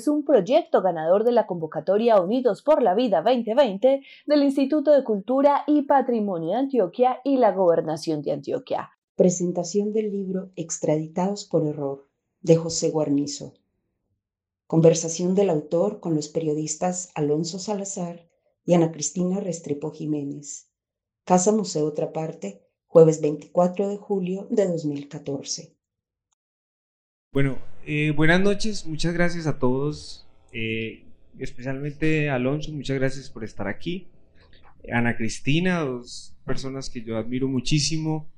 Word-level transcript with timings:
Es 0.00 0.08
un 0.08 0.24
proyecto 0.24 0.80
ganador 0.80 1.24
de 1.24 1.32
la 1.32 1.46
convocatoria 1.46 2.18
Unidos 2.18 2.62
por 2.62 2.82
la 2.82 2.94
Vida 2.94 3.20
2020 3.20 4.00
del 4.24 4.42
Instituto 4.42 4.92
de 4.92 5.04
Cultura 5.04 5.62
y 5.66 5.82
Patrimonio 5.82 6.52
de 6.52 6.56
Antioquia 6.56 7.20
y 7.22 7.36
la 7.36 7.52
Gobernación 7.52 8.22
de 8.22 8.32
Antioquia. 8.32 8.88
Presentación 9.14 9.92
del 9.92 10.10
libro 10.10 10.52
Extraditados 10.56 11.44
por 11.44 11.66
Error 11.66 12.08
de 12.40 12.56
José 12.56 12.88
Guarnizo. 12.88 13.52
Conversación 14.66 15.34
del 15.34 15.50
autor 15.50 16.00
con 16.00 16.14
los 16.14 16.28
periodistas 16.28 17.10
Alonso 17.14 17.58
Salazar 17.58 18.26
y 18.64 18.72
Ana 18.72 18.92
Cristina 18.92 19.38
Restrepo 19.38 19.90
Jiménez. 19.90 20.70
Casa 21.24 21.52
Museo 21.52 21.84
Otra 21.84 22.10
Parte, 22.14 22.66
jueves 22.86 23.20
24 23.20 23.90
de 23.90 23.98
julio 23.98 24.46
de 24.48 24.66
2014. 24.66 25.76
Bueno, 27.32 27.60
eh, 27.86 28.10
buenas 28.10 28.40
noches, 28.40 28.84
muchas 28.86 29.14
gracias 29.14 29.46
a 29.46 29.60
todos, 29.60 30.26
eh, 30.52 31.04
especialmente 31.38 32.28
Alonso, 32.28 32.72
muchas 32.72 32.98
gracias 32.98 33.30
por 33.30 33.44
estar 33.44 33.68
aquí. 33.68 34.08
Ana 34.92 35.16
Cristina, 35.16 35.78
dos 35.78 36.34
personas 36.44 36.90
que 36.90 37.02
yo 37.02 37.16
admiro 37.16 37.46
muchísimo, 37.46 38.28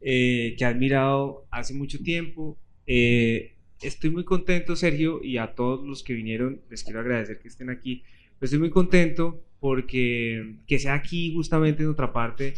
eh, 0.00 0.54
que 0.56 0.62
he 0.62 0.66
admirado 0.68 1.48
hace 1.50 1.74
mucho 1.74 1.98
tiempo. 2.04 2.56
estoy 2.86 4.10
muy 4.10 4.22
contento, 4.22 4.76
Sergio, 4.76 5.20
y 5.20 5.38
a 5.38 5.52
todos 5.56 5.84
los 5.84 6.04
que 6.04 6.14
vinieron, 6.14 6.60
les 6.70 6.84
quiero 6.84 7.00
agradecer 7.00 7.40
que 7.40 7.48
estén 7.48 7.68
aquí. 7.68 8.04
estoy 8.40 8.60
muy 8.60 8.70
contento 8.70 9.42
porque 9.58 10.58
que 10.68 10.78
sea 10.78 10.94
aquí 10.94 11.34
justamente 11.34 11.82
en 11.82 11.88
otra 11.88 12.12
parte 12.12 12.54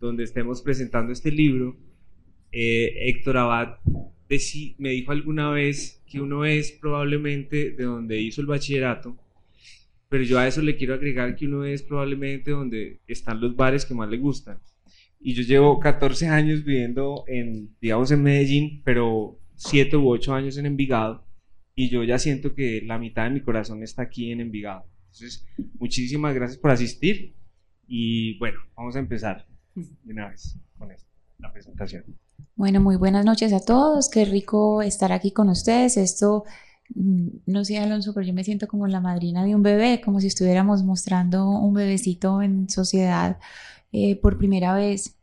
donde 0.00 0.24
estemos 0.24 0.60
presentando 0.60 1.14
este 1.14 1.30
libro. 1.32 1.78
Héctor 2.52 3.38
Abad 3.38 3.78
me 4.78 4.90
dijo 4.90 5.12
alguna 5.12 5.50
vez 5.50 6.02
que 6.06 6.20
uno 6.20 6.44
es 6.44 6.72
probablemente 6.72 7.70
de 7.70 7.84
donde 7.84 8.20
hizo 8.20 8.40
el 8.40 8.46
bachillerato, 8.46 9.16
pero 10.08 10.24
yo 10.24 10.38
a 10.38 10.46
eso 10.46 10.62
le 10.62 10.76
quiero 10.76 10.94
agregar 10.94 11.36
que 11.36 11.46
uno 11.46 11.64
es 11.64 11.82
probablemente 11.82 12.50
donde 12.50 13.00
están 13.06 13.40
los 13.40 13.56
bares 13.56 13.84
que 13.84 13.94
más 13.94 14.08
le 14.08 14.18
gustan. 14.18 14.58
Y 15.20 15.34
yo 15.34 15.42
llevo 15.42 15.80
14 15.80 16.28
años 16.28 16.64
viviendo 16.64 17.24
en, 17.26 17.74
digamos, 17.80 18.10
en 18.10 18.22
Medellín, 18.22 18.82
pero 18.84 19.38
7 19.56 19.96
u 19.96 20.08
8 20.08 20.34
años 20.34 20.56
en 20.56 20.66
Envigado, 20.66 21.24
y 21.74 21.88
yo 21.90 22.04
ya 22.04 22.18
siento 22.18 22.54
que 22.54 22.82
la 22.84 22.98
mitad 22.98 23.24
de 23.24 23.30
mi 23.30 23.40
corazón 23.40 23.82
está 23.82 24.02
aquí 24.02 24.30
en 24.30 24.40
Envigado. 24.40 24.84
Entonces, 25.06 25.46
muchísimas 25.78 26.34
gracias 26.34 26.58
por 26.58 26.70
asistir 26.70 27.34
y 27.86 28.38
bueno, 28.38 28.58
vamos 28.76 28.94
a 28.96 28.98
empezar 28.98 29.46
de 29.74 30.12
una 30.12 30.28
vez 30.28 30.58
con 30.76 30.88
la 31.38 31.52
presentación. 31.52 32.04
Bueno, 32.58 32.80
muy 32.80 32.96
buenas 32.96 33.24
noches 33.24 33.52
a 33.52 33.60
todos. 33.60 34.08
Qué 34.08 34.24
rico 34.24 34.82
estar 34.82 35.12
aquí 35.12 35.30
con 35.30 35.48
ustedes. 35.48 35.96
Esto, 35.96 36.44
mm, 36.94 37.28
no 37.46 37.64
sé, 37.64 37.78
Alonso, 37.78 38.12
pero 38.12 38.26
yo 38.26 38.34
me 38.34 38.42
siento 38.42 38.66
como 38.66 38.88
la 38.88 39.00
madrina 39.00 39.44
de 39.44 39.54
un 39.54 39.62
bebé, 39.62 40.00
como 40.04 40.20
si 40.20 40.26
estuviéramos 40.26 40.82
mostrando 40.82 41.48
un 41.48 41.72
bebecito 41.74 42.42
en 42.42 42.68
sociedad 42.68 43.38
eh, 43.92 44.16
por 44.16 44.38
primera 44.38 44.74
vez. 44.74 45.16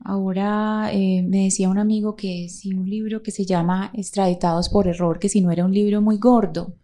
Ahora 0.00 0.90
eh, 0.92 1.22
me 1.22 1.44
decía 1.44 1.68
un 1.68 1.78
amigo 1.78 2.16
que 2.16 2.48
si 2.48 2.72
un 2.74 2.90
libro 2.90 3.22
que 3.22 3.30
se 3.30 3.44
llama 3.46 3.92
Extraditados 3.94 4.68
por 4.68 4.88
Error, 4.88 5.18
que 5.20 5.28
si 5.28 5.40
no 5.40 5.52
era 5.52 5.64
un 5.64 5.72
libro 5.72 6.00
muy 6.02 6.18
gordo. 6.18 6.74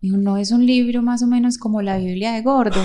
Dijo, 0.00 0.16
no 0.16 0.38
es 0.38 0.50
un 0.50 0.66
libro 0.66 1.02
más 1.02 1.22
o 1.22 1.26
menos 1.28 1.58
como 1.58 1.82
la 1.82 1.98
Biblia 1.98 2.32
de 2.32 2.42
gordo. 2.42 2.82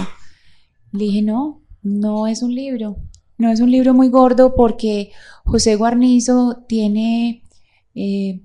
Le 0.91 1.05
dije, 1.05 1.21
no, 1.23 1.63
no 1.81 2.27
es 2.27 2.43
un 2.43 2.53
libro. 2.55 2.97
No 3.39 3.49
es 3.49 3.61
un 3.61 3.71
libro 3.71 3.93
muy 3.93 4.09
gordo 4.09 4.53
porque 4.53 5.11
José 5.45 5.77
Guarnizo 5.77 6.65
tiene 6.67 7.43
eh, 7.95 8.41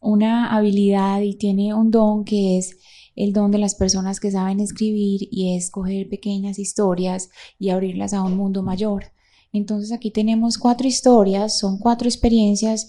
una 0.00 0.56
habilidad 0.56 1.20
y 1.20 1.34
tiene 1.34 1.74
un 1.74 1.90
don 1.90 2.24
que 2.24 2.56
es 2.56 2.78
el 3.16 3.34
don 3.34 3.50
de 3.50 3.58
las 3.58 3.74
personas 3.74 4.18
que 4.18 4.30
saben 4.30 4.60
escribir 4.60 5.28
y 5.30 5.54
es 5.56 5.70
coger 5.70 6.08
pequeñas 6.08 6.58
historias 6.58 7.28
y 7.58 7.68
abrirlas 7.68 8.14
a 8.14 8.22
un 8.22 8.34
mundo 8.34 8.62
mayor. 8.62 9.12
Entonces 9.52 9.92
aquí 9.92 10.10
tenemos 10.10 10.56
cuatro 10.56 10.88
historias, 10.88 11.58
son 11.58 11.78
cuatro 11.78 12.08
experiencias 12.08 12.88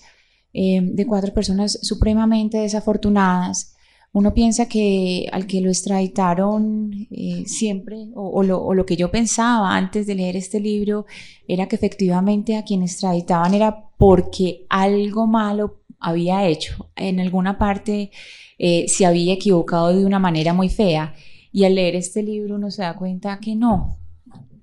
eh, 0.53 0.79
de 0.81 1.06
cuatro 1.06 1.34
personas 1.34 1.79
supremamente 1.81 2.59
desafortunadas 2.59 3.75
uno 4.12 4.34
piensa 4.34 4.68
que 4.68 5.28
al 5.31 5.46
que 5.46 5.62
lo 5.62 5.70
extraditaron 5.70 7.08
eh, 7.12 7.44
siempre, 7.46 8.08
o, 8.16 8.42
lo, 8.44 8.86
que 8.86 8.96
yo 8.96 9.12
pensaba 9.12 9.75
antes 9.75 10.08
de 10.08 10.16
leer 10.16 10.36
este 10.36 10.59
libro, 10.59 11.06
era 11.47 11.68
que 11.68 11.75
efectivamente 11.75 12.58
a 12.58 12.64
quien 12.64 12.81
extraditaban 12.81 13.53
era 13.53 13.90
porque 13.97 14.66
algo 14.70 15.28
malo 15.28 15.81
había 16.00 16.47
hecho. 16.47 16.90
En 16.96 17.20
alguna 17.20 17.59
parte 17.59 18.12
eh, 18.58 18.86
se 18.88 19.06
había 19.06 19.34
equivocado 19.34 19.90
de 19.90 20.06
una 20.06 20.20
manera 20.20 20.53
muy 20.53 20.70
fea. 20.70 21.14
Y 21.52 21.66
al 21.66 21.76
leer 21.76 21.96
este 21.96 22.24
libro 22.24 22.56
uno 22.56 22.72
se 22.72 22.81
da 22.81 22.96
cuenta 22.96 23.40
que 23.40 23.56
no, 23.56 23.97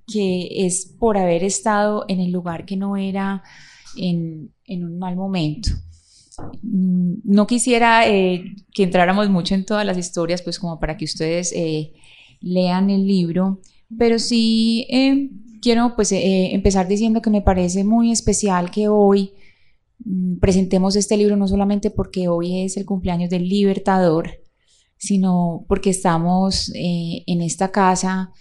que 0.07 0.67
es 0.67 0.87
por 0.99 1.19
haber 1.19 1.45
estado 1.45 2.05
en 2.09 2.21
el 2.21 2.33
lugar 2.33 2.65
que 2.65 2.77
no 2.77 2.97
era 2.97 3.43
en, 3.97 4.53
en 4.65 4.85
un 4.85 4.99
mal 4.99 5.15
momento. 5.15 5.71
No 6.63 7.47
quisiera 7.47 8.09
eh, 8.09 8.55
que 8.73 8.83
entráramos 8.83 9.29
mucho 9.31 9.55
en 9.55 9.65
todas 9.65 9.87
las 9.87 9.99
historias, 9.99 10.43
pues 10.43 10.59
como 10.59 10.79
para 10.79 10.97
que 10.97 11.05
ustedes 11.05 11.53
eh, 11.53 11.93
lean 12.41 12.91
el 12.91 13.07
libro, 13.07 13.61
pero 13.99 14.19
sí 14.19 14.87
eh, 14.91 15.31
quiero 15.63 15.95
pues 15.97 16.11
empezar 16.13 16.89
diciendo 16.89 17.23
que 17.23 17.31
me 17.31 17.43
parece 17.43 17.85
muy 17.85 18.13
especial 18.13 18.71
que 18.71 18.89
hoy 18.89 19.33
mm, 20.05 20.39
presentemos 20.39 20.97
este 20.97 21.17
libro 21.17 21.37
no 21.37 21.49
solamente 21.49 21.91
porque 21.91 22.29
hoy 22.29 22.63
es 22.63 22.77
el 22.77 22.85
cumpleaños 22.85 23.31
del 23.31 23.49
Libertador, 23.49 24.43
sino 24.99 25.65
porque 25.69 25.91
estamos 25.91 26.71
en 26.75 27.43
esta 27.43 27.71
casa 27.71 28.33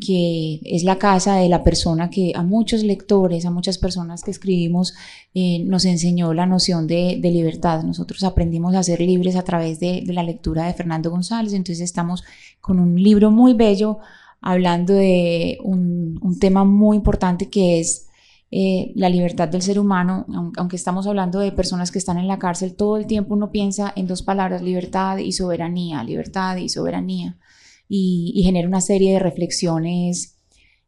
que 0.00 0.60
es 0.64 0.84
la 0.84 0.96
casa 0.98 1.36
de 1.36 1.48
la 1.48 1.62
persona 1.62 2.08
que 2.08 2.32
a 2.34 2.42
muchos 2.42 2.82
lectores, 2.82 3.44
a 3.44 3.50
muchas 3.50 3.76
personas 3.76 4.22
que 4.22 4.30
escribimos, 4.30 4.94
eh, 5.34 5.62
nos 5.64 5.84
enseñó 5.84 6.32
la 6.32 6.46
noción 6.46 6.86
de, 6.86 7.20
libertad. 7.22 7.82
Nosotros 7.82 8.24
aprendimos 8.24 8.74
a 8.74 8.82
ser 8.82 9.00
libres 9.00 9.36
a 9.36 9.42
través 9.42 9.80
de, 9.80 10.02
la 10.06 10.22
lectura 10.22 10.66
de 10.66 10.74
Fernando 10.74 11.10
González, 11.10 11.52
entonces 11.52 11.80
estamos 11.80 12.24
con 12.60 12.78
un 12.78 13.02
libro 13.02 13.30
muy 13.30 13.54
bello 13.54 13.98
hablando 14.40 14.94
de 14.94 15.58
un, 15.62 16.38
tema 16.40 16.64
muy 16.64 16.96
importante 16.96 17.48
que 17.48 17.78
es 17.80 18.08
eh, 18.50 18.92
la 18.96 19.08
libertad 19.08 19.48
del 19.48 19.62
ser 19.62 19.78
humano, 19.78 20.26
aunque 20.56 20.76
estamos 20.76 21.06
hablando 21.06 21.38
de 21.38 21.52
personas 21.52 21.90
que 21.90 21.98
están 21.98 22.18
en 22.18 22.28
la 22.28 22.38
cárcel, 22.38 22.74
todo 22.74 22.96
el 22.96 23.06
tiempo 23.06 23.34
uno 23.34 23.50
piensa 23.50 23.92
en 23.94 24.06
dos 24.06 24.22
palabras, 24.22 24.62
libertad 24.62 25.18
y 25.18 25.32
soberanía, 25.32 26.02
libertad 26.02 26.56
y 26.56 26.68
soberanía 26.68 27.36
y, 27.94 28.42
genera 28.42 28.66
una 28.66 28.80
serie 28.80 29.12
de 29.12 29.18
reflexiones 29.18 30.38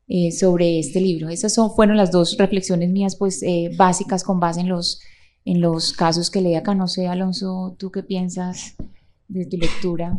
eh, 0.08 0.32
sobre 0.32 0.78
este 0.78 1.02
libro. 1.02 1.28
Esas 1.28 1.52
son, 1.52 1.70
fueron 1.70 1.98
las 1.98 2.10
dos 2.10 2.36
reflexiones 2.38 2.88
mías 2.88 3.16
pues 3.16 3.42
eh, 3.42 3.70
básicas 3.76 4.24
con 4.24 4.40
base 4.40 4.60
en 4.60 4.70
los, 4.70 5.02
en 5.44 5.60
los 5.60 5.92
casos 5.92 6.30
que 6.30 6.40
leí 6.40 6.54
acá. 6.54 6.74
No 6.74 6.88
sé, 6.88 7.06
Alonso, 7.06 7.76
¿tú 7.78 7.90
qué 7.90 8.02
piensas 8.02 8.76
de 9.28 9.44
tu 9.44 9.58
lectura? 9.58 10.18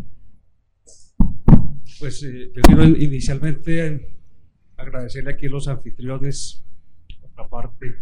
Pues 1.97 2.21
eh, 2.21 2.51
yo 2.55 2.61
quiero 2.61 2.85
inicialmente 2.85 4.07
agradecerle 4.77 5.31
aquí 5.31 5.47
a 5.47 5.49
los 5.49 5.67
anfitriones, 5.67 6.63
otra 7.23 7.47
parte. 7.49 7.95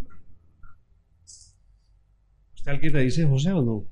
¿Usted 2.55 2.71
alguien 2.71 2.93
le 2.93 3.03
dice 3.03 3.25
José 3.25 3.53
o 3.53 3.61
no? 3.61 3.85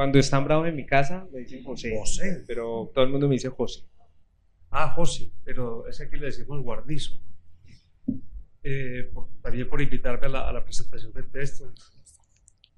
Cuando 0.00 0.18
están 0.18 0.46
bravos 0.46 0.66
en 0.66 0.76
mi 0.76 0.86
casa, 0.86 1.28
me 1.30 1.40
dicen 1.40 1.62
José. 1.62 1.94
José. 1.94 2.42
Pero 2.46 2.90
todo 2.94 3.04
el 3.04 3.10
mundo 3.10 3.28
me 3.28 3.34
dice 3.34 3.50
José. 3.50 3.84
Ah, 4.70 4.94
José, 4.96 5.30
pero 5.44 5.86
ese 5.88 6.04
aquí 6.04 6.16
le 6.16 6.24
decimos 6.24 6.62
guarnizo. 6.62 7.20
Eh, 8.62 9.10
también 9.42 9.68
por 9.68 9.82
invitarme 9.82 10.26
a 10.28 10.52
la, 10.52 10.64
presentación 10.64 11.12
del 11.12 11.30
texto. 11.30 11.70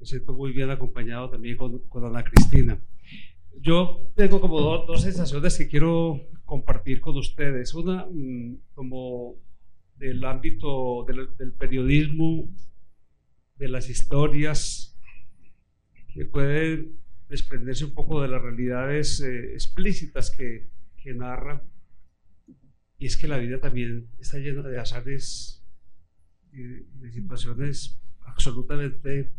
Me 0.01 0.05
siento 0.05 0.33
muy 0.33 0.51
bien 0.51 0.71
acompañado 0.71 1.31
también 1.31 1.57
con, 1.57 1.79
con 1.89 2.05
Ana 2.05 2.25
Cristina. 2.25 2.83
Yo 3.57 4.11
tengo 4.17 4.41
como 4.41 4.59
dos 4.79 5.03
sensaciones 5.03 5.57
que 5.57 5.69
quiero 5.69 6.27
compartir 6.45 7.01
con 7.01 7.17
ustedes. 7.17 7.73
Una, 7.73 8.05
mm, 8.11 8.57
como 8.75 9.37
del 9.95 10.25
ámbito 10.25 11.05
del, 11.07 11.37
del 11.37 11.53
periodismo 11.53 12.49
de 13.55 13.69
las 13.69 13.89
historias 13.89 14.99
que 16.13 16.27
pueden 16.27 17.01
desprenderse 17.33 17.87
un 17.87 17.95
poco 17.95 18.21
de 18.21 18.29
las 18.29 18.43
realidades 18.43 19.19
eh, 19.21 19.55
explícitas 19.55 20.31
que, 20.31 20.67
que 20.99 21.15
narra. 21.15 21.63
Y 22.99 23.07
es 23.07 23.17
que 23.17 23.27
la 23.27 23.39
vida 23.39 23.59
también 23.59 24.07
está 24.21 24.37
llena 24.37 24.61
de 24.61 24.79
azares 24.79 25.63
y 26.53 26.61
de 26.61 27.11
situaciones 27.11 27.97
absolutamente 28.27 29.31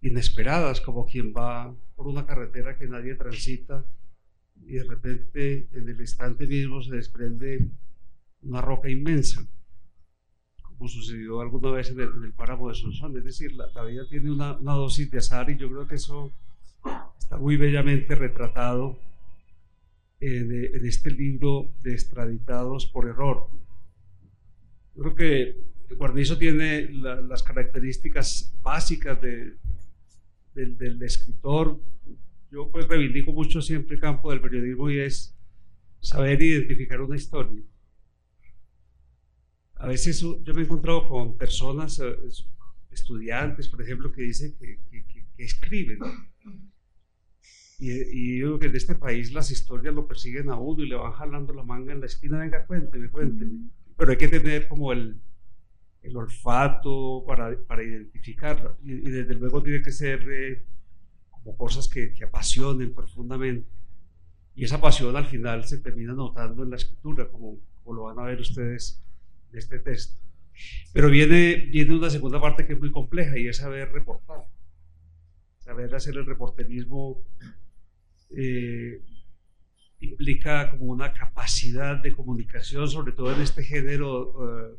inesperadas, 0.00 0.80
como 0.80 1.06
quien 1.06 1.32
va 1.32 1.72
por 1.94 2.08
una 2.08 2.26
carretera 2.26 2.76
que 2.76 2.88
nadie 2.88 3.14
transita 3.14 3.84
y 4.66 4.72
de 4.72 4.82
repente 4.82 5.68
en 5.74 5.88
el 5.88 6.00
instante 6.00 6.48
mismo 6.48 6.82
se 6.82 6.96
desprende 6.96 7.64
una 8.42 8.60
roca 8.60 8.90
inmensa, 8.90 9.46
como 10.62 10.88
sucedió 10.88 11.40
alguna 11.40 11.70
vez 11.70 11.90
en 11.90 12.00
el, 12.00 12.32
páramo 12.32 12.70
de 12.70 12.74
Sonsón. 12.74 13.16
Es 13.16 13.24
decir, 13.24 13.52
la, 13.52 13.84
vida 13.84 14.02
tiene 14.08 14.32
una, 14.32 14.56
una, 14.56 14.72
dosis 14.72 15.08
de 15.12 15.18
azar 15.18 15.48
y 15.48 15.56
yo 15.56 15.68
creo 15.68 15.86
que 15.86 15.94
eso 15.94 16.32
está 17.18 17.36
muy 17.36 17.56
bellamente 17.56 18.14
retratado 18.14 18.98
en, 20.20 20.52
en 20.52 20.86
este 20.86 21.10
libro 21.10 21.72
de 21.82 21.92
Extraditados 21.92 22.86
por 22.86 23.08
Error. 23.08 23.48
Yo 24.94 25.02
creo 25.02 25.14
que 25.14 25.72
Guarnizo 25.96 26.38
tiene 26.38 26.88
las 26.90 27.42
características 27.42 28.54
básicas 28.62 29.20
de, 29.20 29.56
del, 30.54 31.02
escritor. 31.02 31.80
Yo 32.50 32.70
pues 32.70 32.86
reivindico 32.86 33.32
mucho 33.32 33.62
siempre 33.62 33.96
el 33.96 34.00
campo 34.00 34.30
del 34.30 34.40
periodismo 34.40 34.90
y 34.90 34.98
es 34.98 35.34
saber 36.00 36.42
identificar 36.42 37.00
una 37.00 37.16
historia. 37.16 37.62
A 39.76 39.88
veces 39.88 40.20
yo 40.20 40.54
me 40.54 40.60
he 40.60 40.64
encontrado 40.64 41.08
con 41.08 41.36
personas, 41.36 41.98
eh, 41.98 42.16
estudiantes, 42.90 43.68
por 43.68 43.82
ejemplo, 43.82 44.12
que 44.12 44.22
dicen 44.22 44.54
que, 44.58 44.78
escriben. 45.38 45.98
Y, 47.82 47.90
y, 47.90 48.32
digo 48.36 48.60
que 48.60 48.66
en 48.66 48.76
este 48.76 48.94
país 48.94 49.32
las 49.32 49.50
historias 49.50 49.92
lo 49.92 50.06
persiguen 50.06 50.50
a 50.50 50.54
uno 50.54 50.84
y 50.84 50.88
le 50.88 50.94
van 50.94 51.10
jalando 51.14 51.52
la 51.52 51.64
manga 51.64 51.92
en 51.92 51.98
la 51.98 52.06
esquina, 52.06 52.38
venga, 52.38 52.64
cuénteme, 52.64 53.10
cuénteme. 53.10 53.70
Pero 53.96 54.12
hay 54.12 54.16
que 54.16 54.28
tener 54.28 54.68
como 54.68 54.92
el, 54.92 55.20
el 56.00 56.16
olfato 56.16 57.24
para, 57.26 57.58
para 57.64 57.82
identificarla. 57.82 58.76
Y, 58.84 59.00
desde 59.00 59.34
luego 59.34 59.64
tiene 59.64 59.82
que 59.82 59.90
ser 59.90 60.24
eh, 60.30 60.62
como 61.32 61.56
cosas 61.56 61.88
que, 61.88 62.12
que, 62.14 62.22
apasionen 62.22 62.94
profundamente. 62.94 63.66
Y 64.54 64.62
esa 64.62 64.80
pasión 64.80 65.16
al 65.16 65.26
final 65.26 65.64
se 65.64 65.78
termina 65.78 66.12
notando 66.12 66.62
en 66.62 66.70
la 66.70 66.76
escritura, 66.76 67.28
como, 67.32 67.58
como 67.82 67.96
lo 67.96 68.02
van 68.04 68.20
a 68.20 68.28
ver 68.28 68.40
ustedes 68.40 69.02
en 69.50 69.58
este 69.58 69.80
texto. 69.80 70.22
Pero 70.92 71.10
viene, 71.10 71.56
viene 71.72 71.96
una 71.96 72.10
segunda 72.10 72.40
parte 72.40 72.64
que 72.64 72.74
es 72.74 72.78
muy 72.78 72.92
compleja 72.92 73.36
y 73.36 73.48
es 73.48 73.56
saber 73.56 73.90
reportar. 73.90 74.46
Saber 75.58 75.92
hacer 75.96 76.16
el 76.16 76.26
reporterismo 76.26 77.24
eh, 78.36 79.00
implica 80.00 80.70
como 80.70 80.86
una 80.86 81.12
capacidad 81.12 81.96
de 82.02 82.12
comunicación, 82.12 82.88
sobre 82.88 83.12
todo 83.12 83.32
en 83.34 83.40
este 83.40 83.62
género. 83.62 84.72
Eh, 84.72 84.78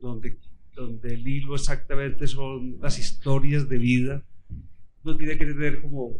donde, 0.00 0.36
donde 0.74 1.14
el 1.14 1.26
hilo 1.26 1.54
exactamente 1.54 2.26
son 2.26 2.78
las 2.80 2.98
historias 2.98 3.68
de 3.68 3.78
vida, 3.78 4.22
uno 5.02 5.16
tiene 5.16 5.36
que 5.36 5.46
tener 5.46 5.82
como 5.82 6.16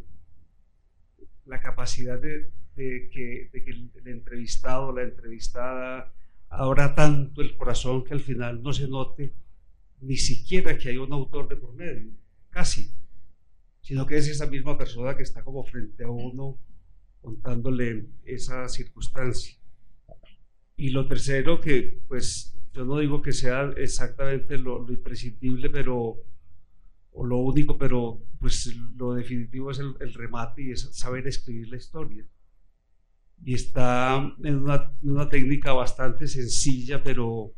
la 1.46 1.60
capacidad 1.60 2.20
de, 2.20 2.50
que, 2.74 3.50
el, 3.52 3.90
entrevistado 4.04 4.92
la 4.92 5.02
entrevistada 5.02 6.12
abra 6.48 6.94
tanto 6.94 7.42
el 7.42 7.56
corazón 7.56 8.04
que 8.04 8.14
al 8.14 8.20
final 8.20 8.62
no 8.62 8.72
se 8.72 8.88
note 8.88 9.32
ni 10.00 10.16
siquiera 10.16 10.78
que 10.78 10.90
hay 10.90 10.96
un 10.96 11.12
autor 11.12 11.48
de 11.48 11.56
por 11.56 11.74
medio, 11.74 12.12
casi, 12.50 12.88
sino 13.80 14.06
que 14.06 14.16
es 14.16 14.28
esa 14.28 14.46
misma 14.46 14.76
persona 14.76 15.16
que 15.16 15.22
está 15.22 15.42
como 15.42 15.64
frente 15.64 16.04
a 16.04 16.10
uno 16.10 16.58
contándole 17.20 18.06
esa 18.24 18.68
circunstancia. 18.68 19.56
Y 20.76 20.90
lo 20.90 21.06
tercero, 21.08 21.60
que 21.60 22.00
pues 22.08 22.56
yo 22.72 22.84
no 22.84 22.98
digo 22.98 23.20
que 23.20 23.32
sea 23.32 23.72
exactamente 23.76 24.56
lo, 24.58 24.86
imprescindible, 24.88 25.70
pero 25.70 26.16
o 27.10 27.26
lo 27.26 27.38
único, 27.38 27.76
pero 27.76 28.22
pues 28.38 28.72
lo 28.96 29.14
definitivo 29.14 29.72
es 29.72 29.80
el, 29.80 30.14
remate 30.14 30.62
y 30.62 30.70
es 30.70 30.82
saber 30.92 31.26
escribir 31.26 31.68
la 31.68 31.76
historia. 31.76 32.24
Y 33.44 33.54
está 33.54 34.32
en 34.42 34.56
una, 34.56 35.28
técnica 35.28 35.72
bastante 35.72 36.28
sencilla, 36.28 37.02
pero 37.02 37.52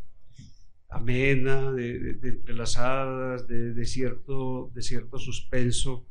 amena, 0.89 1.71
de, 1.73 2.19
entrelazadas, 2.23 3.47
de, 3.47 3.85
cierto, 3.85 4.71
de 4.75 4.83
cierto 4.83 5.19
suspenso, 5.19 6.07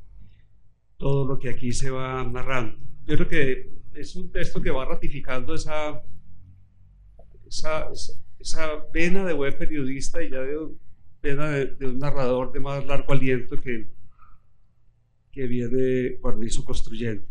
todo 1.00 1.26
lo 1.26 1.40
que 1.40 1.50
aquí 1.50 1.72
se 1.74 1.90
va 1.90 2.24
narrando. 2.24 2.78
Yo 3.08 3.16
creo 3.16 3.28
que 3.28 3.72
es 3.96 4.16
un 4.16 4.32
texto 4.32 4.62
que 4.62 4.70
va 4.70 4.86
ratificando 4.86 5.56
esa, 5.56 6.04
esa 7.48 7.90
esa 8.40 8.86
vena 8.94 9.26
de 9.26 9.34
buen 9.34 9.58
periodista 9.58 10.24
y 10.24 10.30
ya 10.30 10.42
de 10.42 10.58
pena 11.20 11.50
de, 11.50 11.86
un 11.86 12.00
narrador 12.00 12.52
de 12.54 12.62
más 12.62 12.86
largo 12.86 13.14
aliento 13.14 13.60
que, 13.62 13.88
que 15.32 15.48
viene 15.48 16.18
Guarnizo 16.22 16.64
construyendo. 16.64 17.28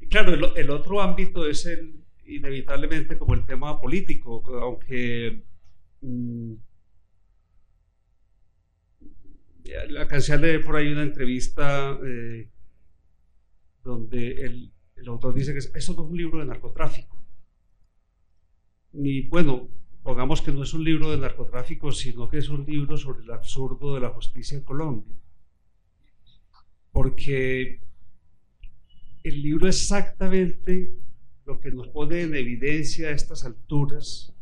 Y 0.00 0.06
claro, 0.06 0.54
el, 0.54 0.70
otro 0.70 1.00
ámbito 1.00 1.46
es 1.48 1.66
el, 1.66 2.04
inevitablemente 2.26 3.18
como 3.18 3.34
el 3.34 3.44
tema 3.44 3.80
político, 3.80 4.42
aunque 4.60 5.42
mmm, 6.00 6.54
acá 9.98 10.20
se 10.20 10.58
por 10.60 10.76
ahí 10.76 10.92
una 10.92 11.02
entrevista 11.02 11.98
eh, 12.04 12.48
donde 13.84 14.44
el, 14.44 14.72
autor 15.06 15.34
dice 15.34 15.52
que 15.52 15.58
eso 15.58 15.92
no 15.92 16.04
es 16.04 16.10
un 16.10 16.16
libro 16.16 16.38
de 16.38 16.46
narcotráfico. 16.46 17.22
Ni, 18.92 19.22
bueno, 19.22 19.68
pongamos 20.02 20.40
que 20.40 20.50
no 20.50 20.62
es 20.62 20.72
un 20.72 20.82
libro 20.82 21.10
de 21.10 21.18
narcotráfico, 21.18 21.92
sino 21.92 22.28
que 22.28 22.38
es 22.38 22.48
un 22.48 22.64
libro 22.64 22.96
sobre 22.96 23.22
el 23.22 23.30
absurdo 23.30 23.94
de 23.94 24.00
la 24.00 24.08
justicia 24.08 24.56
en 24.56 24.64
Colombia. 24.64 25.14
Porque 26.90 27.80
el 29.22 29.42
libro 29.42 29.68
exactamente 29.68 30.94
lo 31.44 31.60
que 31.60 31.70
nos 31.70 31.88
pone 31.88 32.22
en 32.22 32.34
evidencia 32.34 33.08
a 33.08 33.12
estas 33.12 33.44
alturas 33.44 34.34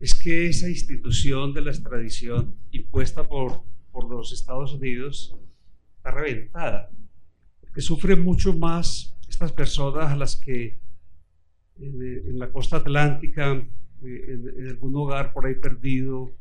es 0.00 0.14
que 0.14 0.46
esa 0.48 0.68
institución 0.68 1.52
de 1.52 1.62
la 1.62 1.70
extradición 1.70 2.56
impuesta 2.70 3.28
por, 3.28 3.62
por 3.92 4.08
los 4.08 4.32
Estados 4.32 4.72
Unidos 4.72 5.36
está 5.96 6.10
reventada, 6.10 6.90
que 7.76 7.82
sufren 7.82 8.24
mucho 8.24 8.54
más 8.54 9.14
estas 9.28 9.52
personas 9.52 10.10
a 10.10 10.16
las 10.16 10.34
que 10.36 10.78
eh, 11.78 12.22
en 12.26 12.38
la 12.38 12.50
costa 12.50 12.78
atlántica 12.78 13.50
en, 14.02 14.66
algún 14.66 14.96
hogar 14.96 15.34
por 15.34 15.44
ahí 15.44 15.56
perdido, 15.56 16.32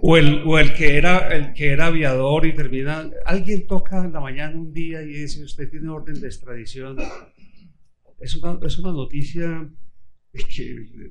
o 0.00 0.16
el, 0.16 0.44
o 0.46 0.60
el, 0.60 0.72
que 0.74 0.96
era, 0.96 1.26
el 1.34 1.54
que 1.54 1.72
era 1.72 1.86
aviador 1.86 2.46
y 2.46 2.54
termina, 2.54 3.10
alguien 3.24 3.66
toca 3.66 4.04
en 4.04 4.12
la 4.12 4.20
mañana 4.20 4.56
un 4.56 4.72
día 4.72 5.02
y 5.02 5.08
dice, 5.08 5.42
usted 5.42 5.68
tiene 5.68 5.88
orden 5.88 6.20
de 6.20 6.28
extradición. 6.28 6.98
Es 8.20 8.36
una, 8.36 8.56
es 8.64 8.78
una 8.78 8.92
noticia 8.92 9.68
que 10.32 11.10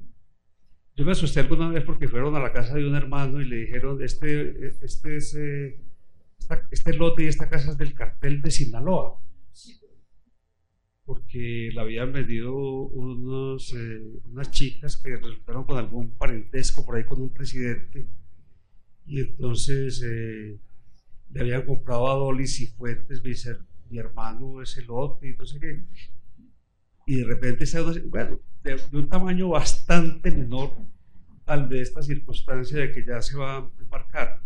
yo 0.96 1.04
me 1.04 1.12
asusté 1.12 1.42
alguna 1.42 1.70
vez 1.70 1.84
porque 1.84 2.08
fueron 2.08 2.34
a 2.36 2.40
la 2.40 2.54
casa 2.54 2.76
de 2.76 2.88
un 2.88 2.96
hermano 2.96 3.42
y 3.42 3.46
le 3.46 3.58
dijeron, 3.58 4.02
este, 4.02 4.74
este, 4.82 5.18
es, 5.18 5.36
eh, 5.36 5.82
este 6.72 6.94
lote 6.94 7.24
y 7.24 7.28
esta 7.28 7.50
casa 7.50 7.72
es 7.72 7.78
del 7.78 7.94
cartel 7.94 8.42
de 8.42 8.52
Sinaloa 8.52 9.20
porque 11.06 11.70
la 11.74 11.84
habían 11.84 12.12
vendido 12.12 12.56
unos, 12.56 13.74
eh, 13.74 14.02
unas 14.32 14.52
chicas 14.52 14.98
que 14.98 15.16
resultaron 15.18 15.64
con 15.64 15.78
algún 15.78 16.12
parentesco 16.12 16.84
por 16.84 16.96
ahí 16.96 17.04
con 17.04 17.22
un 17.22 17.30
presidente 17.30 18.06
y 19.06 19.20
entonces 19.20 20.02
eh, 20.04 20.58
le 21.32 21.40
habían 21.40 21.66
comprado 21.66 22.10
a 22.10 22.16
Dolis 22.16 22.60
y 22.62 22.68
Fuentes, 22.68 23.24
mi, 23.24 23.34
mi 23.90 24.00
hermano 24.00 24.62
ese 24.62 24.82
lote 24.84 25.30
y 25.30 25.34
no 25.34 25.46
sé 25.46 25.60
qué. 25.60 25.84
Y 27.06 27.18
de 27.18 27.26
repente 27.26 27.68
se 27.68 27.82
bueno, 27.82 28.40
de, 28.64 28.80
un 28.94 29.08
tamaño 29.08 29.50
bastante 29.50 30.32
menor 30.32 30.72
al 31.46 31.70
de 31.70 31.82
esta 31.82 32.02
circunstancia 32.02 32.80
de 32.80 32.92
que 32.92 33.06
ya 33.06 33.22
se 33.22 33.38
va 33.38 33.58
a 33.58 33.70
embarcar. 33.80 34.42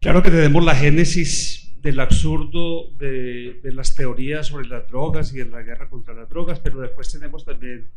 Claro 0.00 0.22
que 0.22 0.30
tenemos 0.30 0.64
la 0.64 0.76
génesis 0.76 1.61
del 1.82 1.98
absurdo 1.98 2.90
de, 2.96 3.60
las 3.64 3.96
teorías 3.96 4.46
sobre 4.46 4.68
las 4.68 4.86
drogas 4.86 5.34
y 5.34 5.40
en 5.40 5.50
la 5.50 5.62
guerra 5.62 5.90
contra 5.90 6.14
las 6.14 6.28
drogas, 6.28 6.60
pero 6.60 6.80
después 6.80 7.10
tenemos 7.10 7.44
también 7.44 7.90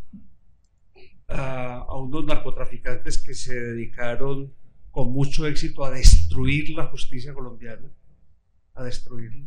a, 1.28 1.86
unos 1.96 2.26
narcotraficantes 2.26 3.20
que 3.20 3.36
se 3.36 3.54
dedicaron 3.54 4.52
con 4.90 5.12
mucho 5.12 5.46
éxito 5.46 5.86
a 5.86 5.92
destruir 5.92 6.72
la 6.72 6.88
justicia 6.88 7.36
colombiana, 7.36 7.88
a 8.74 8.84
destruirla, 8.84 9.46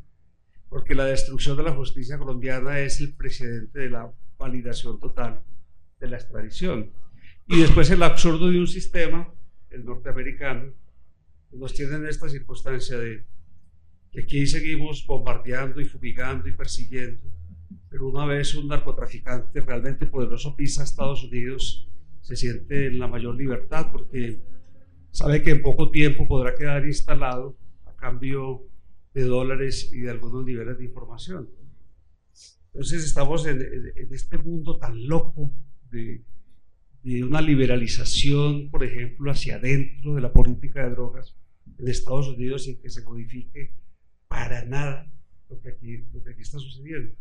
porque 0.69 0.95
la 0.95 1.07
destrucción 1.07 1.57
de 1.57 1.65
la 1.65 1.73
justicia 1.73 2.17
colombiana 2.17 2.79
es 2.79 3.01
el 3.01 3.15
precedente 3.15 3.81
de 3.81 3.91
la 3.91 4.13
validación 4.39 5.01
total 5.01 5.43
de 5.99 6.07
la 6.07 6.17
extradición. 6.17 6.93
Y 7.49 7.61
después 7.61 7.91
el 7.91 8.05
absurdo 8.05 8.51
de 8.51 8.61
un 8.61 8.69
sistema, 8.69 9.29
el 9.71 9.85
norteamericano, 9.85 10.73
nos 11.51 11.75
tienen 11.75 12.07
esta 12.07 12.29
circunstancia 12.29 12.99
de 12.99 13.25
que 14.11 14.23
aquí 14.23 14.47
seguimos 14.47 15.07
bombardeando 15.07 15.81
y 15.81 15.85
fumigando 15.85 16.49
y 16.49 16.53
persiguiendo, 16.53 17.21
pero 17.89 18.09
una 18.09 18.27
vez 18.27 18.55
un 18.55 18.69
narcotraficante 18.69 19.61
realmente 19.61 20.07
poderoso 20.07 20.57
pisa 20.57 20.83
a 20.83 20.85
Estados 20.85 21.25
Unidos, 21.25 21.89
se 22.21 22.37
siente 22.37 22.87
en 22.87 22.99
la 22.99 23.07
mayor 23.07 23.35
libertad 23.35 23.91
porque 23.91 24.41
sabe 25.11 25.43
que 25.43 25.51
en 25.51 25.63
poco 25.63 25.91
tiempo 25.91 26.29
podrá 26.29 26.55
quedar 26.55 26.85
instalado 26.87 27.57
a 27.87 27.95
cambio 27.97 28.67
de 29.15 29.25
dólares 29.25 29.91
y 29.93 30.01
de 30.01 30.11
algunos 30.11 30.45
niveles 30.45 30.79
de 30.79 30.85
información. 30.85 31.49
Entonces 32.67 33.05
estamos 33.05 33.47
en, 33.47 33.61
este 34.11 34.39
mundo 34.39 34.79
tan 34.79 35.07
loco 35.07 35.51
de, 35.91 36.23
de, 37.03 37.25
una 37.25 37.41
liberalización, 37.41 38.71
por 38.71 38.85
ejemplo, 38.85 39.31
hacia 39.31 39.57
adentro 39.57 40.15
de 40.15 40.21
la 40.21 40.33
política 40.33 40.85
de 40.85 40.91
drogas 40.91 41.35
en 41.79 41.89
Estados 41.89 42.29
Unidos 42.29 42.65
sin 42.65 42.81
que 42.81 42.91
se 42.91 43.03
modifique 43.03 43.73
para 44.29 44.65
nada 44.65 45.11
lo 45.49 45.61
que 45.61 45.71
aquí, 45.71 46.05
está 46.39 46.59
sucediendo. 46.59 47.15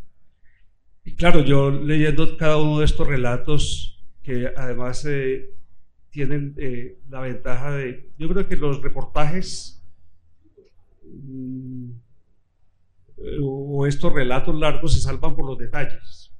Y 1.03 1.15
claro, 1.15 1.43
yo 1.43 1.71
leyendo 1.71 2.37
cada 2.37 2.57
uno 2.57 2.79
de 2.79 2.85
estos 2.85 3.07
relatos 3.07 4.03
que 4.21 4.51
además 4.55 5.05
eh, 5.05 5.53
tienen 6.09 6.53
eh, 6.57 6.99
la 7.09 7.21
ventaja 7.21 7.71
de, 7.71 8.11
yo 8.17 8.27
creo 8.27 8.47
que 8.47 8.57
los 8.57 8.81
reportajes 8.81 9.81
mm, 11.03 11.91
o 13.41 13.87
estos 13.87 14.13
relatos 14.13 14.53
largos 14.55 14.93
se 14.93 14.99
salvan 14.99 15.35
por 15.35 15.45
los 15.45 15.57
detalles 15.57 16.33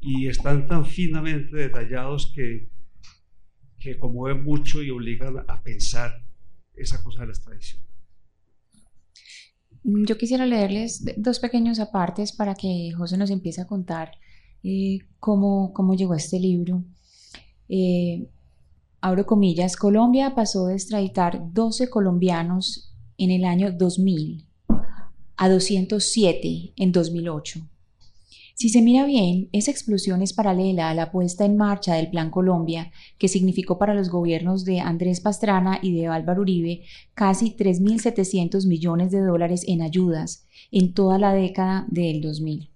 y 0.00 0.26
están 0.28 0.66
tan 0.66 0.86
finamente 0.86 1.56
detallados 1.56 2.32
que, 2.34 2.68
que 3.78 3.98
conmueven 3.98 4.42
mucho 4.42 4.82
y 4.82 4.90
obligan 4.90 5.44
a 5.46 5.62
pensar 5.62 6.22
esa 6.74 7.02
cosa 7.02 7.20
de 7.20 7.26
la 7.26 7.32
extradición. 7.32 7.87
Mm, 9.84 10.04
yo 10.04 10.16
quisiera 10.16 10.46
leerles 10.46 11.04
dos 11.16 11.38
pequeños 11.38 11.80
apartes 11.80 12.32
para 12.32 12.54
que 12.54 12.92
José 12.96 13.16
nos 13.16 13.30
empiece 13.30 13.60
a 13.60 13.66
contar 13.66 14.12
eh, 14.62 14.98
cómo, 15.20 15.72
cómo, 15.72 15.94
llegó 15.94 16.14
este 16.14 16.38
libro. 16.38 16.82
Eh, 17.68 18.28
abro 19.00 19.26
comillas, 19.26 19.76
Colombia 19.76 20.34
pasó 20.34 20.66
de 20.66 20.74
extraditar 20.74 21.52
12 21.52 21.88
colombianos 21.90 22.92
en 23.18 23.30
el 23.30 23.44
año 23.44 23.72
2000 23.72 24.44
a 25.36 25.48
207 25.48 26.72
en 26.76 26.92
2008. 26.92 27.60
Si 28.58 28.70
se 28.70 28.82
mira 28.82 29.06
bien, 29.06 29.48
esa 29.52 29.70
explosión 29.70 30.20
es 30.20 30.32
paralela 30.32 30.90
a 30.90 30.94
la 30.94 31.12
puesta 31.12 31.44
en 31.44 31.56
marcha 31.56 31.94
del 31.94 32.10
Plan 32.10 32.28
Colombia, 32.28 32.90
que 33.16 33.28
significó 33.28 33.78
para 33.78 33.94
los 33.94 34.10
gobiernos 34.10 34.64
de 34.64 34.80
Andrés 34.80 35.20
Pastrana 35.20 35.78
y 35.80 35.96
de 35.96 36.08
Álvaro 36.08 36.42
Uribe 36.42 36.82
casi 37.14 37.54
3.700 37.56 38.66
millones 38.66 39.12
de 39.12 39.20
dólares 39.20 39.62
en 39.68 39.80
ayudas 39.80 40.48
en 40.72 40.92
toda 40.92 41.20
la 41.20 41.32
década 41.32 41.86
del 41.88 42.20
2000. 42.20 42.68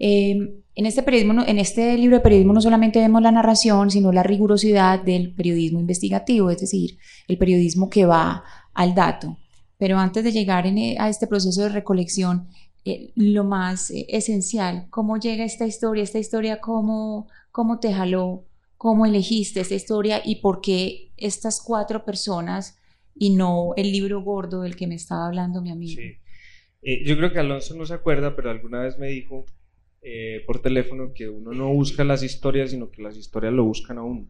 Em, 0.00 0.50
en, 0.74 0.86
este 0.86 1.04
periodismo, 1.04 1.44
en 1.46 1.60
este 1.60 1.96
libro 1.96 2.16
de 2.16 2.22
periodismo 2.24 2.52
no 2.52 2.60
solamente 2.60 2.98
vemos 2.98 3.22
la 3.22 3.30
narración, 3.30 3.88
sino 3.88 4.10
la 4.10 4.24
rigurosidad 4.24 5.00
del 5.00 5.32
periodismo 5.32 5.78
investigativo, 5.78 6.50
es 6.50 6.58
decir, 6.58 6.98
el 7.28 7.38
periodismo 7.38 7.88
que 7.88 8.04
va 8.04 8.42
al 8.74 8.96
dato. 8.96 9.38
Pero 9.78 10.00
antes 10.00 10.24
de 10.24 10.32
llegar 10.32 10.66
a 10.66 11.08
este 11.08 11.28
proceso 11.28 11.62
de 11.62 11.68
recolección, 11.68 12.48
eh, 12.84 13.12
lo 13.14 13.44
más 13.44 13.90
eh, 13.90 14.06
esencial, 14.08 14.86
cómo 14.90 15.16
llega 15.16 15.44
esta 15.44 15.66
historia, 15.66 16.02
esta 16.02 16.18
historia, 16.18 16.60
cómo, 16.60 17.28
cómo 17.50 17.78
te 17.78 17.92
jaló, 17.92 18.44
cómo 18.76 19.06
elegiste 19.06 19.60
esta 19.60 19.74
historia 19.74 20.20
y 20.24 20.36
por 20.36 20.60
qué 20.60 21.12
estas 21.16 21.60
cuatro 21.60 22.04
personas 22.04 22.80
y 23.14 23.30
no 23.30 23.74
el 23.76 23.92
libro 23.92 24.22
gordo 24.22 24.62
del 24.62 24.74
que 24.74 24.88
me 24.88 24.96
estaba 24.96 25.26
hablando 25.26 25.62
mi 25.62 25.70
amigo. 25.70 26.00
Sí. 26.00 26.16
Eh, 26.82 27.04
yo 27.04 27.16
creo 27.16 27.32
que 27.32 27.38
Alonso 27.38 27.76
no 27.76 27.86
se 27.86 27.94
acuerda, 27.94 28.34
pero 28.34 28.50
alguna 28.50 28.80
vez 28.80 28.98
me 28.98 29.08
dijo 29.08 29.46
por 30.48 30.60
teléfono 30.60 31.12
que 31.14 31.28
uno 31.28 31.52
no 31.52 31.72
busca 31.72 32.02
las 32.02 32.24
historias, 32.24 32.72
sino 32.72 32.90
que 32.90 33.02
las 33.02 33.16
historias 33.16 33.52
lo 33.52 33.62
buscan 33.62 33.98
a 33.98 34.02
uno. 34.02 34.26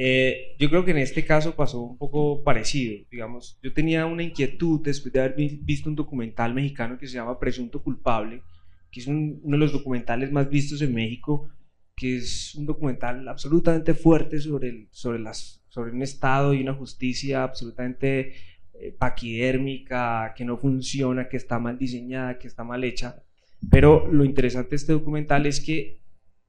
Eh, 0.00 0.54
yo 0.60 0.68
creo 0.70 0.84
que 0.84 0.92
en 0.92 0.98
este 0.98 1.24
caso 1.24 1.56
pasó 1.56 1.80
un 1.80 1.98
poco 1.98 2.44
parecido, 2.44 3.04
digamos, 3.10 3.58
yo 3.60 3.72
tenía 3.72 4.06
una 4.06 4.22
inquietud 4.22 4.80
después 4.80 5.12
de 5.12 5.18
haber 5.18 5.34
visto 5.34 5.90
un 5.90 5.96
documental 5.96 6.54
mexicano 6.54 6.96
que 6.96 7.08
se 7.08 7.14
llama 7.14 7.40
Presunto 7.40 7.82
Culpable, 7.82 8.44
que 8.92 9.00
es 9.00 9.08
uno 9.08 9.40
de 9.42 9.56
los 9.58 9.72
documentales 9.72 10.30
más 10.30 10.48
vistos 10.48 10.82
en 10.82 10.94
México, 10.94 11.48
que 11.96 12.18
es 12.18 12.54
un 12.54 12.64
documental 12.64 13.26
absolutamente 13.26 13.92
fuerte 13.92 14.38
sobre, 14.38 14.68
el, 14.68 14.88
sobre, 14.92 15.18
las, 15.18 15.64
sobre 15.68 15.90
un 15.90 16.02
Estado 16.02 16.54
y 16.54 16.62
una 16.62 16.74
justicia 16.74 17.42
absolutamente 17.42 18.34
eh, 18.74 18.94
paquidérmica, 18.96 20.32
que 20.36 20.44
no 20.44 20.58
funciona, 20.58 21.28
que 21.28 21.38
está 21.38 21.58
mal 21.58 21.76
diseñada, 21.76 22.38
que 22.38 22.46
está 22.46 22.62
mal 22.62 22.84
hecha. 22.84 23.24
Pero 23.68 24.06
lo 24.06 24.24
interesante 24.24 24.70
de 24.70 24.76
este 24.76 24.92
documental 24.92 25.44
es 25.44 25.60
que 25.60 25.98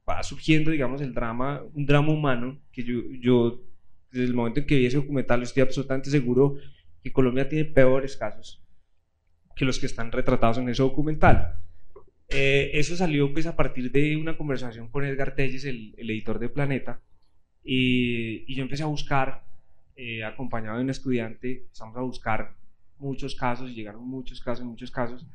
va 0.08 0.22
surgiendo, 0.22 0.70
digamos, 0.70 1.00
el 1.00 1.14
drama, 1.14 1.62
un 1.74 1.86
drama 1.86 2.12
humano, 2.12 2.60
que 2.72 2.82
yo, 2.82 3.00
yo 3.20 3.62
desde 4.10 4.26
el 4.26 4.34
momento 4.34 4.60
en 4.60 4.66
que 4.66 4.76
vi 4.76 4.86
ese 4.86 4.96
documental 4.96 5.42
estoy 5.42 5.62
absolutamente 5.62 6.10
seguro 6.10 6.56
que 7.02 7.12
Colombia 7.12 7.48
tiene 7.48 7.64
peores 7.64 8.16
casos 8.16 8.62
que 9.54 9.64
los 9.64 9.78
que 9.78 9.86
están 9.86 10.10
retratados 10.10 10.58
en 10.58 10.68
ese 10.68 10.82
documental. 10.82 11.58
Eh, 12.28 12.70
eso 12.74 12.96
salió 12.96 13.32
pues 13.32 13.46
a 13.46 13.56
partir 13.56 13.90
de 13.90 14.16
una 14.16 14.36
conversación 14.36 14.88
con 14.88 15.04
Edgar 15.04 15.34
Telles, 15.34 15.64
el, 15.64 15.94
editor 15.98 16.38
de 16.38 16.48
Planeta, 16.48 17.02
y, 17.62 18.50
y, 18.50 18.54
yo 18.54 18.62
empecé 18.62 18.84
a 18.84 18.86
buscar, 18.86 19.44
eh, 19.96 20.24
acompañado 20.24 20.78
de 20.78 20.84
un 20.84 20.90
estudiante, 20.90 21.64
empezamos 21.64 21.96
a 21.96 22.00
buscar 22.00 22.56
muchos 22.98 23.34
casos, 23.34 23.70
y 23.70 23.74
llegaron 23.74 24.06
muchos 24.06 24.40
casos, 24.40 24.64
muchos 24.64 24.90
casos, 24.90 25.26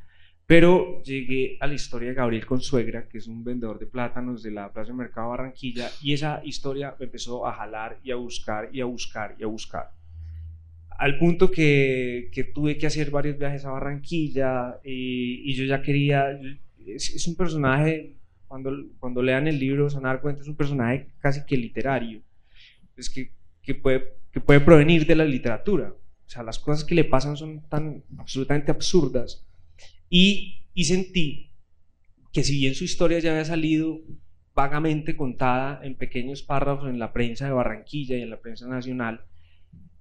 pero 0.47 1.01
llegué 1.03 1.57
a 1.59 1.67
la 1.67 1.73
historia 1.73 2.09
de 2.09 2.15
Gabriel 2.15 2.45
Consuegra, 2.45 3.07
que 3.07 3.17
es 3.17 3.27
un 3.27 3.43
vendedor 3.43 3.79
de 3.79 3.87
plátanos 3.87 4.43
de 4.43 4.51
la 4.51 4.71
Plaza 4.71 4.91
de 4.91 4.97
Mercado 4.97 5.29
Barranquilla, 5.29 5.89
y 6.01 6.13
esa 6.13 6.41
historia 6.43 6.95
me 6.99 7.05
empezó 7.05 7.47
a 7.47 7.53
jalar 7.53 7.99
y 8.03 8.11
a 8.11 8.15
buscar 8.15 8.69
y 8.71 8.81
a 8.81 8.85
buscar 8.85 9.35
y 9.39 9.43
a 9.43 9.47
buscar. 9.47 9.91
Al 10.97 11.17
punto 11.17 11.49
que, 11.49 12.29
que 12.31 12.43
tuve 12.43 12.77
que 12.77 12.85
hacer 12.85 13.09
varios 13.09 13.37
viajes 13.37 13.65
a 13.65 13.71
Barranquilla 13.71 14.79
y, 14.83 15.51
y 15.51 15.53
yo 15.55 15.65
ya 15.65 15.81
quería... 15.81 16.39
Es, 16.85 17.27
un 17.27 17.35
personaje, 17.35 18.15
cuando, 18.47 18.71
cuando 18.99 19.23
lean 19.23 19.47
el 19.47 19.59
libro 19.59 19.89
se 19.89 19.99
cuenta, 20.21 20.41
es 20.41 20.47
un 20.47 20.55
personaje 20.55 21.07
casi 21.19 21.43
que 21.43 21.57
literario, 21.57 22.21
es 22.95 23.09
que, 23.09 23.31
que, 23.63 23.73
puede, 23.73 24.13
que 24.31 24.39
puede 24.39 24.59
provenir 24.59 25.07
de 25.07 25.15
la 25.15 25.25
literatura. 25.25 25.89
O 25.89 26.29
sea, 26.29 26.43
las 26.43 26.59
cosas 26.59 26.83
que 26.83 26.93
le 26.93 27.03
pasan 27.03 27.35
son 27.35 27.67
tan 27.67 28.03
absolutamente 28.17 28.71
absurdas 28.71 29.43
y, 30.09 30.61
sentí 30.83 31.51
que 32.31 32.43
si 32.43 32.57
bien 32.59 32.75
su 32.75 32.83
historia 32.83 33.19
ya 33.19 33.31
había 33.31 33.45
salido 33.45 34.01
vagamente 34.53 35.15
contada 35.15 35.79
en 35.83 35.95
pequeños 35.95 36.43
párrafos 36.43 36.89
en 36.89 36.99
la 36.99 37.13
prensa 37.13 37.45
de 37.45 37.51
Barranquilla 37.51 38.17
y 38.17 38.21
en 38.21 38.29
la 38.29 38.41
prensa 38.41 38.67
nacional, 38.67 39.21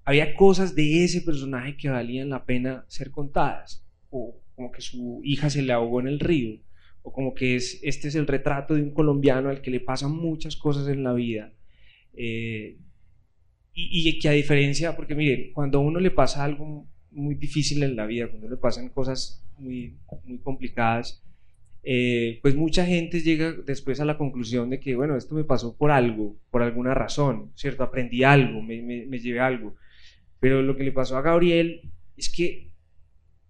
había 0.03 0.35
cosas 0.35 0.75
de 0.75 1.03
ese 1.03 1.21
personaje 1.21 1.77
que 1.77 1.89
valían 1.89 2.29
la 2.29 2.45
pena 2.45 2.85
ser 2.87 3.11
contadas, 3.11 3.85
o 4.09 4.39
como 4.55 4.71
que 4.71 4.81
su 4.81 5.21
hija 5.23 5.49
se 5.49 5.61
le 5.61 5.73
ahogó 5.73 5.99
en 5.99 6.07
el 6.07 6.19
río, 6.19 6.59
o 7.01 7.11
como 7.11 7.33
que 7.33 7.55
es, 7.55 7.79
este 7.83 8.07
es 8.07 8.15
el 8.15 8.27
retrato 8.27 8.75
de 8.75 8.81
un 8.81 8.91
colombiano 8.91 9.49
al 9.49 9.61
que 9.61 9.71
le 9.71 9.79
pasan 9.79 10.11
muchas 10.11 10.55
cosas 10.55 10.87
en 10.87 11.03
la 11.03 11.13
vida. 11.13 11.53
Eh, 12.13 12.77
y, 13.73 14.09
y, 14.09 14.19
que 14.19 14.29
a 14.29 14.31
diferencia, 14.31 14.95
porque 14.95 15.15
miren, 15.15 15.51
cuando 15.53 15.79
a 15.79 15.81
uno 15.81 15.99
le 15.99 16.11
pasa 16.11 16.43
algo 16.43 16.87
muy 17.15 17.35
difícil 17.35 17.81
en 17.83 17.95
la 17.95 18.05
vida, 18.05 18.27
cuando 18.27 18.49
le 18.49 18.57
pasan 18.57 18.89
cosas 18.89 19.43
muy, 19.57 19.97
muy 20.25 20.37
complicadas, 20.39 21.23
eh, 21.87 22.39
pues 22.41 22.55
mucha 22.55 22.83
gente 22.83 23.21
llega 23.21 23.51
después 23.51 23.99
a 23.99 24.05
la 24.05 24.17
conclusión 24.17 24.71
de 24.71 24.79
que, 24.79 24.95
bueno, 24.95 25.15
esto 25.15 25.35
me 25.35 25.43
pasó 25.43 25.77
por 25.77 25.91
algo, 25.91 26.35
por 26.49 26.63
alguna 26.63 26.95
razón, 26.95 27.51
¿cierto? 27.55 27.83
Aprendí 27.83 28.23
algo, 28.23 28.61
me, 28.61 28.81
me, 28.81 29.19
llevé 29.19 29.39
algo. 29.39 29.75
Pero 30.39 30.63
lo 30.63 30.75
que 30.75 30.83
le 30.83 30.91
pasó 30.91 31.15
a 31.15 31.21
Gabriel 31.21 31.91
es 32.17 32.29
que, 32.29 32.71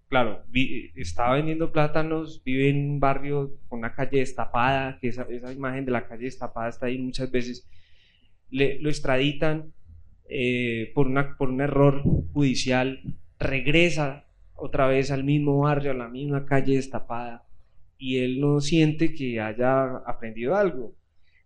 claro, 0.10 0.44
estaba 0.96 1.36
vendiendo 1.36 1.72
plátanos, 1.72 2.44
vive 2.44 2.70
en 2.70 2.90
un 2.90 3.00
barrio 3.00 3.58
con 3.70 3.80
una 3.80 3.94
calle 3.94 4.20
destapada, 4.20 5.00
que 5.00 5.08
esa, 5.08 5.24
esa 5.30 5.54
imagen 5.54 5.86
de 5.86 5.92
la 5.92 6.06
calle 6.06 6.26
destapada 6.26 6.70
está 6.70 6.88
ahí 6.88 6.98
muchas 6.98 7.32
veces, 7.32 7.68
le, 8.50 8.80
lo 8.80 8.90
extraditan 8.90 9.74
eh, 10.28 10.92
por, 10.94 11.08
una, 11.08 11.38
por 11.38 11.50
un 11.50 11.62
error 11.62 12.02
judicial 12.34 13.00
regresa 13.40 14.26
otra 14.56 14.88
vez 14.88 15.12
al 15.12 15.24
mismo 15.24 15.60
barrio, 15.60 15.92
a 15.92 15.96
la 15.96 16.08
misma 16.08 16.46
calle 16.46 16.76
destapada, 16.76 17.46
y 17.98 18.18
él 18.18 18.40
no 18.40 18.62
siente 18.62 19.14
que 19.14 19.40
haya 19.40 19.98
aprendido 20.06 20.56
algo. 20.56 20.96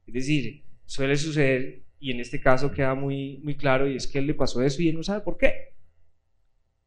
Es 0.08 0.14
decir, 0.14 0.64
suele 0.86 1.16
suceder, 1.18 1.84
y 2.00 2.12
en 2.12 2.20
este 2.20 2.40
caso 2.40 2.72
queda 2.72 2.96
muy, 2.96 3.40
muy 3.44 3.56
claro, 3.56 3.88
y 3.88 3.96
es 3.96 4.08
que 4.08 4.20
él 4.20 4.28
le 4.28 4.34
pasó 4.34 4.64
eso 4.64 4.82
y 4.82 4.90
él 4.90 4.96
no 4.96 5.04
sabe 5.04 5.22
por 5.22 5.38
qué. 5.38 5.74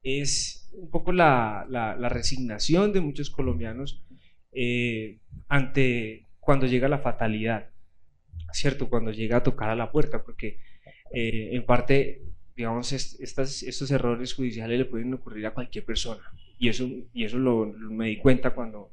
Es 0.03 0.71
un 0.73 0.91
poco 0.91 1.13
la, 1.13 1.67
la, 1.69 2.09
resignación 2.09 2.93
de 2.93 3.01
muchos 3.01 3.31
colombianos 3.31 4.05
eh, 4.53 5.21
ante 5.49 6.27
cuando 6.41 6.67
llega 6.67 6.89
la 6.89 6.99
fatalidad, 6.99 7.71
¿cierto? 8.53 8.89
Cuando 8.89 9.13
llega 9.13 9.39
a 9.39 9.43
tocar 9.43 9.71
a 9.71 9.77
la 9.77 9.93
puerta, 9.93 10.25
porque 10.25 10.59
eh, 11.13 11.51
en 11.53 11.65
parte 11.65 12.23
digamos, 12.57 12.93
estas, 12.93 13.63
estos 13.63 13.91
errores 13.91 14.35
judiciales 14.35 14.79
le 14.79 14.85
pueden 14.85 15.15
ocurrir 15.15 15.47
a 15.47 15.55
cualquier 15.55 15.85
persona. 15.85 16.23
Y 16.59 16.69
eso, 16.69 16.89
y 17.13 17.25
eso 17.25 17.39
lo, 17.39 17.67
me 17.67 18.09
di 18.09 18.19
cuenta 18.19 18.51
cuando, 18.51 18.91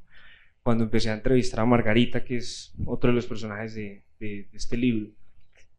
cuando 0.62 0.84
empecé 0.84 1.10
a 1.10 1.14
entrevistar 1.14 1.60
a 1.60 1.66
Margarita, 1.66 2.24
que 2.24 2.36
es 2.36 2.74
otro 2.84 3.10
de 3.10 3.16
los 3.16 3.26
personajes 3.26 3.74
de, 3.74 4.02
este 4.52 4.76
libro. 4.76 5.10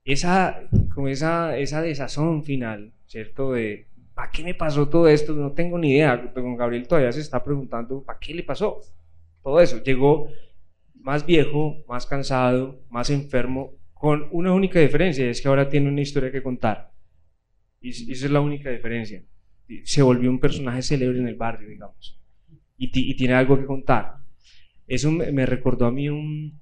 Esa, 0.03 0.61
como 0.93 1.07
esa, 1.07 1.57
esa 1.57 1.81
desazón 1.81 2.43
final, 2.43 2.91
¿cierto? 3.05 3.51
De, 3.51 3.87
¿para 4.13 4.31
qué 4.31 4.43
me 4.43 4.55
pasó 4.55 4.89
todo 4.89 5.07
esto? 5.07 5.33
No 5.33 5.51
tengo 5.51 5.77
ni 5.77 5.93
idea. 5.93 6.33
Con 6.33 6.55
Gabriel 6.55 6.87
todavía 6.87 7.11
se 7.11 7.21
está 7.21 7.43
preguntando, 7.43 8.03
¿para 8.03 8.19
qué 8.19 8.33
le 8.33 8.43
pasó? 8.43 8.81
Todo 9.43 9.59
eso. 9.61 9.83
Llegó 9.83 10.27
más 10.95 11.25
viejo, 11.25 11.83
más 11.87 12.05
cansado, 12.05 12.79
más 12.89 13.09
enfermo, 13.09 13.73
con 13.93 14.27
una 14.31 14.51
única 14.51 14.79
diferencia, 14.79 15.29
es 15.29 15.41
que 15.41 15.47
ahora 15.47 15.69
tiene 15.69 15.87
una 15.87 16.01
historia 16.01 16.31
que 16.31 16.41
contar. 16.41 16.90
Y 17.81 17.89
esa 17.89 18.25
es 18.25 18.31
la 18.31 18.41
única 18.41 18.69
diferencia. 18.69 19.23
Se 19.83 20.01
volvió 20.01 20.29
un 20.29 20.39
personaje 20.39 20.81
célebre 20.81 21.19
en 21.19 21.27
el 21.27 21.35
barrio, 21.35 21.67
digamos. 21.67 22.19
Y, 22.77 23.15
tiene 23.15 23.33
algo 23.33 23.59
que 23.59 23.65
contar. 23.65 24.17
Eso 24.87 25.11
me, 25.11 25.45
recordó 25.45 25.85
a 25.85 25.91
mí 25.91 26.09
un, 26.09 26.59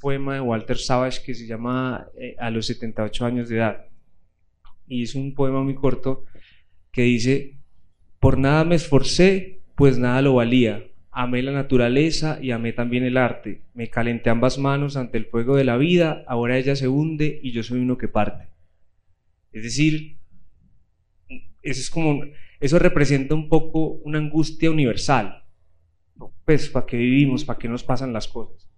poema 0.00 0.34
de 0.34 0.40
Walter 0.40 0.78
Savage 0.78 1.22
que 1.22 1.34
se 1.34 1.46
llama 1.46 2.06
eh, 2.18 2.34
A 2.38 2.50
los 2.50 2.66
78 2.66 3.26
años 3.26 3.48
de 3.48 3.56
edad. 3.56 3.86
Y 4.88 5.02
es 5.02 5.14
un 5.14 5.34
poema 5.34 5.62
muy 5.62 5.74
corto 5.74 6.24
que 6.92 7.02
dice, 7.02 7.58
por 8.18 8.38
nada 8.38 8.64
me 8.64 8.76
esforcé, 8.76 9.60
pues 9.74 9.98
nada 9.98 10.22
lo 10.22 10.34
valía. 10.34 10.84
Amé 11.10 11.42
la 11.42 11.52
naturaleza 11.52 12.38
y 12.40 12.52
amé 12.52 12.72
también 12.72 13.04
el 13.04 13.16
arte. 13.16 13.62
Me 13.74 13.90
calenté 13.90 14.30
ambas 14.30 14.58
manos 14.58 14.96
ante 14.96 15.18
el 15.18 15.26
fuego 15.26 15.56
de 15.56 15.64
la 15.64 15.76
vida, 15.76 16.24
ahora 16.26 16.56
ella 16.56 16.76
se 16.76 16.88
hunde 16.88 17.40
y 17.42 17.52
yo 17.52 17.62
soy 17.62 17.80
uno 17.80 17.98
que 17.98 18.08
parte. 18.08 18.48
Es 19.52 19.62
decir, 19.64 20.19
eso 21.62 21.80
es 21.80 21.90
como, 21.90 22.22
eso 22.58 22.78
representa 22.78 23.34
un 23.34 23.48
poco 23.48 24.00
una 24.04 24.18
angustia 24.18 24.70
universal. 24.70 25.44
Pues, 26.44 26.68
¿para 26.68 26.86
qué 26.86 26.96
vivimos? 26.96 27.44
¿Para 27.44 27.58
qué 27.58 27.68
nos 27.68 27.82
pasan 27.82 28.12
las 28.12 28.28
cosas? 28.28 28.68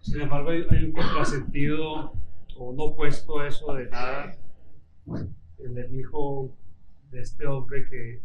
Sin 0.00 0.20
embargo, 0.20 0.50
hay, 0.50 0.84
un 0.84 0.92
contrasentido 0.92 2.12
o 2.56 2.72
no 2.72 2.82
opuesto 2.84 3.38
a 3.38 3.48
eso 3.48 3.74
de 3.74 3.88
nada 3.88 4.36
en 5.58 5.78
el 5.78 5.94
hijo 5.98 6.56
de 7.10 7.20
este 7.20 7.46
hombre 7.46 7.88
que 7.88 8.20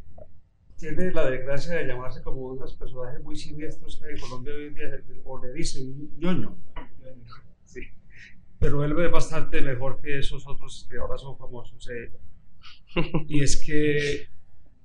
tiene 0.77 1.11
la 1.11 1.29
desgracia 1.29 1.75
de 1.75 1.87
llamarse 1.87 2.21
como 2.21 2.41
uno 2.41 2.55
de 2.55 2.61
los 2.61 2.75
personajes 2.75 3.23
muy 3.23 3.35
siniestros 3.35 3.99
que 3.99 4.11
en 4.11 4.19
Colombia 4.19 4.53
hoy 4.53 4.65
en 4.65 4.75
día, 4.75 5.03
o 5.23 5.43
le 5.43 5.53
dicen 5.53 6.11
ñoño. 6.17 6.55
Sí. 7.65 7.81
Pero 8.59 8.83
él 8.83 8.93
ve 8.93 9.07
bastante 9.07 9.61
mejor 9.61 9.99
que 10.01 10.19
esos 10.19 10.47
otros 10.47 10.87
que 10.89 10.97
ahora 10.97 11.17
son 11.17 11.37
famosos. 11.37 11.87
Eh. 11.89 12.11
Y 13.27 13.41
es 13.41 13.57
que, 13.57 14.27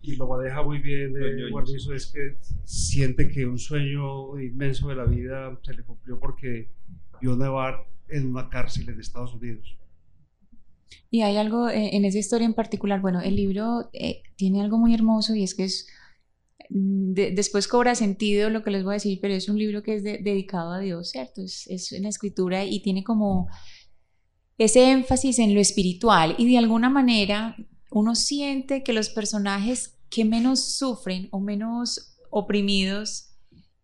y 0.02 0.16
lo 0.16 0.26
maneja 0.26 0.62
muy 0.62 0.78
bien 0.78 1.14
eh, 1.16 1.50
Guarnizo, 1.50 1.94
es 1.94 2.06
que 2.06 2.36
siente 2.64 3.28
que 3.28 3.46
un 3.46 3.58
sueño 3.58 4.38
inmenso 4.40 4.88
de 4.88 4.96
la 4.96 5.04
vida 5.04 5.58
se 5.62 5.74
le 5.74 5.82
cumplió 5.84 6.18
porque 6.18 6.70
vio 7.20 7.36
nevar 7.36 7.86
en 8.08 8.28
una 8.28 8.48
cárcel 8.48 8.88
en 8.88 9.00
Estados 9.00 9.34
Unidos. 9.34 9.76
Y 11.10 11.22
hay 11.22 11.36
algo 11.36 11.68
eh, 11.68 11.96
en 11.96 12.04
esa 12.04 12.18
historia 12.18 12.46
en 12.46 12.54
particular, 12.54 13.00
bueno, 13.00 13.20
el 13.20 13.36
libro 13.36 13.90
eh, 13.92 14.22
tiene 14.36 14.60
algo 14.60 14.78
muy 14.78 14.94
hermoso 14.94 15.34
y 15.34 15.42
es 15.42 15.54
que 15.54 15.64
es, 15.64 15.86
mm, 16.70 17.12
después 17.12 17.68
cobra 17.68 17.94
sentido 17.94 18.50
lo 18.50 18.62
que 18.62 18.70
les 18.70 18.84
voy 18.84 18.92
a 18.92 18.94
decir, 18.94 19.18
pero 19.20 19.34
es 19.34 19.48
un 19.48 19.58
libro 19.58 19.82
que 19.82 19.94
es 19.94 20.02
dedicado 20.02 20.72
a 20.72 20.80
Dios, 20.80 21.10
¿cierto? 21.10 21.42
Es, 21.42 21.66
es 21.68 21.92
una 21.92 22.08
escritura 22.08 22.64
y 22.64 22.82
tiene 22.82 23.04
como 23.04 23.48
ese 24.58 24.90
énfasis 24.90 25.38
en 25.38 25.54
lo 25.54 25.60
espiritual 25.60 26.34
y 26.38 26.50
de 26.50 26.58
alguna 26.58 26.90
manera 26.90 27.56
uno 27.92 28.14
siente 28.14 28.82
que 28.82 28.92
los 28.92 29.08
personajes 29.10 29.98
que 30.10 30.24
menos 30.24 30.76
sufren 30.76 31.28
o 31.30 31.40
menos 31.40 32.18
oprimidos 32.30 33.32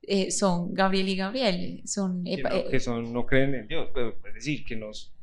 eh, 0.02 0.30
son 0.30 0.74
Gabriel 0.74 1.08
y 1.08 1.16
Gabriel. 1.16 1.82
Son, 1.84 2.24
que, 2.24 2.80
son, 2.80 3.12
no 3.12 3.26
creen 3.26 3.54
en 3.54 3.68
Dios, 3.68 3.90
pero 3.92 4.16
es 4.26 4.34
decir, 4.34 4.64
que 4.64 4.76
nos 4.76 5.14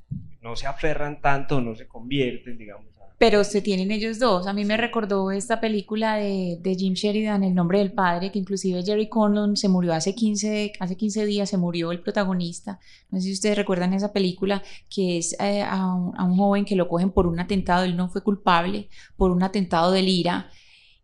no 0.41 0.55
se 0.55 0.67
aferran 0.67 1.21
tanto, 1.21 1.59
no 1.59 1.75
se 1.75 1.87
convierten, 1.87 2.57
digamos. 2.57 2.94
Pero 3.17 3.43
se 3.45 3.61
tienen 3.61 3.91
ellos 3.91 4.19
dos. 4.19 4.45
A 4.45 4.53
mí 4.53 4.65
me 4.65 4.75
recordó 4.75 5.31
esta 5.31 5.61
película 5.61 6.17
de, 6.17 6.57
de, 6.61 6.75
Jim 6.75 6.93
Sheridan, 6.93 7.43
El 7.43 7.55
nombre 7.55 7.79
del 7.79 7.93
padre, 7.93 8.31
que 8.31 8.39
inclusive 8.39 8.83
Jerry 8.83 9.07
Conlon 9.07 9.55
se 9.55 9.69
murió 9.69 9.93
hace 9.93 10.13
15, 10.13 10.73
hace 10.79 10.97
15 10.97 11.25
días, 11.25 11.49
se 11.49 11.57
murió 11.57 11.91
el 11.91 12.01
protagonista. 12.01 12.79
No 13.09 13.19
sé 13.19 13.27
si 13.27 13.33
ustedes 13.33 13.57
recuerdan 13.57 13.93
esa 13.93 14.11
película, 14.11 14.61
que 14.89 15.17
es 15.17 15.33
eh, 15.39 15.61
a, 15.61 15.93
un, 15.93 16.13
a 16.17 16.25
un 16.25 16.37
joven 16.37 16.65
que 16.65 16.75
lo 16.75 16.89
cogen 16.89 17.11
por 17.11 17.25
un 17.27 17.39
atentado, 17.39 17.85
él 17.85 17.95
no 17.95 18.09
fue 18.09 18.21
culpable, 18.21 18.89
por 19.15 19.31
un 19.31 19.43
atentado 19.43 19.91
de 19.91 20.01
ira, 20.01 20.49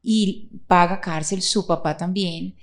y 0.04 0.50
paga 0.68 1.00
cárcel, 1.00 1.42
su 1.42 1.66
papá 1.66 1.96
también 1.98 2.56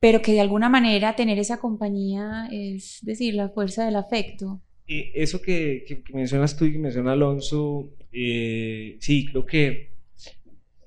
pero 0.00 0.22
que 0.22 0.32
de 0.32 0.40
alguna 0.40 0.68
manera 0.68 1.16
tener 1.16 1.38
esa 1.38 1.58
compañía 1.58 2.48
es 2.52 2.98
decir, 3.02 3.34
la 3.34 3.48
fuerza 3.48 3.84
del 3.84 3.96
afecto 3.96 4.60
eso 4.88 5.42
que, 5.42 6.02
mencionas 6.14 6.56
tú 6.56 6.64
y 6.64 6.72
que 6.72 6.78
menciona 6.78 7.12
Alonso, 7.12 7.90
eh, 8.20 8.96
sí, 8.98 9.26
creo 9.26 9.46
que 9.46 9.92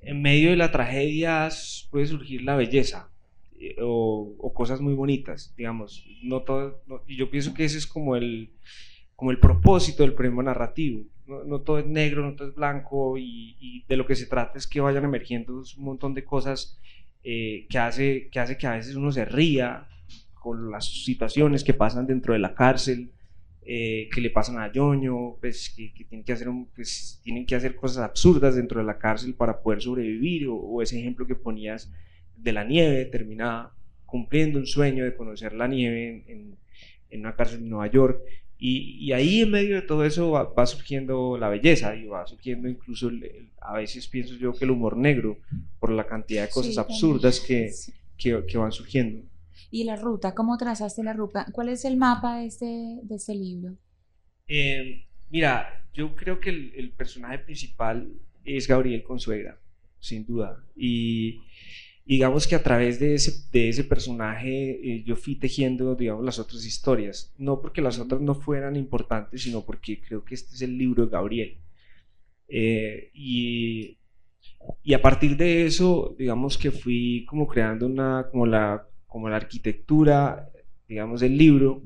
en 0.02 0.22
medio 0.22 0.50
de 0.50 0.58
la 0.58 0.70
tragedia 0.70 1.48
puede 1.90 2.06
surgir 2.06 2.42
la 2.42 2.58
belleza 2.58 3.10
eh, 3.58 3.78
o, 3.80 4.52
cosas 4.54 4.82
muy 4.82 4.94
bonitas, 4.94 5.54
digamos. 5.56 6.06
No 6.24 6.42
todo, 6.42 6.84
y 7.08 7.16
yo 7.16 7.32
pienso 7.32 7.54
que 7.54 7.64
ese 7.64 7.78
es 7.78 7.88
como 7.88 8.18
el, 8.18 8.52
como 9.16 9.32
el 9.32 9.40
propósito 9.40 10.04
del 10.04 10.14
premio 10.14 10.44
narrativo. 10.44 11.06
No, 11.26 11.62
todo 11.62 11.80
es 11.80 11.86
negro, 11.86 12.22
no 12.24 12.36
todo 12.36 12.50
es 12.50 12.56
blanco 12.56 13.18
y, 13.18 13.86
de 13.88 13.96
lo 13.96 14.06
que 14.06 14.16
se 14.16 14.26
trata 14.26 14.58
es 14.58 14.68
que 14.68 14.82
vayan 14.82 15.06
emergiendo 15.06 15.54
un 15.78 15.84
montón 15.86 16.14
de 16.14 16.26
cosas 16.26 16.82
eh, 17.24 17.66
que, 17.70 17.78
hace, 17.78 18.30
que 18.30 18.42
hace 18.42 18.58
que 18.58 18.68
a 18.68 18.74
veces 18.74 18.96
uno 18.96 19.10
se 19.14 19.24
ría 19.24 19.88
con 20.34 20.70
las 20.70 20.86
situaciones 21.06 21.64
que 21.64 21.74
pasan 21.74 22.08
dentro 22.08 22.34
de 22.34 22.40
la 22.40 22.54
cárcel 22.56 23.14
eh, 23.64 24.10
que 24.12 24.22
le 24.22 24.32
pasan 24.32 24.58
a 24.58 24.72
Yoño, 24.72 25.36
pues, 25.40 25.70
que, 25.70 25.94
tienen, 26.10 26.26
que 26.26 26.34
hacer 26.34 26.48
pues, 26.76 27.20
tienen 27.24 27.46
que 27.46 27.56
hacer 27.56 27.76
cosas 27.76 28.04
absurdas 28.04 28.56
dentro 28.56 28.80
de 28.80 28.88
la 28.88 28.98
cárcel 28.98 29.36
para 29.36 29.62
poder 29.62 29.82
sobrevivir, 29.82 30.48
o, 30.50 30.82
ese 30.82 31.00
ejemplo 31.00 31.28
que 31.28 31.36
ponías 31.36 31.92
de 32.36 32.54
la 32.54 32.64
nieve, 32.64 33.06
termina 33.06 33.70
cumpliendo 34.08 34.58
un 34.58 34.66
sueño 34.66 35.06
de 35.06 35.16
conocer 35.16 35.54
la 35.54 35.68
nieve 35.68 36.24
en, 36.28 36.58
en, 37.12 37.20
una 37.20 37.36
cárcel 37.36 37.60
en 37.60 37.70
Nueva 37.70 37.88
York, 37.88 38.20
y, 38.58 39.12
ahí 39.12 39.42
en 39.42 39.52
medio 39.52 39.76
de 39.76 39.82
todo 39.82 40.06
eso 40.06 40.32
va, 40.32 40.66
surgiendo 40.66 41.38
la 41.38 41.50
belleza 41.50 41.96
y 41.96 42.06
va 42.06 42.28
surgiendo 42.28 42.68
incluso, 42.68 43.12
a 43.60 43.78
veces 43.78 44.08
pienso 44.08 44.36
yo 44.36 44.54
que 44.54 44.66
el 44.66 44.72
humor 44.72 44.98
negro, 44.98 45.38
por 45.80 45.92
la 45.92 46.06
cantidad 46.06 46.44
de 46.44 46.50
cosas 46.50 46.78
absurdas 46.78 47.40
que, 47.40 47.72
que, 48.18 48.44
que 48.48 48.58
van 48.58 48.72
surgiendo. 48.72 49.24
¿Y 49.72 49.86
la 49.86 49.96
ruta? 49.96 50.36
¿Cómo 50.36 50.58
trazaste 50.58 51.02
la 51.02 51.14
ruta? 51.14 51.48
¿Cuál 51.54 51.70
es 51.70 51.86
el 51.86 51.96
mapa 51.96 52.40
de 52.40 52.46
este, 52.48 52.66
de 52.66 53.16
este 53.16 53.34
libro? 53.34 53.78
Eh, 54.48 55.06
mira, 55.30 55.88
yo 55.94 56.14
creo 56.14 56.42
que 56.42 56.50
el, 56.50 56.92
personaje 56.92 57.40
principal 57.40 58.12
es 58.44 58.68
Gabriel 58.68 59.02
Consuegra, 59.02 59.58
sin 59.98 60.26
duda. 60.26 60.62
Y 60.76 61.40
digamos 62.06 62.48
que 62.48 62.56
a 62.56 62.64
través 62.64 63.00
de 63.00 63.16
ese, 63.16 63.48
de 63.54 63.70
ese 63.70 63.86
personaje 63.86 64.72
eh, 64.84 65.04
yo 65.06 65.16
fui 65.16 65.36
tejiendo, 65.36 65.96
digamos, 65.96 66.26
las 66.26 66.38
otras 66.38 66.66
historias. 66.66 67.34
No 67.38 67.62
porque 67.62 67.82
las 67.82 67.98
otras 67.98 68.20
no 68.20 68.36
fueran 68.36 68.76
importantes, 68.76 69.44
sino 69.44 69.64
porque 69.64 70.02
creo 70.02 70.26
que 70.26 70.36
este 70.36 70.54
es 70.54 70.62
el 70.64 70.78
libro 70.78 71.06
de 71.06 71.12
Gabriel. 71.12 71.58
Eh, 72.50 73.10
y, 73.14 73.98
y 74.84 74.94
a 74.94 75.02
partir 75.02 75.38
de 75.38 75.66
eso, 75.66 76.14
digamos 76.20 76.58
que 76.58 76.72
fui 76.72 77.26
como 77.30 77.48
creando 77.48 77.86
una, 77.86 78.28
como 78.30 78.46
la 78.46 78.86
como 79.12 79.28
la 79.28 79.36
arquitectura, 79.36 80.50
digamos, 80.88 81.20
del 81.20 81.38
libro, 81.38 81.84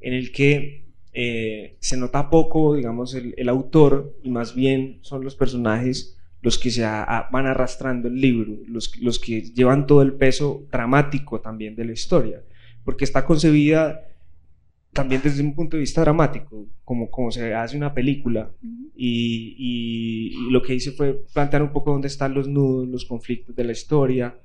en 0.00 0.14
el 0.14 0.30
que 0.30 0.86
eh, 1.12 1.76
se 1.80 1.96
nota 1.96 2.30
poco, 2.30 2.76
digamos, 2.76 3.12
el, 3.14 3.48
autor 3.48 4.16
y 4.22 4.30
más 4.30 4.54
bien 4.54 5.00
son 5.02 5.24
los 5.24 5.34
personajes 5.34 6.16
los 6.42 6.58
que 6.58 6.70
se 6.70 6.82
van 6.82 7.46
arrastrando 7.46 8.06
el 8.06 8.20
libro, 8.20 8.56
los, 8.68 8.96
los 9.00 9.18
que 9.18 9.42
llevan 9.42 9.88
todo 9.88 10.00
el 10.02 10.12
peso 10.12 10.64
dramático 10.70 11.40
también 11.40 11.74
de 11.74 11.86
la 11.86 11.92
historia, 11.92 12.40
porque 12.84 13.02
está 13.04 13.26
concebida 13.26 14.06
también 14.92 15.22
desde 15.24 15.42
un 15.42 15.56
punto 15.56 15.76
de 15.76 15.80
vista 15.80 16.02
dramático, 16.02 16.68
como, 16.84 17.10
como 17.10 17.32
se 17.32 17.52
hace 17.52 17.76
una 17.76 17.92
película, 17.92 18.52
y, 18.94 19.56
y, 19.58 20.50
lo 20.52 20.62
que 20.62 20.74
hice 20.74 20.92
fue 20.92 21.24
plantear 21.34 21.64
un 21.64 21.72
poco 21.72 21.90
dónde 21.90 22.08
están 22.08 22.32
los 22.32 22.46
nudos, 22.46 22.86
los 22.88 23.04
conflictos 23.06 23.56
de 23.56 23.64
la 23.64 23.72
historia, 23.72 24.38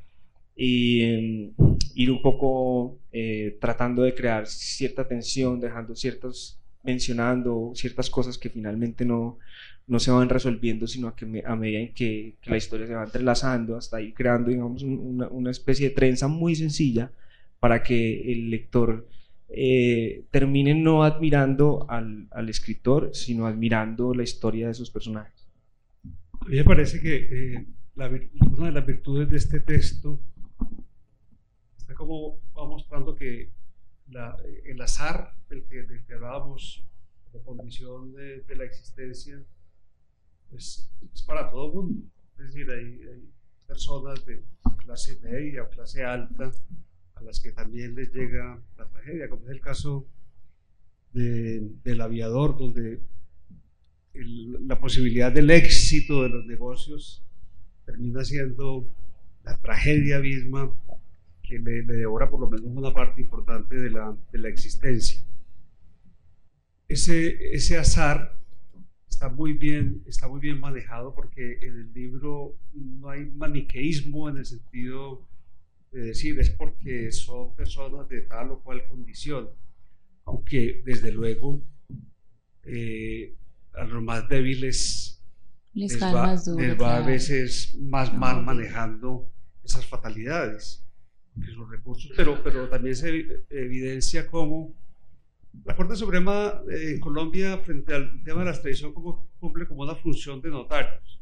y 0.55 1.01
em, 1.01 1.53
ir 1.95 2.11
un 2.11 2.21
poco 2.21 2.99
eh, 3.11 3.57
tratando 3.59 4.03
de 4.03 4.15
crear 4.15 4.47
cierta 4.47 5.07
tensión, 5.07 5.59
dejando 5.59 5.95
ciertos, 5.95 6.59
mencionando 6.83 7.71
ciertas 7.75 8.09
cosas 8.09 8.37
que 8.37 8.49
finalmente 8.49 9.05
no, 9.05 9.37
no 9.87 9.99
se 9.99 10.11
van 10.11 10.29
resolviendo, 10.29 10.87
sino 10.87 11.09
a, 11.09 11.15
que 11.15 11.43
a 11.45 11.55
medida 11.55 11.79
en 11.79 11.93
que, 11.93 12.35
la 12.45 12.57
historia 12.57 12.87
se 12.87 12.95
va 12.95 13.03
entrelazando, 13.03 13.75
hasta 13.75 14.01
ir 14.01 14.13
creando, 14.13 14.49
digamos, 14.49 14.83
una, 14.83 15.27
una 15.27 15.51
especie 15.51 15.89
de 15.89 15.95
trenza 15.95 16.27
muy 16.27 16.55
sencilla 16.55 17.11
para 17.59 17.83
que 17.83 18.31
el 18.31 18.49
lector 18.49 19.07
eh, 19.49 20.23
termine 20.31 20.73
no 20.73 21.03
admirando 21.03 21.85
al, 21.89 22.27
al 22.31 22.49
escritor, 22.49 23.11
sino 23.13 23.45
admirando 23.45 24.13
la 24.13 24.23
historia 24.23 24.67
de 24.67 24.73
sus 24.73 24.89
personajes. 24.89 25.47
A 26.41 26.45
mí 26.47 26.57
me 26.57 26.63
parece 26.63 27.01
que 27.01 27.65
una 27.95 28.65
de 28.67 28.71
las 28.71 28.85
virtudes 28.85 29.29
de 29.29 29.37
este 29.37 29.59
texto 29.59 30.19
está 31.85 31.93
como 31.93 32.39
va 32.57 32.65
mostrando 32.65 33.15
que 33.15 33.51
el 34.65 34.81
azar 34.81 35.35
del 35.49 35.63
que, 35.65 35.83
del 35.83 36.03
hablábamos, 36.13 36.83
la 37.31 37.39
condición 37.41 38.11
de, 38.13 38.43
la 38.55 38.63
existencia, 38.63 39.39
pues, 40.49 40.89
es 41.13 41.21
para 41.21 41.51
todo 41.51 41.67
el 41.67 41.73
mundo. 41.73 42.07
Es 42.39 42.45
decir, 42.47 42.71
hay, 42.71 43.29
personas 43.67 44.23
de 44.25 44.43
clase 44.77 45.19
media 45.23 45.63
o 45.63 45.69
clase 45.69 46.03
alta 46.03 46.51
a 47.15 47.21
las 47.23 47.39
que 47.39 47.51
también 47.51 47.95
les 47.95 48.13
llega 48.13 48.59
la 48.77 48.85
tragedia, 48.87 49.27
como 49.27 49.43
es 49.45 49.51
el 49.51 49.61
caso 49.61 50.05
del 51.13 52.01
aviador, 52.01 52.57
donde 52.57 52.99
la 54.13 54.79
posibilidad 54.79 55.31
del 55.31 55.49
éxito 55.49 56.23
de 56.23 56.29
los 56.29 56.45
negocios 56.45 57.23
termina 57.85 58.23
siendo 58.23 58.87
la 59.43 59.57
tragedia 59.57 60.19
misma 60.19 60.71
que 61.47 61.59
le, 61.59 61.83
devora 61.83 62.29
por 62.29 62.39
lo 62.39 62.49
menos 62.49 62.65
una 62.75 62.93
parte 62.93 63.21
importante 63.21 63.75
de 63.75 63.89
la, 63.89 64.15
de 64.31 64.39
la 64.39 64.49
existencia. 64.49 65.21
Ese, 66.87 67.53
ese 67.55 67.77
azar 67.77 68.37
está 69.09 69.29
muy, 69.29 69.53
bien, 69.53 70.03
está 70.07 70.27
muy 70.27 70.39
bien 70.39 70.59
manejado 70.59 71.13
porque 71.13 71.59
en 71.61 71.79
el 71.79 71.93
libro 71.93 72.55
no 72.73 73.09
hay 73.09 73.25
maniqueísmo 73.25 74.29
en 74.29 74.37
el 74.37 74.45
sentido 74.45 75.21
de 75.91 76.01
decir 76.01 76.39
es 76.39 76.49
porque 76.49 77.11
son 77.11 77.55
personas 77.55 78.09
de 78.09 78.21
tal 78.21 78.51
o 78.51 78.59
cual 78.59 78.85
condición, 78.89 79.49
aunque 80.25 80.81
desde 80.85 81.11
luego 81.11 81.61
eh, 82.63 83.33
a 83.73 83.85
los 83.85 84.03
más 84.03 84.27
débiles 84.27 85.21
les, 85.73 86.01
va, 86.01 86.97
a 86.97 87.01
veces 87.01 87.77
más 87.79 88.13
mal 88.13 88.43
manejando 88.43 89.29
esas 89.63 89.85
fatalidades, 89.85 90.85
esos 91.41 91.69
recursos, 91.69 92.11
pero, 92.15 92.41
pero 92.43 92.69
también 92.69 92.95
se 92.95 93.43
evidencia 93.49 94.27
cómo 94.27 94.73
la 95.63 95.75
Corte 95.75 95.95
Suprema 95.95 96.61
eh, 96.69 96.95
en 96.95 96.99
Colombia 96.99 97.57
frente 97.59 97.93
al 97.93 98.23
tema 98.23 98.39
de 98.39 98.45
la 98.45 98.51
extradición 98.51 98.93
cumple 98.93 99.67
como 99.67 99.83
una 99.83 99.95
función 99.95 100.41
de 100.41 100.49
notarios, 100.49 101.21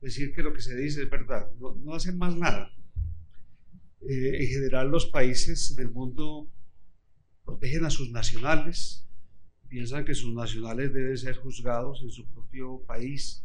decir 0.00 0.32
que 0.32 0.42
lo 0.42 0.52
que 0.52 0.60
se 0.60 0.76
dice 0.76 1.02
es 1.02 1.10
verdad, 1.10 1.50
no, 1.58 1.94
hacen 1.94 2.18
más 2.18 2.36
nada. 2.36 2.70
Eh, 4.02 4.42
en 4.42 4.48
general 4.48 4.90
los 4.90 5.06
países 5.06 5.74
del 5.76 5.90
mundo 5.90 6.48
protegen 7.44 7.84
a 7.84 7.90
sus 7.90 8.10
nacionales, 8.10 9.06
piensan 9.68 10.04
que 10.04 10.14
sus 10.14 10.34
nacionales 10.34 10.92
deben 10.92 11.16
ser 11.16 11.36
juzgados 11.36 12.02
en 12.02 12.10
su 12.10 12.26
propio 12.26 12.82
país. 12.86 13.44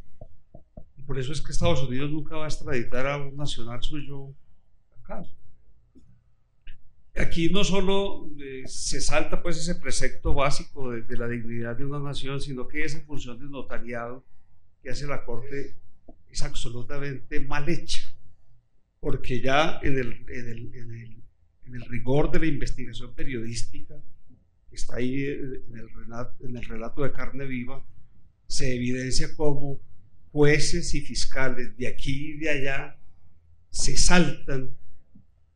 Y 0.97 1.03
por 1.03 1.17
eso 1.17 1.31
es 1.31 1.41
que 1.41 1.51
Estados 1.51 1.81
Unidos 1.83 2.11
nunca 2.11 2.35
va 2.35 2.45
a 2.45 2.49
extraditar 2.49 3.07
a 3.07 3.17
un 3.17 3.35
nacional 3.35 3.81
suyo 3.81 4.33
acá. 5.01 5.23
Aquí 7.19 7.49
no 7.49 7.65
solo 7.65 8.32
eh, 8.39 8.63
se 8.65 9.01
salta 9.01 9.41
pues 9.41 9.58
ese 9.58 9.75
precepto 9.75 10.34
básico 10.34 10.91
de, 10.91 11.17
la 11.17 11.27
dignidad 11.27 11.75
de 11.75 11.84
una 11.84 11.99
nación, 11.99 12.39
sino 12.39 12.65
que 12.65 12.86
esa 12.86 13.01
función 13.01 13.38
de 13.38 13.45
notariado 13.45 14.23
que 14.82 14.89
hace 14.89 15.05
la 15.05 15.25
Corte 15.25 15.75
es 16.29 16.41
absolutamente 16.43 17.41
mal 17.41 17.67
hecha, 17.67 18.10
porque 19.01 19.41
ya 19.41 19.79
en 19.84 19.97
el, 19.97 20.25
en 20.29 20.49
el, 20.49 20.75
en 20.75 20.91
el, 20.95 21.23
en 21.65 21.75
el 21.75 21.82
rigor 21.89 22.32
de 22.32 22.39
la 22.39 22.45
investigación 22.45 23.13
periodística, 23.13 23.95
está 24.71 24.95
ahí 24.95 25.25
el, 25.25 25.89
relato, 25.93 26.45
en 26.45 26.55
el 26.55 26.63
relato 26.63 27.03
de 27.03 27.12
carne 27.12 27.45
viva, 27.45 27.86
se 28.47 28.75
evidencia 28.75 29.36
cómo 29.36 29.82
jueces 30.32 30.95
y 30.95 31.01
fiscales 31.01 31.75
de 31.75 31.88
aquí 31.88 32.32
y 32.32 32.38
de 32.38 32.49
allá 32.49 32.97
se 33.71 33.97
saltan 33.97 34.71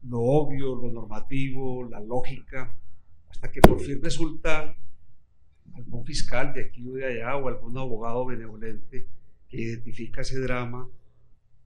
lo 0.07 0.21
obvio, 0.21 0.75
lo 0.75 0.91
normativo, 0.91 1.87
la 1.87 1.99
lógica, 1.99 2.75
hasta 3.29 3.51
que 3.51 3.61
por 3.61 3.79
fin 3.79 4.01
resulta 4.01 4.75
algún 5.73 6.05
fiscal 6.05 6.53
de 6.53 6.65
aquí 6.65 6.87
o 6.87 6.93
de 6.93 7.05
allá 7.05 7.35
o 7.37 7.47
algún 7.47 7.77
abogado 7.77 8.25
benevolente 8.25 9.07
que 9.47 9.61
identifica 9.61 10.21
ese 10.21 10.39
drama 10.39 10.89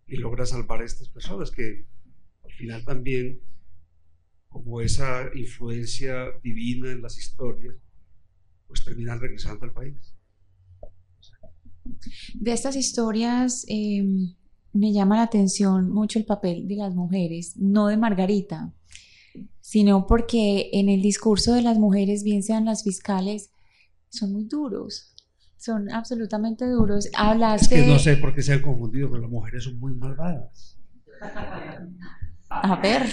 y 0.06 0.18
logra 0.18 0.46
salvar 0.46 0.82
a 0.82 0.86
estas 0.86 1.10
personas 1.10 1.52
que 1.52 1.86
al 2.44 2.52
final 2.52 2.86
también 2.86 3.42
como 4.48 4.82
esa 4.82 5.30
influencia 5.36 6.32
divina 6.42 6.92
en 6.92 7.02
las 7.02 7.18
historias, 7.18 7.76
pues 8.68 8.84
terminan 8.84 9.20
regresando 9.20 9.66
al 9.66 9.74
país. 9.74 10.16
De 12.34 12.52
estas 12.52 12.76
historias 12.76 13.66
em, 13.68 14.36
me 14.78 14.94
llama 14.94 15.16
la 15.16 15.24
atención 15.24 15.90
mucho 15.90 16.20
el 16.20 16.26
papel 16.26 16.68
de 16.68 16.76
las 16.76 16.94
mujeres, 16.94 17.58
no 17.58 17.88
de 17.88 17.98
Margarita, 17.98 18.74
sino 19.60 20.06
porque 20.08 20.70
en 20.74 20.88
el 20.90 21.02
discurso 21.02 21.54
de 21.54 21.64
las 21.64 21.80
mujeres, 21.80 22.24
bien 22.24 22.44
sean 22.44 22.66
las 22.66 22.84
fiscales, 22.84 23.52
son 24.10 24.34
muy 24.34 24.46
duros, 24.46 25.16
son 25.58 25.92
absolutamente 25.92 26.70
duros. 26.70 27.10
Hablaste... 27.16 27.76
Es 27.76 27.86
que 27.86 27.92
no 27.92 28.00
sé 28.00 28.18
por 28.18 28.36
qué 28.36 28.42
se 28.42 28.54
han 28.54 28.62
confundido, 28.62 29.10
pero 29.10 29.24
las 29.24 29.32
mujeres 29.32 29.64
son 29.64 29.80
muy 29.80 29.94
malvadas. 29.94 30.78
A 32.50 32.76
ver, 32.80 33.04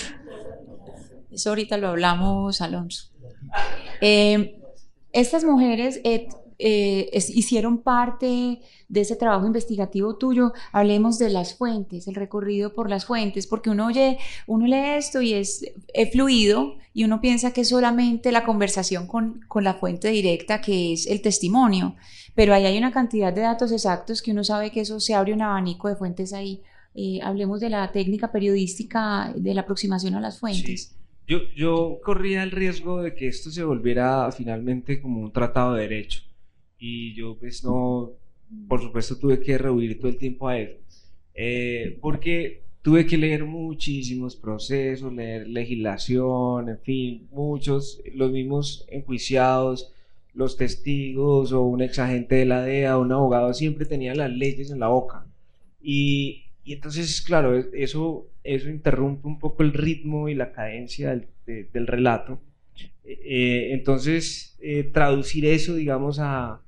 eso 1.31 1.49
ahorita 1.49 1.79
lo 1.79 1.89
hablamos, 1.89 2.61
Alonso. 2.61 3.11
Eh, 4.01 4.61
estas 5.13 5.45
mujeres 5.45 6.01
eh, 6.05 6.29
eh, 6.59 7.11
hicieron 7.13 7.79
parte 7.79 8.61
de 8.89 9.01
ese 9.01 9.17
trabajo 9.17 9.47
investigativo 9.47 10.17
tuyo. 10.17 10.53
Hablemos 10.73 11.19
de 11.19 11.31
las 11.31 11.55
fuentes, 11.55 12.07
el 12.07 12.15
recorrido 12.15 12.75
por 12.75 12.89
las 12.89 13.07
fuentes, 13.07 13.47
porque 13.47 13.71
uno 13.71 13.87
oye, 13.87 14.19
uno 14.47 14.67
lee 14.67 14.97
esto 14.97 15.21
y 15.21 15.35
es, 15.35 15.65
fluido 16.13 16.77
y 16.93 17.05
uno 17.05 17.21
piensa 17.21 17.53
que 17.53 17.63
es 17.63 17.69
solamente 17.69 18.33
la 18.33 18.45
conversación 18.45 19.07
con, 19.07 19.41
con 19.49 19.65
la 19.65 19.75
fuente 19.75 20.09
directa, 20.09 20.61
que 20.61 20.93
es 20.93 21.07
el 21.07 21.23
testimonio, 21.23 21.97
pero 22.35 22.55
ahí 22.55 22.67
hay 22.67 22.79
una 22.79 22.93
cantidad 22.93 23.33
de 23.33 23.43
datos 23.43 23.73
exactos 23.73 24.23
que 24.23 24.31
uno 24.31 24.45
sabe 24.45 24.71
que 24.71 24.81
eso 24.81 25.01
se 25.01 25.15
abre 25.15 25.33
un 25.33 25.43
abanico 25.43 25.89
de 25.89 25.97
fuentes 25.97 26.33
ahí. 26.33 26.63
hablemos 27.23 27.61
de 27.61 27.71
la 27.71 27.91
técnica 27.91 28.31
periodística 28.31 29.33
de 29.37 29.55
la 29.55 29.63
aproximación 29.63 30.15
a 30.15 30.21
las 30.21 30.39
fuentes. 30.39 30.95
Yo, 31.27 31.39
yo 31.57 32.01
corría 32.05 32.43
el 32.43 32.51
riesgo 32.51 33.03
de 33.03 33.15
que 33.15 33.29
esto 33.29 33.51
se 33.51 33.65
volviera 33.65 34.31
finalmente 34.31 35.01
como 35.01 35.23
un 35.23 35.33
tratado 35.33 35.75
de 35.75 35.83
derecho. 35.83 36.23
Y 36.87 37.15
yo 37.15 37.35
pues 37.39 37.65
no, 37.65 38.13
por 38.69 38.83
supuesto 38.83 39.17
tuve 39.17 39.41
que 39.41 39.57
rehuir 39.57 39.99
todo 39.99 40.09
el 40.09 40.19
tiempo 40.19 40.49
a 40.49 40.59
él. 40.59 40.77
Eh, 41.35 41.99
porque 42.03 42.61
tuve 42.83 43.07
que 43.07 43.17
leer 43.17 43.45
muchísimos 43.45 44.37
procesos, 44.37 45.11
leer 45.11 45.49
legislación, 45.49 46.69
en 46.69 46.79
fin, 46.81 47.27
muchos, 47.33 48.03
los 48.15 48.31
mismos 48.31 48.85
enjuiciados, 48.89 49.95
los 50.35 50.59
testigos 50.59 51.53
o 51.53 51.63
un 51.63 51.81
exagente 51.81 52.35
de 52.35 52.45
la 52.45 52.61
DEA, 52.63 52.99
un 52.99 53.13
abogado, 53.13 53.55
siempre 53.55 53.87
tenían 53.87 54.19
las 54.19 54.31
leyes 54.31 54.71
en 54.71 54.81
la 54.81 54.89
boca. 54.89 55.27
Y, 55.83 56.45
y 56.65 56.75
entonces, 56.75 57.23
claro, 57.23 57.57
eso, 57.57 58.27
eso 58.43 58.69
interrumpe 58.69 59.27
un 59.27 59.39
poco 59.39 59.63
el 59.63 59.73
ritmo 59.73 60.29
y 60.29 60.35
la 60.35 60.53
cadencia 60.53 61.11
del, 61.47 61.69
del 61.73 61.87
relato. 61.87 62.41
Eh, 63.05 63.73
entonces, 63.73 64.55
eh, 64.61 64.85
traducir 64.85 65.47
eso, 65.47 65.75
digamos, 65.77 66.19
a, 66.21 66.61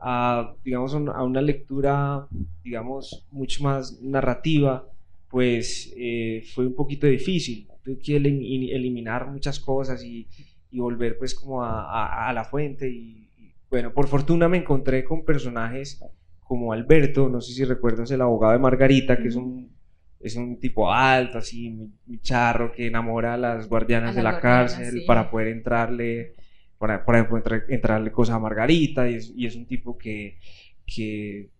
a, 0.00 0.54
digamos, 0.64 0.94
a 0.94 1.22
una 1.22 1.42
lectura, 1.42 2.26
digamos, 2.64 3.26
mucho 3.30 3.62
más 3.62 4.00
narrativa, 4.00 4.86
pues 5.28 5.92
eh, 5.96 6.42
fue 6.54 6.66
un 6.66 6.74
poquito 6.74 7.06
difícil. 7.06 7.68
Tuve 7.84 7.98
que 7.98 8.16
eliminar 8.16 9.30
muchas 9.30 9.60
cosas 9.60 10.02
y, 10.04 10.26
y 10.70 10.80
volver 10.80 11.18
pues 11.18 11.34
como 11.34 11.62
a, 11.62 12.28
a, 12.28 12.32
la 12.32 12.44
fuente 12.44 12.88
y, 12.88 13.28
y, 13.38 13.52
bueno, 13.70 13.92
por 13.92 14.08
fortuna 14.08 14.48
me 14.48 14.58
encontré 14.58 15.04
con 15.04 15.24
personajes 15.24 16.02
como 16.50 16.72
Alberto, 16.72 17.28
no 17.28 17.40
sé 17.40 17.52
si 17.52 17.64
recuerdas 17.64 18.10
el 18.10 18.20
abogado 18.20 18.54
de 18.54 18.58
Margarita, 18.58 19.16
que 19.16 19.28
es 19.28 19.36
un, 19.36 19.70
es 20.18 20.34
un 20.34 20.58
tipo 20.58 20.92
alto, 20.92 21.38
así, 21.38 21.70
muy 21.70 22.20
charro, 22.20 22.72
que 22.72 22.88
enamora 22.88 23.34
a 23.34 23.36
las 23.36 23.68
guardianas 23.68 24.16
de 24.16 24.22
la 24.24 24.40
cárcel 24.40 25.04
para 25.06 25.30
poder 25.30 25.46
entrarle, 25.46 26.34
para, 26.80 27.04
para 27.04 27.28
poder 27.28 27.66
entrarle 27.68 28.10
cosas 28.10 28.36
a 28.36 28.38
Margarita, 28.38 29.06
y 29.06 29.16
es, 29.16 29.30
y 29.36 29.44
es 29.44 29.54
un 29.54 29.66
tipo 29.66 29.98
que, 29.98 30.38
que 30.86 31.50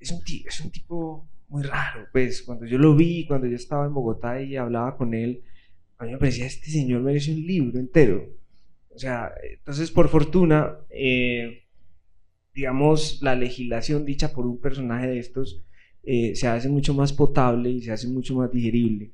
es, 0.00 0.10
un, 0.10 0.20
es 0.44 0.60
un 0.60 0.72
tipo 0.72 1.28
muy 1.48 1.62
raro, 1.62 2.08
pues 2.10 2.42
cuando 2.42 2.66
yo 2.66 2.76
lo 2.76 2.96
vi, 2.96 3.26
cuando 3.28 3.46
yo 3.46 3.54
estaba 3.54 3.86
en 3.86 3.94
Bogotá 3.94 4.42
y 4.42 4.56
hablaba 4.56 4.96
con 4.96 5.14
él, 5.14 5.44
a 5.98 6.04
mí 6.04 6.10
me 6.10 6.18
parecía, 6.18 6.46
este 6.46 6.68
señor 6.68 7.00
merece 7.00 7.32
un 7.32 7.46
libro 7.46 7.78
entero. 7.78 8.28
O 8.92 8.98
sea, 8.98 9.30
entonces 9.40 9.92
por 9.92 10.08
fortuna, 10.08 10.78
eh, 10.90 11.62
digamos, 12.52 13.22
la 13.22 13.36
legislación 13.36 14.04
dicha 14.04 14.32
por 14.32 14.46
un 14.46 14.60
personaje 14.60 15.06
de 15.06 15.20
estos 15.20 15.62
eh, 16.02 16.34
se 16.34 16.48
hace 16.48 16.68
mucho 16.68 16.92
más 16.92 17.12
potable 17.12 17.70
y 17.70 17.82
se 17.82 17.92
hace 17.92 18.08
mucho 18.08 18.34
más 18.34 18.50
digerible. 18.50 19.12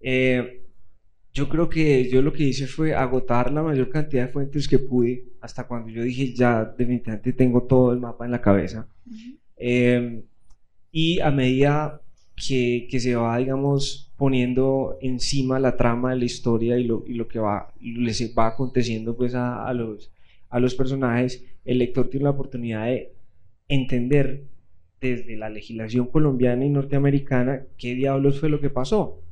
Eh, 0.00 0.59
yo 1.32 1.48
creo 1.48 1.68
que 1.68 2.08
yo 2.10 2.22
lo 2.22 2.32
que 2.32 2.44
hice 2.44 2.66
fue 2.66 2.94
agotar 2.94 3.52
la 3.52 3.62
mayor 3.62 3.88
cantidad 3.90 4.26
de 4.26 4.32
fuentes 4.32 4.66
que 4.66 4.78
pude 4.78 5.24
hasta 5.40 5.66
cuando 5.66 5.88
yo 5.88 6.02
dije 6.02 6.34
ya 6.34 6.64
definitivamente 6.64 7.32
tengo 7.32 7.62
todo 7.62 7.92
el 7.92 8.00
mapa 8.00 8.24
en 8.24 8.32
la 8.32 8.40
cabeza. 8.40 8.88
Eh, 9.56 10.24
y 10.90 11.20
a 11.20 11.30
medida 11.30 12.00
que, 12.34 12.88
que, 12.90 12.98
se 12.98 13.14
va, 13.14 13.38
digamos, 13.38 14.10
poniendo 14.16 14.98
encima 15.00 15.60
la 15.60 15.76
trama 15.76 16.10
de 16.10 16.16
la 16.16 16.24
historia 16.24 16.78
y 16.78 16.84
lo, 16.84 17.04
y 17.06 17.14
lo 17.14 17.28
que 17.28 17.38
va, 17.38 17.72
les 17.80 18.34
va 18.36 18.48
aconteciendo 18.48 19.16
pues 19.16 19.34
a, 19.34 19.66
a, 19.66 19.72
los, 19.72 20.10
a 20.48 20.58
los 20.58 20.74
personajes, 20.74 21.44
el 21.64 21.78
lector 21.78 22.08
tiene 22.08 22.24
la 22.24 22.30
oportunidad 22.30 22.86
de 22.86 23.12
entender 23.68 24.44
desde 25.00 25.36
la 25.36 25.48
legislación 25.48 26.06
colombiana 26.06 26.64
y 26.64 26.70
norteamericana 26.70 27.62
qué 27.78 27.94
diablos 27.94 28.40
fue 28.40 28.48
lo 28.48 28.60
que 28.60 28.70
pasó. 28.70 29.22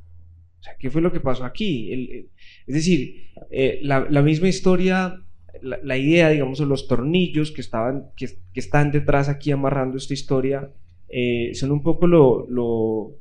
O 0.59 0.63
sea, 0.63 0.73
¿qué 0.77 0.89
fue 0.89 1.01
lo 1.01 1.11
que 1.11 1.19
pasó 1.19 1.45
aquí? 1.45 1.91
El, 1.91 2.29
es 2.67 2.75
decir, 2.75 3.29
eh, 3.51 3.79
la, 3.81 4.05
la, 4.09 4.21
misma 4.21 4.47
historia, 4.47 5.21
la, 5.61 5.79
la, 5.83 5.97
idea, 5.97 6.29
digamos, 6.29 6.59
los 6.59 6.87
tornillos 6.87 7.51
que, 7.51 7.61
estaban, 7.61 8.07
que, 8.15 8.27
que 8.53 8.59
están 8.59 8.91
detrás 8.91 9.29
aquí 9.29 9.51
amarrando 9.51 9.97
esta 9.97 10.13
historia, 10.13 10.69
eh, 11.07 11.51
son 11.53 11.71
un 11.71 11.81
poco 11.81 12.07
lo, 12.07 12.45
lo, 12.49 13.15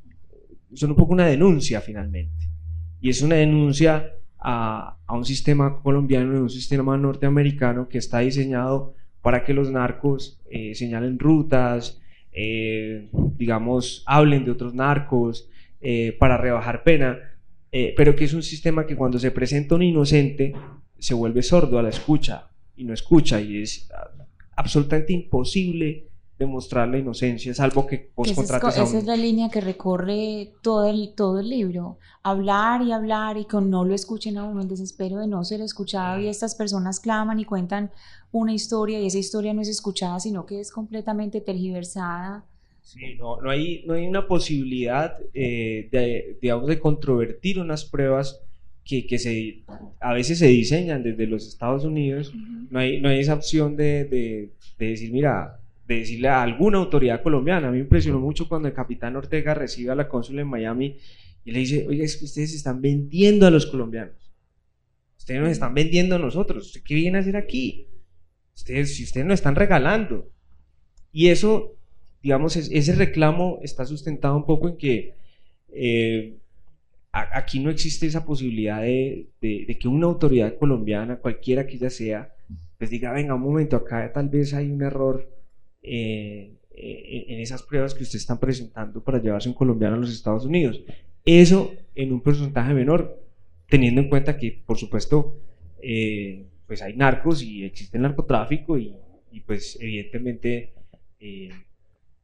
son 0.74 0.90
un 0.90 0.96
poco 0.96 1.12
una 1.12 1.27
denuncia 1.27 1.81
finalmente. 1.81 2.48
Y 3.01 3.11
es 3.11 3.22
una 3.22 3.37
denuncia 3.37 4.12
a, 4.38 4.96
a 5.07 5.16
un 5.16 5.24
sistema 5.24 5.81
colombiano 5.81 6.35
y 6.35 6.38
un 6.38 6.51
sistema 6.51 6.96
norteamericano 6.96 7.88
que 7.88 7.98
está 7.98 8.18
diseñado 8.18 8.94
para 9.22 9.44
que 9.44 9.55
los 9.55 9.70
narcos 9.70 10.40
eh, 10.51 10.74
señalen 10.74 11.18
rutas, 11.18 12.01
eh, 12.33 13.09
digamos, 13.37 14.03
hablen 14.07 14.44
de 14.44 14.53
otros 14.53 14.74
narcos, 14.74 15.48
eh, 15.81 16.17
para 16.19 16.37
rebajar 16.37 16.83
pena, 16.83 17.19
eh, 17.71 17.95
pero 17.97 18.17
que 18.17 18.25
es 18.25 18.35
un 18.35 18.43
sistema 18.43 18.87
que 18.87 18.97
cuando 18.97 19.19
se 19.19 19.31
presenta 19.31 19.75
un 19.75 19.83
inocente 19.83 20.53
se 20.99 21.14
vuelve 21.14 21.43
sordo 21.43 21.79
a 21.79 21.83
la 21.83 21.91
escucha 21.91 22.51
y 22.77 22.85
no 22.85 22.95
escucha 22.95 23.41
y 23.41 23.62
es 23.62 23.88
absolutamente 24.57 25.12
imposible 25.12 26.09
demostrar 26.38 26.88
la 26.88 26.99
inocencia, 26.99 27.53
salvo 27.53 27.85
que 27.85 28.12
vos 28.14 28.33
contrates 28.33 28.77
es, 28.77 28.88
Esa 28.88 28.99
es 28.99 29.05
la 29.05 29.17
línea 29.17 29.49
que 29.49 29.61
recorre 29.61 30.53
todo 30.62 30.88
el, 30.88 31.14
todo 31.17 31.41
el 31.41 31.49
libro. 31.49 31.99
Hablar 32.23 32.83
y 32.83 32.93
hablar 32.93 33.37
y 33.37 33.45
que 33.45 33.61
no 33.61 33.85
lo 33.85 33.93
escuchen 33.93 34.38
a 34.38 34.45
uno, 34.45 34.61
el 34.61 34.69
desespero 34.69 35.19
de 35.19 35.27
no 35.27 35.45
ser 35.45 35.61
escuchado 35.61 36.21
y 36.21 36.29
estas 36.29 36.55
personas 36.55 37.01
claman 37.01 37.41
y 37.41 37.45
cuentan 37.45 37.91
una 38.31 38.53
historia 38.53 39.01
y 39.01 39.07
esa 39.07 39.19
historia 39.19 39.53
no 39.53 39.62
es 39.62 39.69
escuchada, 39.69 40.21
sino 40.21 40.47
que 40.47 40.61
es 40.61 40.71
completamente 40.71 41.41
tergiversada. 41.41 42.45
Sí, 42.88 43.16
no, 43.18 43.38
no, 43.42 43.51
hay, 43.51 43.85
no 43.87 43.92
hay 43.92 44.07
una 44.07 44.27
posibilidad 44.27 45.18
eh, 45.35 45.90
de, 45.92 46.38
digamos, 46.40 46.68
de 46.68 46.79
controvertir 46.79 47.59
unas 47.59 47.85
pruebas 47.85 48.40
que, 48.83 49.07
que, 49.07 49.18
se, 49.18 49.59
a 50.01 50.14
veces 50.14 50.38
se 50.38 50.46
diseñan 50.46 51.03
desde 51.03 51.27
los 51.27 51.46
Estados 51.46 51.85
Unidos. 51.85 52.33
Uh 52.35 52.38
-huh. 52.38 52.68
no, 52.70 52.79
hay, 52.79 52.98
no 52.98 53.11
hay 53.11 53.20
esa 53.20 53.35
opción 53.35 53.77
de, 53.77 54.07
de, 54.07 54.53
de 54.79 54.87
decir, 54.87 55.12
mira, 55.12 55.61
de 55.87 55.96
decirle 55.96 56.29
a 56.29 56.42
alguna 56.42 56.79
autoridad 56.79 57.22
colombiana. 57.22 57.68
A 57.68 57.70
mí 57.70 57.77
me 57.77 57.83
impresionó 57.83 58.20
mucho 58.20 58.48
cuando 58.48 58.68
el 58.68 58.74
capitán 58.74 59.16
Ortega 59.16 59.53
recibe 59.53 59.90
a 59.90 59.94
la 59.94 60.09
cónsul 60.09 60.38
en 60.38 60.48
Miami 60.48 60.96
y 61.44 61.53
le 61.53 61.59
dice, 61.59 61.87
oye, 61.87 62.05
es 62.05 62.16
que 62.16 62.24
ustedes 62.24 62.55
están 62.55 62.81
vendiendo 62.81 63.46
a 63.46 63.51
los 63.51 63.66
colombianos. 63.66 64.33
Ustedes 65.18 65.42
nos 65.42 65.51
están 65.51 65.74
vendiendo 65.74 66.16
a 66.16 66.18
nosotros. 66.18 66.81
¿Qué 66.87 66.94
vienen 66.94 67.16
a 67.16 67.18
hacer 67.18 67.37
aquí? 67.37 67.87
Ustedes, 68.57 68.96
si 68.96 69.05
ustedes 69.05 69.27
nos 69.27 69.35
están 69.40 69.57
regalando. 69.57 70.31
Y 71.12 71.29
eso, 71.29 71.78
digamos, 72.22 72.57
es, 72.57 72.70
ese 72.70 72.94
reclamo 72.94 73.59
está 73.62 73.85
sustentado 73.85 74.37
un 74.37 74.46
poco 74.46 74.68
en 74.68 74.76
que 74.76 75.14
eh, 75.72 76.37
a, 77.12 77.38
aquí 77.38 77.61
no 77.61 77.70
existe 77.70 78.07
esa 78.07 78.24
posibilidad 78.24 78.83
de, 78.83 79.28
de, 79.40 79.64
de, 79.66 79.78
que 79.78 79.88
una 79.88 80.07
autoridad 80.07 80.57
colombiana, 80.57 81.16
cualquiera 81.16 81.66
que 81.66 81.76
ella 81.76 81.90
sea, 81.90 82.35
pues 82.78 82.90
diga, 82.90 83.12
venga, 83.12 83.35
un 83.35 83.42
momento, 83.42 83.76
acá 83.76 84.12
tal 84.12 84.28
vez 84.28 84.54
hay 84.54 84.70
un 84.70 84.83
error 84.83 85.28
eh, 85.83 86.54
en 86.81 87.40
esas 87.40 87.62
pruebas 87.62 87.92
que 87.94 88.04
ustedes 88.04 88.22
están 88.22 88.38
presentando 88.38 89.02
para 89.02 89.20
llevarse 89.20 89.48
un 89.48 89.54
colombiano 89.54 89.96
a 89.96 89.98
los 89.98 90.12
Estados 90.12 90.44
Unidos. 90.44 90.81
Eso 91.24 91.74
en 91.94 92.12
un 92.12 92.20
porcentaje 92.20 92.72
menor, 92.72 93.20
teniendo 93.68 94.00
en 94.00 94.09
cuenta 94.09 94.37
que, 94.37 94.62
por 94.64 94.78
supuesto, 94.78 95.40
eh, 95.83 96.46
pues 96.66 96.81
hay 96.83 96.96
narcos 96.96 97.42
y 97.42 97.64
existe 97.64 97.96
el 97.96 98.04
narcotráfico 98.04 98.78
y, 98.78 98.94
y 99.33 99.40
pues 99.40 99.76
evidentemente 99.81 100.72
eh, 101.18 101.50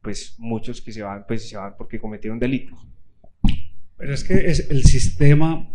pues 0.05 0.35
muchos 0.37 0.81
que 0.81 0.93
se 0.93 1.01
van 1.01 1.25
pues 1.27 1.49
se 1.49 1.57
van 1.57 1.75
porque 1.75 1.99
cometieron 1.99 2.39
delitos. 2.39 2.77
Pero 3.97 4.13
es 4.13 4.23
que 4.23 4.35
es, 4.45 4.69
el 4.69 4.83
sistema 4.83 5.67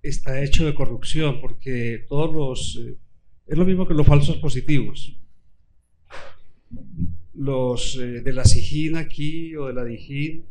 está 0.00 0.40
hecho 0.42 0.64
de 0.64 0.74
corrupción 0.74 1.40
porque 1.40 2.06
todos 2.08 2.32
los 2.32 2.80
eh, 2.80 2.96
es 3.46 3.58
lo 3.58 3.66
mismo 3.66 3.86
que 3.86 3.94
los 3.94 4.06
falsos 4.06 4.36
positivos 4.36 5.18
los 7.34 7.96
eh, 7.96 8.20
de 8.20 8.32
la 8.32 8.44
SIGIN 8.44 8.96
aquí 8.96 9.56
o 9.56 9.66
de 9.66 9.74
la 9.74 9.84
DIGIN 9.84 10.44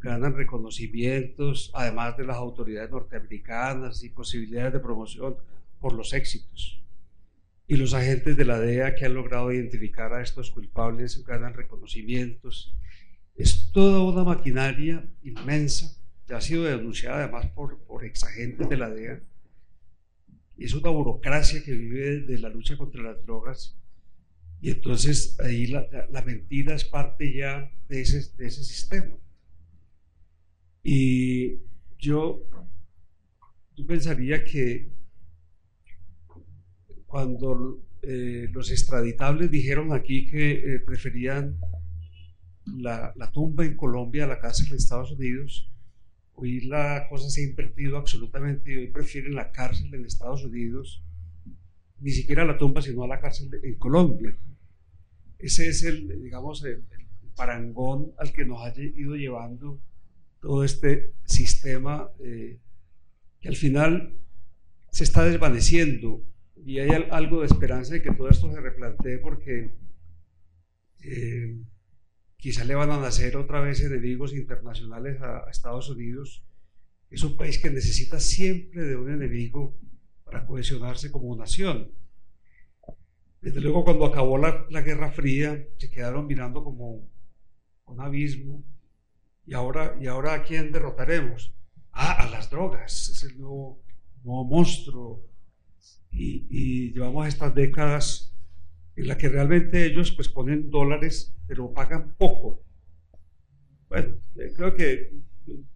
ganan 0.00 0.36
reconocimientos, 0.36 1.70
además 1.74 2.16
de 2.16 2.26
las 2.26 2.36
autoridades 2.36 2.90
norteamericanas 2.90 4.04
y 4.04 4.10
posibilidades 4.10 4.74
de 4.74 4.80
promoción 4.80 5.36
por 5.80 5.94
los 5.94 6.12
éxitos. 6.12 6.80
Y 7.70 7.76
los 7.76 7.94
agentes 7.94 8.36
de 8.36 8.44
la 8.44 8.58
DEA 8.58 8.96
que 8.96 9.06
han 9.06 9.14
logrado 9.14 9.52
identificar 9.52 10.12
a 10.12 10.22
estos 10.22 10.50
culpables 10.50 11.24
ganan 11.24 11.54
reconocimientos. 11.54 12.74
Es 13.36 13.70
toda 13.70 14.02
una 14.02 14.24
maquinaria 14.24 15.08
inmensa 15.22 15.96
que 16.26 16.34
ha 16.34 16.40
sido 16.40 16.64
denunciada 16.64 17.18
además 17.22 17.46
por, 17.54 17.78
por 17.84 18.04
exagentes 18.04 18.68
de 18.68 18.76
la 18.76 18.90
DEA. 18.90 19.20
Es 20.58 20.74
una 20.74 20.90
burocracia 20.90 21.62
que 21.62 21.70
vive 21.70 22.22
de 22.22 22.40
la 22.40 22.48
lucha 22.48 22.76
contra 22.76 23.04
las 23.04 23.24
drogas 23.24 23.78
y 24.60 24.70
entonces 24.70 25.38
ahí 25.38 25.68
la, 25.68 25.86
la, 26.10 26.22
mentira 26.22 26.74
es 26.74 26.84
parte 26.84 27.32
ya 27.32 27.70
de 27.88 28.00
ese, 28.00 28.36
de 28.36 28.48
ese 28.48 28.64
sistema. 28.64 29.14
Y 30.82 31.60
yo, 32.00 32.42
yo 33.76 33.86
pensaría 33.86 34.42
que 34.42 34.90
cuando 37.10 37.82
eh, 38.02 38.48
los 38.52 38.70
extraditables 38.70 39.50
dijeron 39.50 39.92
aquí 39.92 40.28
que 40.30 40.52
eh, 40.52 40.78
preferían 40.78 41.58
la, 42.64 43.12
tumba 43.32 43.66
en 43.66 43.76
Colombia 43.76 44.24
a 44.24 44.28
la 44.28 44.38
cárcel 44.38 44.68
en 44.68 44.76
Estados 44.76 45.10
Unidos, 45.10 45.68
hoy 46.34 46.60
la 46.60 47.08
cosa 47.10 47.28
se 47.28 47.40
ha 47.40 47.48
invertido 47.48 47.96
absolutamente 47.96 48.72
y 48.72 48.76
hoy 48.76 48.86
prefieren 48.86 49.34
la 49.34 49.50
cárcel 49.50 49.92
en 49.92 50.06
Estados 50.06 50.44
Unidos, 50.44 51.02
ni 51.98 52.12
siquiera 52.12 52.44
la 52.44 52.56
tumba, 52.56 52.80
sino 52.80 53.02
a 53.02 53.08
la 53.08 53.20
cárcel 53.20 53.50
en 53.60 53.74
Colombia. 53.74 54.36
Ese 55.40 55.68
es 55.68 55.82
el, 55.82 56.22
digamos, 56.22 56.64
el 56.64 56.84
parangón 57.34 58.12
al 58.18 58.32
que 58.32 58.44
nos 58.44 58.60
ha 58.62 58.72
ido 58.80 59.16
llevando 59.16 59.80
todo 60.40 60.62
este 60.62 61.12
sistema 61.24 62.08
eh, 62.20 62.60
que 63.40 63.48
al 63.48 63.56
final 63.56 64.14
se 64.90 65.02
está 65.02 65.24
desvaneciendo 65.24 66.22
y 66.64 66.78
hay 66.78 66.90
algo 67.10 67.40
de 67.40 67.46
esperanza 67.46 67.94
de 67.94 68.02
que 68.02 68.12
todo 68.12 68.28
esto 68.28 68.52
se 68.52 68.60
replantee 68.60 69.18
porque 69.18 69.70
eh, 71.02 71.56
quizá 72.36 72.64
le 72.64 72.74
van 72.74 72.90
a 72.90 73.00
nacer 73.00 73.36
otra 73.36 73.60
vez 73.60 73.80
enemigos 73.80 74.34
internacionales 74.34 75.20
a, 75.20 75.48
Estados 75.50 75.88
Unidos. 75.88 76.44
Es 77.10 77.22
un 77.22 77.36
país 77.36 77.58
que 77.58 77.70
necesita 77.70 78.20
siempre 78.20 78.82
de 78.82 78.96
un 78.96 79.10
enemigo 79.10 79.76
para 80.24 80.46
cohesionarse 80.46 81.10
como 81.10 81.34
nación. 81.36 81.92
Desde 83.40 83.60
luego 83.60 83.84
cuando 83.84 84.06
acabó 84.06 84.36
la, 84.36 84.66
la, 84.68 84.82
Guerra 84.82 85.10
Fría 85.10 85.66
se 85.78 85.90
quedaron 85.90 86.26
mirando 86.26 86.62
como 86.62 87.08
un 87.86 88.00
abismo. 88.00 88.62
¿Y 89.46 89.54
ahora, 89.54 89.96
¿Y 90.00 90.06
ahora 90.06 90.34
a 90.34 90.42
quién 90.42 90.70
derrotaremos? 90.70 91.54
Ah, 91.92 92.22
a 92.22 92.30
las 92.30 92.50
drogas. 92.50 93.08
Es 93.08 93.24
el 93.24 93.38
nuevo, 93.38 93.82
nuevo 94.22 94.44
monstruo. 94.44 95.29
Y, 96.10 96.46
y, 96.50 96.92
llevamos 96.92 97.28
estas 97.28 97.54
décadas 97.54 98.34
en 98.96 99.08
las 99.08 99.16
que 99.16 99.28
realmente 99.28 99.86
ellos 99.86 100.10
pues 100.12 100.28
ponen 100.28 100.70
dólares, 100.70 101.34
pero 101.46 101.72
pagan 101.72 102.14
poco. 102.18 102.62
Bueno, 103.88 104.16
eh, 104.36 104.52
creo 104.56 104.74
que 104.74 105.12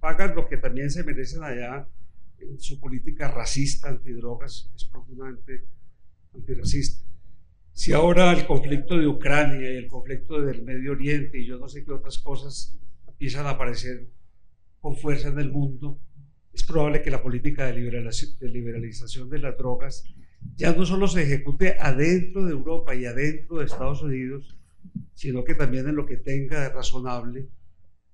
pagan 0.00 0.34
lo 0.34 0.48
que 0.48 0.56
también 0.56 0.90
se 0.90 1.04
merecen 1.04 1.42
allá 1.42 1.88
en 2.38 2.60
su 2.60 2.78
política 2.80 3.28
racista 3.28 3.88
antidrogas, 3.88 4.70
es 4.74 4.84
profundamente 4.84 5.64
antirracista. 6.34 7.04
Si 7.72 7.92
ahora 7.92 8.32
el 8.32 8.46
conflicto 8.46 8.96
de 8.96 9.08
Ucrania 9.08 9.72
y 9.72 9.76
el 9.76 9.88
conflicto 9.88 10.40
del 10.40 10.62
Medio 10.62 10.92
Oriente 10.92 11.38
y 11.38 11.46
yo 11.46 11.58
no 11.58 11.68
sé 11.68 11.84
qué 11.84 11.92
otras 11.92 12.18
cosas 12.18 12.78
empiezan 13.08 13.46
a 13.46 13.50
aparecer 13.50 14.08
con 14.80 14.96
fuerza 14.96 15.28
en 15.28 15.40
el 15.40 15.50
mundo, 15.50 15.98
es 16.52 16.62
probable 16.62 17.02
que 17.02 17.10
la 17.10 17.22
política 17.22 17.66
de 17.66 17.80
liberalización, 18.48 19.28
de 19.28 19.38
las 19.40 19.58
drogas 19.58 20.04
ya 20.56 20.72
no 20.72 20.86
solo 20.86 21.08
se 21.08 21.22
ejecute 21.22 21.76
adentro 21.80 22.44
de 22.44 22.52
Europa 22.52 22.94
y 22.94 23.06
adentro 23.06 23.58
de 23.58 23.66
Estados 23.66 24.02
Unidos, 24.02 24.56
sino 25.14 25.44
que 25.44 25.54
también 25.54 25.88
en 25.88 25.96
lo 25.96 26.06
que 26.06 26.16
tenga 26.16 26.60
de 26.60 26.68
razonable 26.68 27.48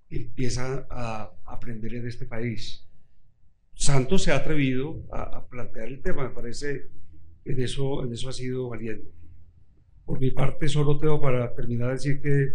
empieza 0.08 0.86
a 0.90 1.30
aprender 1.44 1.94
en 1.94 2.06
este 2.06 2.26
país. 2.26 2.84
Santos 3.74 4.22
se 4.22 4.32
ha 4.32 4.36
atrevido 4.36 5.02
a, 5.10 5.22
a 5.22 5.46
plantear 5.46 5.88
el 5.88 6.02
tema, 6.02 6.24
me 6.24 6.34
parece 6.34 6.88
en 7.44 7.62
eso, 7.62 8.04
en 8.04 8.12
eso 8.12 8.28
ha 8.28 8.32
sido 8.32 8.68
valiente. 8.68 9.10
Por 10.04 10.20
mi 10.20 10.30
parte, 10.30 10.68
solo 10.68 10.98
tengo 10.98 11.20
para 11.20 11.54
terminar 11.54 11.92
decir 11.92 12.20
que 12.20 12.52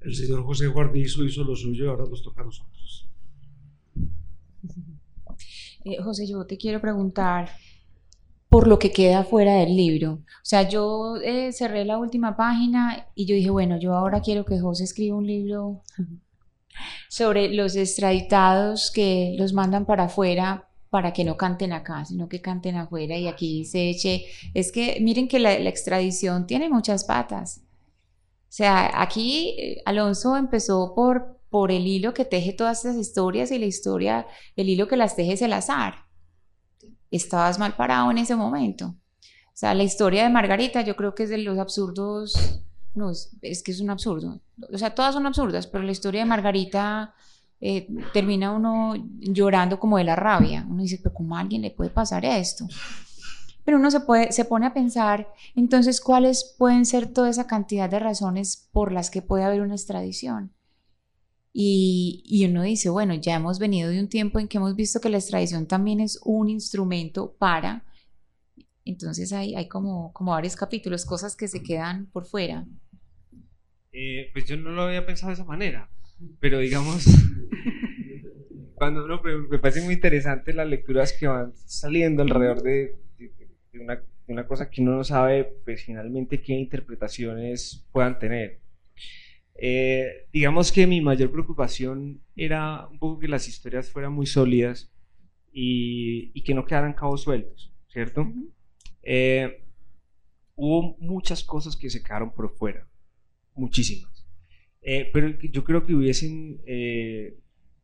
el 0.00 0.14
señor 0.14 0.42
José 0.44 0.66
Guardizo 0.66 1.24
hizo 1.24 1.44
lo 1.44 1.54
suyo 1.54 1.84
y 1.84 1.88
ahora 1.88 2.06
nos 2.08 2.22
toca 2.22 2.42
a 2.42 2.44
nosotros. 2.44 3.08
Eh, 5.84 6.00
José, 6.02 6.26
yo 6.26 6.44
te 6.44 6.56
quiero 6.56 6.80
preguntar 6.80 7.50
por 8.52 8.68
lo 8.68 8.78
que 8.78 8.92
queda 8.92 9.24
fuera 9.24 9.54
del 9.54 9.74
libro. 9.74 10.12
O 10.12 10.44
sea, 10.44 10.68
yo 10.68 11.16
eh, 11.24 11.52
cerré 11.54 11.86
la 11.86 11.96
última 11.96 12.36
página 12.36 13.06
y 13.14 13.24
yo 13.24 13.34
dije, 13.34 13.48
bueno, 13.48 13.78
yo 13.78 13.94
ahora 13.94 14.20
quiero 14.20 14.44
que 14.44 14.60
José 14.60 14.84
escriba 14.84 15.16
un 15.16 15.26
libro 15.26 15.80
sobre 17.08 17.48
los 17.48 17.76
extraditados 17.76 18.90
que 18.90 19.34
los 19.38 19.54
mandan 19.54 19.86
para 19.86 20.04
afuera 20.04 20.68
para 20.90 21.14
que 21.14 21.24
no 21.24 21.38
canten 21.38 21.72
acá, 21.72 22.04
sino 22.04 22.28
que 22.28 22.42
canten 22.42 22.76
afuera. 22.76 23.16
Y 23.16 23.26
aquí 23.26 23.64
se 23.64 23.88
eche, 23.88 24.26
es 24.52 24.70
que 24.70 24.98
miren 25.00 25.28
que 25.28 25.38
la, 25.38 25.58
la 25.58 25.70
extradición 25.70 26.46
tiene 26.46 26.68
muchas 26.68 27.04
patas. 27.04 27.62
O 27.62 28.50
sea, 28.50 29.00
aquí 29.00 29.56
eh, 29.58 29.82
Alonso 29.86 30.36
empezó 30.36 30.92
por, 30.94 31.40
por 31.48 31.72
el 31.72 31.86
hilo 31.86 32.12
que 32.12 32.26
teje 32.26 32.52
todas 32.52 32.84
estas 32.84 33.00
historias 33.00 33.50
y 33.50 33.58
la 33.58 33.64
historia, 33.64 34.26
el 34.56 34.68
hilo 34.68 34.88
que 34.88 34.98
las 34.98 35.16
teje 35.16 35.32
es 35.32 35.40
el 35.40 35.54
azar. 35.54 36.11
Estabas 37.12 37.60
mal 37.60 37.76
parado 37.76 38.10
en 38.10 38.18
ese 38.18 38.34
momento. 38.34 38.96
O 39.52 39.54
sea, 39.54 39.74
la 39.74 39.84
historia 39.84 40.24
de 40.24 40.30
Margarita 40.30 40.80
yo 40.80 40.96
creo 40.96 41.14
que 41.14 41.24
es 41.24 41.30
de 41.30 41.38
los 41.38 41.58
absurdos, 41.58 42.62
no, 42.94 43.10
es, 43.10 43.62
que 43.62 43.70
es 43.70 43.80
un 43.80 43.90
absurdo. 43.90 44.40
O 44.72 44.78
sea, 44.78 44.94
todas 44.94 45.14
son 45.14 45.26
absurdas, 45.26 45.66
pero 45.66 45.84
la 45.84 45.92
historia 45.92 46.22
de 46.22 46.26
Margarita 46.26 47.14
eh, 47.60 47.86
termina 48.12 48.50
uno 48.50 48.94
llorando 49.20 49.78
como 49.78 49.98
de 49.98 50.04
la 50.04 50.16
rabia. 50.16 50.66
Uno 50.68 50.82
dice, 50.82 50.98
pero 51.02 51.14
¿cómo 51.14 51.36
a 51.36 51.40
alguien 51.40 51.62
le 51.62 51.70
puede 51.70 51.90
pasar 51.90 52.24
esto? 52.24 52.66
Pero 53.64 53.76
uno 53.76 53.90
se, 53.90 54.00
puede, 54.00 54.32
se 54.32 54.44
pone 54.44 54.66
a 54.66 54.74
pensar, 54.74 55.28
entonces, 55.54 56.00
¿cuáles 56.00 56.56
pueden 56.58 56.84
ser 56.84 57.06
toda 57.12 57.30
esa 57.30 57.46
cantidad 57.46 57.88
de 57.88 58.00
razones 58.00 58.68
por 58.72 58.90
las 58.90 59.10
que 59.10 59.22
puede 59.22 59.44
haber 59.44 59.60
una 59.60 59.74
extradición? 59.74 60.52
Y, 61.54 62.46
uno 62.48 62.62
dice, 62.62 62.88
bueno, 62.88 63.14
ya 63.14 63.36
hemos 63.36 63.58
venido 63.58 63.90
de 63.90 64.00
un 64.00 64.08
tiempo 64.08 64.38
en 64.38 64.48
que 64.48 64.56
hemos 64.56 64.74
visto 64.74 65.00
que 65.00 65.10
la 65.10 65.18
extradición 65.18 65.66
también 65.66 66.00
es 66.00 66.20
un 66.24 66.48
instrumento 66.48 67.36
para... 67.38 67.84
Entonces 68.84 69.32
hay, 69.32 69.54
hay 69.54 69.68
como, 69.68 70.12
como 70.12 70.32
varios 70.32 70.56
capítulos, 70.56 71.04
cosas 71.04 71.36
que 71.36 71.46
se 71.46 71.62
quedan 71.62 72.06
por 72.06 72.26
fuera. 72.26 72.66
Eh, 73.92 74.30
pues 74.32 74.46
yo 74.46 74.56
no 74.56 74.70
lo 74.70 74.82
había 74.82 75.06
pensado 75.06 75.28
de 75.28 75.34
esa 75.34 75.44
manera, 75.44 75.88
pero 76.40 76.58
digamos, 76.58 77.04
cuando 78.74 79.04
uno, 79.04 79.20
me 79.22 79.58
parece 79.58 79.82
muy 79.82 79.94
interesante 79.94 80.54
las 80.54 80.66
lecturas 80.66 81.12
que 81.12 81.28
van 81.28 81.52
saliendo 81.54 82.22
alrededor 82.22 82.62
de, 82.62 82.96
de 83.18 83.80
una, 83.80 84.02
una, 84.26 84.46
cosa 84.46 84.70
que 84.70 84.80
uno 84.80 84.96
no 84.96 85.04
sabe 85.04 85.44
pues 85.64 85.84
finalmente 85.84 86.40
qué 86.40 86.54
interpretaciones 86.54 87.86
puedan 87.92 88.18
tener. 88.18 88.61
Eh, 89.54 90.28
digamos 90.32 90.72
que 90.72 90.86
mi 90.86 91.00
mayor 91.00 91.30
preocupación 91.30 92.20
era 92.36 92.86
un 92.88 92.98
poco 92.98 93.18
que 93.18 93.28
las 93.28 93.48
historias 93.48 93.90
fueran 93.90 94.12
muy 94.12 94.26
sólidas 94.26 94.92
y, 95.52 96.30
y 96.34 96.42
que 96.42 96.54
no 96.54 96.64
quedaran 96.64 96.94
cabos 96.94 97.22
sueltos, 97.22 97.72
¿cierto? 97.88 98.22
Uh 98.22 98.26
-huh. 98.26 98.50
eh, 99.02 99.64
hubo 100.56 100.96
muchas 100.98 101.44
cosas 101.44 101.76
que 101.76 101.90
se 101.90 102.02
quedaron 102.02 102.32
por 102.32 102.50
fuera, 102.56 102.88
muchísimas. 103.54 104.26
Eh, 104.82 105.10
pero 105.12 105.28
yo 105.28 105.64
creo 105.64 105.84
que 105.84 105.94
hubiesen, 105.94 106.60
eh, 106.66 107.38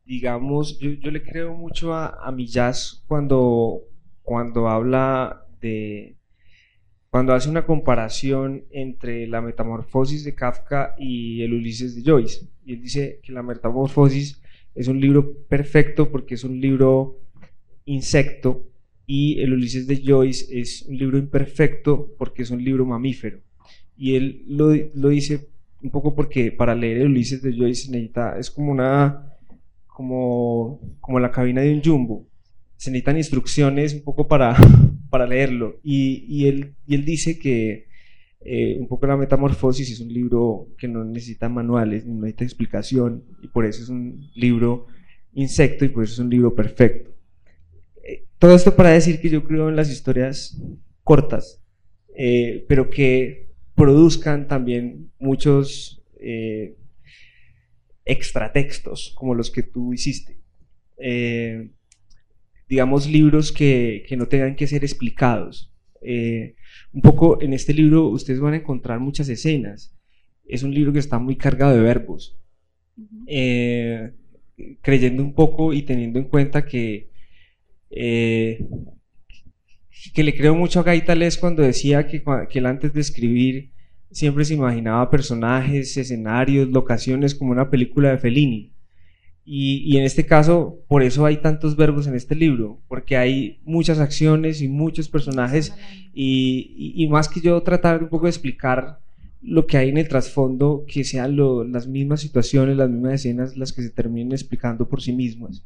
digamos, 0.05 0.79
yo, 0.79 0.91
yo, 0.91 1.11
le 1.11 1.23
creo 1.23 1.53
mucho 1.53 1.93
a, 1.93 2.27
a 2.27 2.31
mi 2.31 2.45
jazz 2.47 3.03
cuando, 3.07 3.83
cuando 4.21 4.67
habla 4.67 5.45
de 5.61 6.18
cuando 7.09 7.33
hace 7.33 7.49
una 7.49 7.65
comparación 7.65 8.65
entre 8.71 9.27
la 9.27 9.41
metamorfosis 9.41 10.23
de 10.23 10.35
Kafka 10.35 10.95
y 10.99 11.41
el 11.41 11.53
Ulises 11.53 11.95
de 11.95 12.03
Joyce. 12.03 12.47
Y 12.65 12.73
él 12.73 12.81
dice 12.81 13.19
que 13.23 13.31
la 13.31 13.41
metamorfosis 13.41 14.41
es 14.75 14.87
un 14.87 14.99
libro 14.99 15.33
perfecto 15.47 16.11
porque 16.11 16.35
es 16.35 16.43
un 16.43 16.61
libro 16.61 17.19
insecto 17.85 18.67
y 19.07 19.41
el 19.41 19.53
Ulises 19.53 19.87
de 19.87 20.03
Joyce 20.05 20.59
es 20.59 20.83
un 20.83 20.97
libro 20.97 21.17
imperfecto 21.17 22.13
porque 22.17 22.43
es 22.43 22.51
un 22.51 22.63
libro 22.63 22.85
mamífero. 22.85 23.39
Y 23.97 24.15
él 24.15 24.43
lo, 24.47 24.71
lo 24.93 25.09
dice 25.09 25.49
un 25.81 25.89
poco 25.89 26.13
porque 26.13 26.51
para 26.51 26.75
leer 26.75 26.97
el 26.97 27.07
Ulises 27.07 27.41
de 27.41 27.57
Joyce 27.57 27.89
necesita, 27.89 28.37
es 28.37 28.51
como 28.51 28.71
una, 28.71 29.33
como, 29.87 30.79
como 31.01 31.19
la 31.19 31.31
cabina 31.31 31.61
de 31.61 31.73
un 31.73 31.83
jumbo. 31.83 32.27
Se 32.77 32.91
necesitan 32.91 33.17
instrucciones 33.17 33.95
un 33.95 34.03
poco 34.03 34.27
para, 34.27 34.55
para 35.09 35.27
leerlo. 35.27 35.79
Y, 35.83 36.47
él, 36.47 36.75
dice 36.87 37.39
que 37.39 37.87
eh, 38.41 38.77
un 38.79 38.87
poco 38.87 39.07
la 39.07 39.17
metamorfosis 39.17 39.91
es 39.91 39.99
un 39.99 40.13
libro 40.13 40.67
que 40.77 40.87
no 40.87 41.03
necesita 41.03 41.49
manuales, 41.49 42.05
no 42.05 42.21
necesita 42.21 42.45
explicación, 42.45 43.23
y 43.41 43.47
por 43.47 43.65
eso 43.65 43.83
es 43.83 43.89
un 43.89 44.29
libro 44.35 44.87
insecto 45.33 45.85
y 45.85 45.89
por 45.89 46.03
eso 46.03 46.13
es 46.13 46.19
un 46.19 46.29
libro 46.29 46.55
perfecto. 46.55 47.11
Eh, 48.03 48.25
todo 48.37 48.55
esto 48.55 48.75
para 48.75 48.91
decir 48.91 49.19
que 49.19 49.29
yo 49.29 49.43
creo 49.43 49.69
en 49.69 49.75
las 49.75 49.89
historias 49.89 50.61
cortas, 51.03 51.61
eh, 52.15 52.65
pero 52.67 52.89
que 52.89 53.49
produzcan 53.75 54.47
también 54.47 55.11
muchos 55.19 55.95
extratextos 58.03 59.13
como 59.15 59.33
los 59.35 59.49
que 59.49 59.63
tú 59.63 59.93
hiciste. 59.93 60.37
Digamos, 62.69 63.09
libros 63.09 63.51
que, 63.51 64.05
que, 64.07 64.15
no 64.15 64.27
tengan 64.27 64.55
que 64.55 64.67
ser 64.67 64.83
explicados. 64.83 65.73
Eh, 66.01 66.55
un 66.93 67.01
poco 67.01 67.41
en 67.41 67.53
este 67.53 67.73
libro 67.73 68.07
ustedes 68.07 68.39
van 68.39 68.53
a 68.53 68.57
encontrar 68.57 68.99
muchas 68.99 69.27
escenas. 69.27 69.97
Es 70.45 70.63
un 70.63 70.73
libro 70.73 70.93
que 70.93 70.99
está 70.99 71.19
muy 71.19 71.35
cargado 71.35 71.75
de 71.75 71.81
verbos. 71.81 72.37
Eh, 73.27 74.11
creyendo 74.81 75.23
un 75.23 75.33
poco 75.33 75.73
y 75.73 75.81
teniendo 75.83 76.19
en 76.19 76.25
cuenta 76.25 76.65
que, 76.65 77.09
eh, 77.89 78.65
que 80.13 80.23
le 80.23 80.35
creo 80.35 80.53
mucho 80.55 80.79
a 80.79 80.83
Gaitales 80.83 81.37
cuando 81.37 81.63
decía 81.63 82.07
que, 82.07 82.23
que 82.49 82.59
él 82.59 82.65
antes 82.65 82.93
de 82.93 83.01
escribir 83.01 83.71
siempre 84.11 84.45
se 84.45 84.55
imaginaba 84.55 85.09
personajes, 85.09 85.95
escenarios, 85.97 86.69
locaciones 86.69 87.35
como 87.35 87.51
una 87.51 87.69
película 87.69 88.11
de 88.11 88.17
Fellini. 88.17 88.73
Y, 89.51 89.81
y, 89.83 89.97
en 89.97 90.03
este 90.03 90.27
caso, 90.27 90.77
por 90.87 91.01
eso 91.01 91.25
hay 91.25 91.37
tantos 91.37 91.75
verbos 91.75 92.05
en 92.05 92.13
este 92.13 92.35
libro, 92.35 92.79
porque 92.87 93.17
hay 93.17 93.59
muchas 93.65 93.97
acciones 93.97 94.61
y 94.61 94.67
muchos 94.67 95.09
personajes, 95.09 95.73
y, 96.13 96.75
y, 96.77 97.03
y 97.03 97.07
más 97.07 97.27
que 97.27 97.41
yo 97.41 97.59
tratar 97.63 98.03
un 98.03 98.09
poco 98.09 98.25
de 98.25 98.29
explicar 98.29 98.99
lo 99.41 99.65
que 99.65 99.77
hay 99.77 99.89
en 99.89 99.97
el 99.97 100.07
trasfondo, 100.07 100.85
que 100.87 101.03
sean 101.03 101.35
lo, 101.35 101.63
las 101.63 101.87
mismas 101.87 102.21
situaciones, 102.21 102.77
las 102.77 102.91
mismas 102.91 103.13
escenas, 103.13 103.57
las 103.57 103.73
que 103.73 103.81
se 103.81 103.89
terminen 103.89 104.33
explicando 104.33 104.87
por 104.87 105.01
sí 105.01 105.13
mismas. 105.13 105.63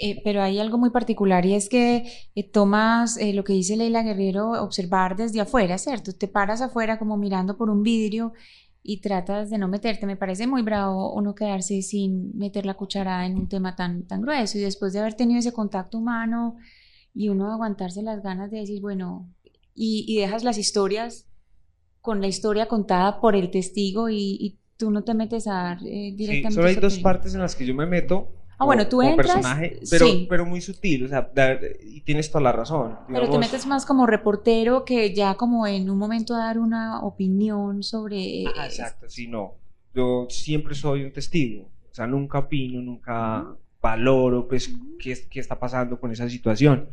Eh, 0.00 0.20
pero 0.24 0.42
hay 0.42 0.58
algo 0.58 0.78
muy 0.78 0.90
particular 0.90 1.46
y 1.46 1.54
es 1.54 1.68
que 1.68 2.04
eh, 2.34 2.48
tomas 2.48 3.16
eh, 3.16 3.32
lo 3.32 3.44
que 3.44 3.52
dice 3.52 3.76
Leila 3.76 4.02
Guerrero, 4.02 4.50
observar 4.62 5.16
desde 5.16 5.40
afuera, 5.40 5.78
¿cierto? 5.78 6.12
Te 6.12 6.28
paras 6.28 6.60
afuera 6.60 6.98
como 6.98 7.16
mirando 7.16 7.56
por 7.56 7.70
un 7.70 7.82
vidrio 7.82 8.32
y 8.86 9.00
tratas 9.00 9.48
de 9.48 9.56
no 9.56 9.66
meterte. 9.66 10.04
Me 10.06 10.16
parece 10.16 10.46
muy 10.46 10.60
bravo 10.60 11.14
uno 11.14 11.34
quedarse 11.34 11.80
sin 11.80 12.36
meter 12.36 12.66
la 12.66 12.74
cucharada 12.74 13.24
en 13.24 13.36
un 13.36 13.48
tema 13.48 13.74
tan, 13.74 14.06
tan 14.06 14.20
grueso 14.20 14.58
y 14.58 14.60
después 14.60 14.92
de 14.92 15.00
haber 15.00 15.14
tenido 15.14 15.40
ese 15.40 15.54
contacto 15.54 15.96
humano 15.98 16.56
y 17.14 17.30
uno 17.30 17.50
aguantarse 17.50 18.02
las 18.02 18.22
ganas 18.22 18.50
de 18.50 18.58
decir, 18.58 18.82
bueno, 18.82 19.26
y, 19.74 20.04
y 20.06 20.20
dejas 20.20 20.44
las 20.44 20.58
historias 20.58 21.26
con 22.02 22.20
la 22.20 22.26
historia 22.26 22.66
contada 22.66 23.22
por 23.22 23.34
el 23.34 23.50
testigo 23.50 24.10
y, 24.10 24.36
y 24.38 24.58
tú 24.76 24.90
no 24.90 25.02
te 25.02 25.14
metes 25.14 25.46
a 25.46 25.54
dar 25.54 25.78
eh, 25.86 26.12
directamente. 26.14 26.50
Sí, 26.50 26.54
solo 26.54 26.68
hay 26.68 26.76
dos 26.76 26.98
partes 26.98 27.34
en 27.34 27.40
las 27.40 27.56
que 27.56 27.64
yo 27.64 27.74
me 27.74 27.86
meto. 27.86 28.28
Ah, 28.58 28.64
bueno, 28.64 28.86
tú 28.86 29.02
entras. 29.02 29.26
personaje, 29.26 29.80
pero, 29.90 30.06
sí. 30.06 30.26
pero 30.28 30.46
muy 30.46 30.60
sutil, 30.60 31.04
o 31.04 31.08
sea, 31.08 31.30
y 31.82 32.00
tienes 32.02 32.30
toda 32.30 32.42
la 32.42 32.52
razón. 32.52 32.98
Digamos. 33.08 33.28
Pero 33.28 33.30
te 33.30 33.38
metes 33.38 33.66
más 33.66 33.84
como 33.84 34.06
reportero 34.06 34.84
que 34.84 35.14
ya 35.14 35.34
como 35.34 35.66
en 35.66 35.90
un 35.90 35.98
momento 35.98 36.34
dar 36.34 36.58
una 36.58 37.00
opinión 37.00 37.82
sobre. 37.82 38.44
Ah, 38.56 38.66
exacto, 38.66 39.08
sí, 39.08 39.26
no. 39.26 39.54
Yo 39.94 40.26
siempre 40.30 40.74
soy 40.74 41.04
un 41.04 41.12
testigo, 41.12 41.70
o 41.90 41.94
sea, 41.94 42.06
nunca 42.06 42.38
opino, 42.38 42.80
nunca 42.80 43.42
uh 43.42 43.44
-huh. 43.44 43.58
valoro, 43.80 44.48
pues, 44.48 44.68
uh 44.68 44.72
-huh. 44.72 44.96
qué, 44.98 45.16
qué 45.30 45.40
está 45.40 45.58
pasando 45.58 45.98
con 45.98 46.10
esa 46.10 46.28
situación. 46.28 46.88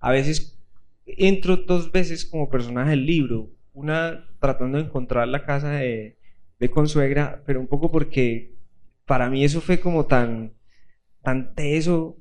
A 0.00 0.10
veces 0.10 0.58
entro 1.06 1.56
dos 1.56 1.92
veces 1.92 2.24
como 2.24 2.48
personaje 2.48 2.90
del 2.90 3.06
libro, 3.06 3.50
una 3.72 4.24
tratando 4.40 4.78
de 4.78 4.84
encontrar 4.84 5.28
la 5.28 5.44
casa 5.44 5.70
de, 5.70 6.18
de 6.58 6.70
consuegra, 6.70 7.42
pero 7.46 7.60
un 7.60 7.66
poco 7.66 7.90
porque 7.90 8.54
para 9.04 9.28
mí 9.28 9.44
eso 9.44 9.60
fue 9.60 9.80
como 9.80 10.06
tan, 10.06 10.52
tan 11.24 11.54
teso, 11.54 12.16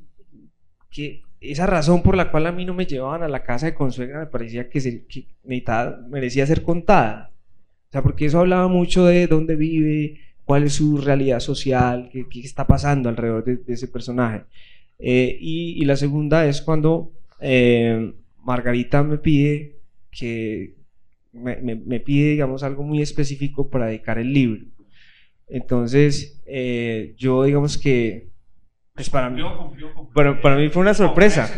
que 0.89 1.21
esa 1.41 1.67
razón 1.67 2.01
por 2.01 2.15
la 2.15 2.31
cual 2.31 2.47
a 2.47 2.51
mí 2.51 2.65
no 2.65 2.73
me 2.73 2.85
llevaban 2.85 3.21
a 3.21 3.27
la 3.27 3.43
casa 3.43 3.67
de 3.67 3.75
consuegra 3.75 4.19
me 4.21 4.25
parecía 4.27 4.69
que, 4.69 4.81
se, 4.81 5.05
que 5.05 5.27
necesitaba, 5.43 5.99
merecía 6.09 6.47
ser 6.47 6.63
contada. 6.63 7.31
O 7.89 7.91
sea, 7.91 8.01
porque 8.01 8.25
eso 8.25 8.39
hablaba 8.39 8.67
mucho 8.67 9.05
de 9.05 9.27
dónde 9.27 9.55
vive, 9.55 10.19
cuál 10.45 10.63
es 10.63 10.73
su 10.73 10.97
realidad 10.97 11.39
social, 11.39 12.09
qué, 12.11 12.27
qué 12.29 12.39
está 12.39 12.65
pasando 12.65 13.09
alrededor 13.09 13.43
de, 13.43 13.57
de 13.57 13.73
ese 13.73 13.87
personaje. 13.87 14.45
Eh, 14.99 15.37
y, 15.39 15.81
y, 15.81 15.85
la 15.85 15.95
segunda 15.97 16.45
es 16.47 16.61
cuando 16.61 17.11
eh, 17.41 18.13
Margarita 18.43 19.03
me 19.03 19.17
pide 19.17 19.79
que, 20.11 20.75
me, 21.33 21.57
me, 21.57 21.75
me, 21.75 21.99
pide, 21.99 22.31
digamos, 22.31 22.63
algo 22.63 22.83
muy 22.83 23.01
específico 23.01 23.69
para 23.69 23.87
dedicar 23.87 24.17
el 24.17 24.33
libro. 24.33 24.65
Entonces, 25.47 26.41
eh, 26.45 27.15
yo 27.17 27.43
digamos 27.43 27.77
que, 27.77 28.29
pues 28.95 29.09
para 29.09 29.29
mí, 29.29 29.41
bueno, 30.13 30.39
para 30.39 30.55
mí 30.55 30.69
fue 30.69 30.81
una 30.81 30.93
sorpresa. 30.93 31.49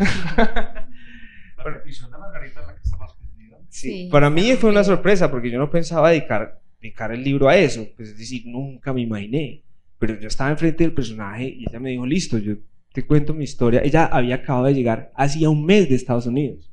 La 1.56 1.64
petición 1.64 2.10
de 2.10 2.18
Margarita 2.18 2.60
es 2.60 2.66
la 2.66 2.74
que 2.74 2.88
más 2.98 3.12
perdida. 3.14 3.58
Sí, 3.68 4.08
para 4.10 4.30
mí 4.30 4.52
fue 4.54 4.70
una 4.70 4.84
sorpresa 4.84 5.30
porque 5.30 5.50
yo 5.50 5.58
no 5.58 5.68
pensaba 5.68 6.10
dedicar, 6.10 6.60
dedicar 6.80 7.12
el 7.12 7.22
libro 7.22 7.48
a 7.48 7.56
eso, 7.56 7.86
pues 7.96 8.10
es 8.10 8.18
decir, 8.18 8.44
nunca 8.46 8.92
me 8.92 9.02
imaginé. 9.02 9.62
Pero 9.98 10.18
yo 10.18 10.28
estaba 10.28 10.50
enfrente 10.50 10.84
del 10.84 10.92
personaje 10.92 11.44
y 11.44 11.64
ella 11.68 11.80
me 11.80 11.90
dijo, 11.90 12.06
listo, 12.06 12.38
yo 12.38 12.56
te 12.92 13.04
cuento 13.04 13.34
mi 13.34 13.44
historia. 13.44 13.80
Ella 13.82 14.06
había 14.06 14.36
acabado 14.36 14.66
de 14.66 14.74
llegar 14.74 15.12
hacía 15.14 15.50
un 15.50 15.64
mes 15.64 15.88
de 15.88 15.94
Estados 15.94 16.26
Unidos. 16.26 16.72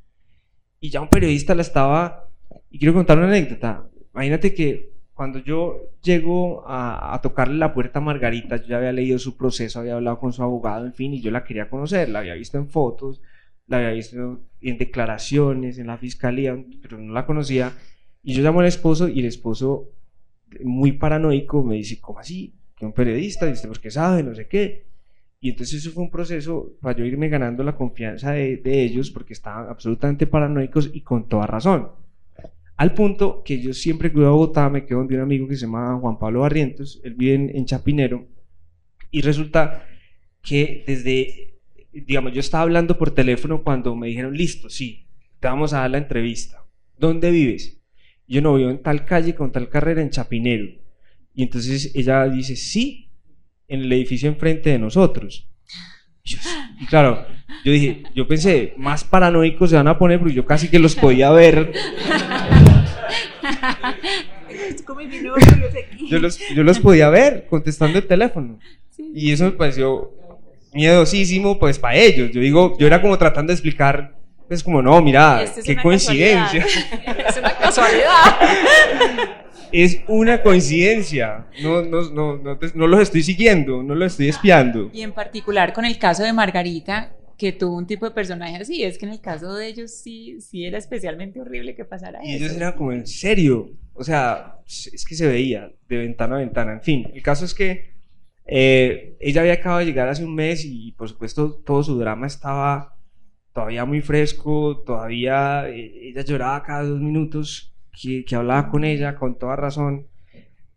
Y 0.79 0.89
ya 0.89 1.01
un 1.01 1.09
periodista 1.09 1.55
la 1.55 1.61
estaba... 1.61 2.29
Y 2.69 2.79
quiero 2.79 2.93
contar 2.93 3.17
una 3.17 3.27
anécdota. 3.27 3.89
Imagínate 4.13 4.53
que 4.53 4.92
cuando 5.13 5.39
yo 5.39 5.91
llego 6.01 6.67
a, 6.67 7.13
a, 7.13 7.21
tocarle 7.21 7.57
la 7.57 7.73
puerta 7.73 7.99
a 7.99 8.01
Margarita, 8.01 8.57
yo 8.57 8.67
ya 8.67 8.77
había 8.77 8.91
leído 8.91 9.19
su 9.19 9.37
proceso, 9.37 9.79
había 9.79 9.95
hablado 9.95 10.19
con 10.19 10.33
su 10.33 10.41
abogado, 10.41 10.85
en 10.85 10.93
fin, 10.93 11.13
y 11.13 11.21
yo 11.21 11.29
la 11.29 11.43
quería 11.43 11.69
conocer, 11.69 12.09
la 12.09 12.19
había 12.19 12.33
visto 12.33 12.57
en 12.57 12.67
fotos, 12.67 13.21
la 13.67 13.77
había 13.77 13.91
visto 13.91 14.41
en 14.61 14.77
declaraciones, 14.77 15.77
en 15.77 15.87
la 15.87 15.97
fiscalía, 15.97 16.57
pero 16.81 16.97
no 16.97 17.13
la 17.13 17.25
conocía. 17.25 17.73
Y 18.23 18.33
yo 18.33 18.41
llamo 18.41 18.61
al 18.61 18.65
esposo 18.67 19.07
y 19.07 19.19
el 19.19 19.25
esposo, 19.25 19.89
muy 20.63 20.93
paranoico, 20.93 21.63
me 21.63 21.75
dice, 21.75 21.99
¿cómo 21.99 22.19
así? 22.19 22.55
Que 22.75 22.85
un 22.85 22.93
periodista, 22.93 23.45
dice, 23.45 23.67
pues 23.67 23.79
que 23.79 23.91
sabe, 23.91 24.23
no 24.23 24.33
sé 24.33 24.47
qué. 24.47 24.87
Y 25.39 25.49
entonces 25.51 25.81
eso 25.81 25.91
fue 25.91 26.03
un 26.03 26.09
proceso 26.09 26.73
para 26.81 26.97
yo 26.97 27.05
irme 27.05 27.27
ganando 27.27 27.63
la 27.63 27.75
confianza 27.75 28.31
de, 28.31 28.57
de 28.57 28.83
ellos 28.83 29.11
porque 29.11 29.33
estaban 29.33 29.67
absolutamente 29.69 30.25
paranoicos 30.25 30.89
y 30.93 31.01
con 31.01 31.27
toda 31.27 31.45
razón. 31.45 32.02
Al 32.75 32.93
punto 32.93 33.43
que 33.43 33.61
yo 33.61 33.73
siempre 33.73 34.11
que 34.11 34.17
voy 34.17 34.25
a 34.25 34.29
Bogotá 34.29 34.69
me 34.69 34.85
quedo 34.85 34.99
donde 34.99 35.15
un 35.15 35.21
amigo 35.21 35.47
que 35.47 35.55
se 35.55 35.65
llama 35.65 35.97
Juan 35.99 36.17
Pablo 36.17 36.41
Barrientos, 36.41 36.99
él 37.03 37.13
vive 37.13 37.51
en, 37.55 37.65
Chapinero, 37.65 38.27
y 39.11 39.21
resulta 39.21 39.85
que 40.41 40.83
desde, 40.87 41.59
digamos, 41.91 42.33
yo 42.33 42.39
estaba 42.39 42.63
hablando 42.63 42.97
por 42.97 43.11
teléfono 43.11 43.63
cuando 43.63 43.95
me 43.95 44.07
dijeron, 44.07 44.35
listo, 44.35 44.69
sí, 44.69 45.07
te 45.39 45.47
vamos 45.47 45.73
a 45.73 45.79
dar 45.79 45.91
la 45.91 45.99
entrevista. 45.99 46.65
¿Dónde 46.97 47.29
vives? 47.29 47.79
Yo 48.27 48.41
no 48.41 48.55
vivo 48.55 48.71
en 48.71 48.81
tal 48.81 49.05
calle 49.05 49.35
con 49.35 49.51
tal 49.51 49.69
carrera 49.69 50.01
en 50.01 50.09
Chapinero. 50.09 50.65
Y 51.35 51.43
entonces 51.43 51.91
ella 51.95 52.27
dice, 52.27 52.55
sí, 52.55 53.11
en 53.67 53.81
el 53.81 53.91
edificio 53.91 54.29
enfrente 54.29 54.71
de 54.71 54.79
nosotros. 54.79 55.47
Y 56.79 56.85
claro, 56.85 57.25
yo 57.65 57.71
dije, 57.71 58.03
yo 58.15 58.27
pensé, 58.27 58.73
más 58.77 59.03
paranoicos 59.03 59.69
se 59.69 59.75
van 59.75 59.87
a 59.87 59.97
poner 59.97 60.19
porque 60.19 60.33
yo 60.33 60.45
casi 60.45 60.69
que 60.69 60.79
los 60.79 60.95
podía 60.95 61.31
ver. 61.31 61.73
yo, 66.09 66.19
los, 66.19 66.39
yo 66.53 66.63
los 66.63 66.79
podía 66.79 67.09
ver 67.09 67.45
contestando 67.49 67.97
el 67.97 68.07
teléfono. 68.07 68.59
Y 69.13 69.31
eso 69.31 69.45
me 69.45 69.51
pareció 69.51 70.11
miedosísimo 70.73 71.59
pues 71.59 71.79
para 71.79 71.95
ellos. 71.95 72.31
Yo 72.31 72.41
digo, 72.41 72.77
yo 72.77 72.87
era 72.87 73.01
como 73.01 73.17
tratando 73.17 73.51
de 73.51 73.55
explicar, 73.55 74.15
pues 74.47 74.63
como 74.63 74.81
no, 74.81 75.01
mira, 75.01 75.43
es 75.43 75.63
qué 75.63 75.75
coincidencia. 75.75 76.65
es 77.27 77.37
una 77.37 77.57
casualidad. 77.57 78.37
es 79.71 80.01
una 80.07 80.41
coincidencia. 80.41 81.45
No, 81.61 81.81
no, 81.81 82.01
no, 82.11 82.37
no, 82.37 82.57
te- 82.57 82.71
no 82.75 82.87
los 82.87 83.01
estoy 83.01 83.23
siguiendo, 83.23 83.83
no 83.83 83.95
los 83.95 84.13
estoy 84.13 84.29
espiando. 84.29 84.89
Y 84.93 85.01
en 85.01 85.11
particular 85.11 85.73
con 85.73 85.85
el 85.85 85.97
caso 85.97 86.23
de 86.23 86.33
Margarita, 86.33 87.11
que 87.43 87.51
tuvo 87.51 87.75
un 87.77 87.85
tipo 87.85 88.05
de 88.05 88.11
personaje 88.15 88.55
así, 88.55 88.83
es 88.83 88.97
que 88.97 89.05
en 89.05 89.11
el 89.11 89.19
caso 89.19 89.53
de 89.53 89.67
ellos 89.67 89.91
sí, 89.91 90.39
sí 90.39 90.65
era 90.65 90.77
especialmente 90.77 91.41
horrible 91.41 91.75
que 91.75 91.83
pasara 91.83 92.19
Y 92.23 92.35
eso. 92.35 92.45
ellos 92.45 92.55
eran 92.55 92.73
como 92.73 92.93
en 92.93 93.05
serio. 93.05 93.69
O 93.93 94.03
sea, 94.03 94.59
es 94.65 95.03
que 95.05 95.13
se 95.13 95.27
veía 95.27 95.69
de 95.89 95.97
ventana 95.97 96.37
a 96.37 96.39
ventana. 96.39 96.71
En 96.71 96.81
fin, 96.81 97.05
el 97.13 97.21
caso 97.21 97.43
es 97.43 97.53
que 97.53 97.91
eh, 98.45 99.17
ella 99.19 99.41
había 99.41 99.53
acabado 99.53 99.79
de 99.79 99.85
llegar 99.87 100.07
hace 100.07 100.23
un 100.23 100.33
mes 100.33 100.63
y 100.63 100.93
por 100.93 101.09
supuesto 101.09 101.61
todo 101.65 101.83
su 101.83 101.99
drama 101.99 102.27
estaba 102.27 102.95
todavía 103.53 103.83
muy 103.83 103.99
fresco, 103.99 104.81
todavía 104.85 105.67
eh, 105.69 106.09
ella 106.09 106.21
lloraba 106.23 106.63
cada 106.63 106.83
dos 106.83 107.01
minutos 107.01 107.73
que, 108.01 108.23
que 108.23 108.35
hablaba 108.37 108.69
con 108.69 108.85
ella 108.85 109.15
con 109.15 109.37
toda 109.37 109.57
razón. 109.57 110.07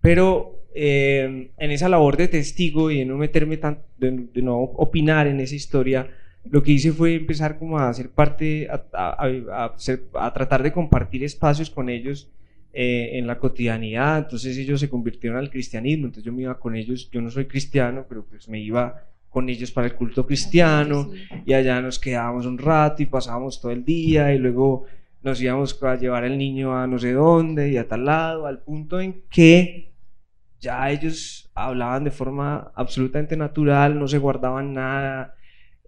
Pero 0.00 0.64
eh, 0.74 1.52
en 1.56 1.70
esa 1.70 1.88
labor 1.88 2.16
de 2.16 2.26
testigo 2.26 2.90
y 2.90 2.98
de 2.98 3.04
no 3.04 3.16
meterme 3.16 3.56
tan, 3.56 3.82
de, 3.98 4.10
de 4.34 4.42
no 4.42 4.58
opinar 4.58 5.28
en 5.28 5.38
esa 5.38 5.54
historia, 5.54 6.10
lo 6.50 6.62
que 6.62 6.72
hice 6.72 6.92
fue 6.92 7.14
empezar 7.14 7.58
como 7.58 7.78
a 7.78 7.88
hacer 7.88 8.10
parte, 8.10 8.68
a, 8.70 8.82
a- 8.92 9.64
a- 9.64 9.78
ser- 9.78 10.04
a 10.14 10.32
tratar 10.32 10.62
de 10.62 10.72
compartir 10.72 11.24
espacios 11.24 11.70
con 11.70 11.88
ellos 11.88 12.28
eh, 12.72 13.18
en 13.18 13.26
la 13.26 13.38
cotidianidad, 13.38 14.18
entonces 14.18 14.56
ellos 14.58 14.80
se 14.80 14.90
convirtieron 14.90 15.38
al 15.38 15.50
cristianismo, 15.50 16.06
entonces 16.06 16.24
yo 16.24 16.32
me 16.32 16.42
iba 16.42 16.58
con 16.58 16.76
ellos, 16.76 17.10
yo 17.10 17.20
no 17.22 17.30
soy 17.30 17.46
cristiano, 17.46 18.04
pero 18.08 18.24
pues 18.24 18.48
me 18.48 18.60
iba 18.60 19.02
con 19.30 19.48
ellos 19.48 19.70
para 19.70 19.86
el 19.86 19.94
culto 19.94 20.26
cristiano. 20.26 21.10
y 21.44 21.52
allá 21.54 21.80
nos 21.80 21.98
quedábamos 21.98 22.46
un 22.46 22.58
rato 22.58 23.02
y 23.02 23.06
pasábamos 23.06 23.60
todo 23.60 23.72
el 23.72 23.84
día. 23.84 24.32
Y 24.34 24.38
luego 24.38 24.84
nos 25.22 25.40
íbamos 25.42 25.82
a 25.82 25.96
llevar 25.96 26.24
al 26.24 26.36
niño 26.38 26.76
a 26.76 26.86
no 26.86 26.98
sé 26.98 27.12
dónde 27.12 27.70
y 27.70 27.76
a 27.76 27.86
tal 27.88 28.04
lado, 28.06 28.46
al 28.46 28.60
punto 28.60 29.00
en 29.00 29.22
que 29.30 29.92
ya 30.60 30.90
ellos 30.90 31.50
hablaban 31.54 32.04
de 32.04 32.10
forma 32.10 32.72
absolutamente 32.74 33.36
natural, 33.36 33.98
no 33.98 34.08
se 34.08 34.18
guardaban 34.18 34.72
nada, 34.74 35.35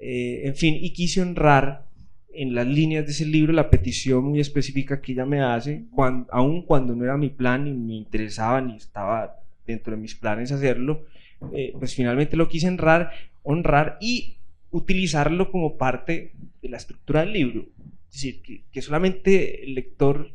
eh, 0.00 0.42
en 0.44 0.54
fin, 0.54 0.76
y 0.80 0.92
quise 0.92 1.22
honrar 1.22 1.86
en 2.32 2.54
las 2.54 2.66
líneas 2.66 3.04
de 3.04 3.12
ese 3.12 3.26
libro 3.26 3.52
la 3.52 3.70
petición 3.70 4.24
muy 4.24 4.40
específica 4.40 5.00
que 5.00 5.12
ella 5.12 5.26
me 5.26 5.40
hace, 5.42 5.84
cuan- 5.90 6.26
aun 6.30 6.62
cuando 6.62 6.94
no 6.94 7.04
era 7.04 7.16
mi 7.16 7.30
plan 7.30 7.64
ni 7.64 7.72
me 7.72 7.94
interesaba 7.94 8.60
ni 8.60 8.76
estaba 8.76 9.40
dentro 9.66 9.94
de 9.94 10.00
mis 10.00 10.14
planes 10.14 10.52
hacerlo, 10.52 11.04
eh, 11.52 11.72
pues 11.78 11.94
finalmente 11.94 12.36
lo 12.36 12.48
quise 12.48 12.68
honrar, 12.68 13.10
honrar 13.42 13.98
y 14.00 14.36
utilizarlo 14.70 15.50
como 15.50 15.76
parte 15.76 16.32
de 16.62 16.68
la 16.68 16.76
estructura 16.76 17.20
del 17.20 17.32
libro. 17.32 17.66
Es 18.08 18.12
decir, 18.14 18.42
que, 18.42 18.62
que 18.72 18.82
solamente 18.82 19.64
el 19.64 19.74
lector 19.74 20.30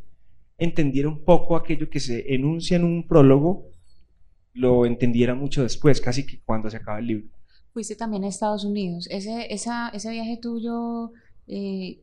entendiera 0.58 1.10
un 1.10 1.24
poco 1.24 1.56
aquello 1.56 1.90
que 1.90 2.00
se 2.00 2.34
enuncia 2.34 2.78
en 2.78 2.84
un 2.84 3.08
prólogo, 3.08 3.66
lo 4.54 4.86
entendiera 4.86 5.36
mucho 5.36 5.64
después, 5.64 6.00
casi 6.02 6.26
que 6.26 6.40
cuando 6.46 6.70
se 6.70 6.78
acaba 6.78 7.00
el 7.00 7.08
libro. 7.08 7.28
Fuiste 7.74 7.96
también 7.96 8.24
a 8.24 8.28
Estados 8.28 8.64
Unidos. 8.66 9.08
Ese, 9.10 9.52
esa, 9.52 9.90
ese 9.90 10.12
viaje 10.12 10.38
tuyo, 10.40 11.12
eh, 11.48 12.02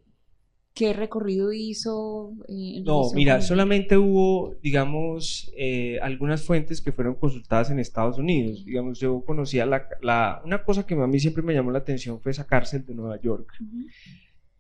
¿qué 0.75 0.93
recorrido 0.93 1.53
hizo? 1.53 2.33
eh, 2.49 2.83
No, 2.85 3.03
mira, 3.15 3.35
con- 3.37 3.43
solamente 3.43 3.97
hubo, 3.97 4.57
digamos, 4.63 5.53
eh, 5.57 6.01
algunas 6.03 6.43
fuentes 6.43 6.81
que 6.81 6.91
fueron 6.91 7.15
consultadas 7.15 7.71
en 7.71 7.79
Estados 7.79 8.19
Unidos. 8.19 8.65
Digamos, 8.65 8.99
yo 8.99 9.21
conocía 9.25 9.65
la, 9.65 9.87
la- 10.03 10.43
una 10.45 10.65
cosa 10.65 10.85
que 10.85 10.95
a 10.95 11.07
mí 11.07 11.21
siempre 11.21 11.43
me 11.45 11.55
llamó 11.55 11.71
la 11.71 11.79
atención 11.79 12.21
fue 12.21 12.33
esa 12.33 12.47
cárcel 12.49 12.85
de 12.85 12.95
Nueva 12.95 13.21
York, 13.21 13.53
Ujú. 13.61 13.87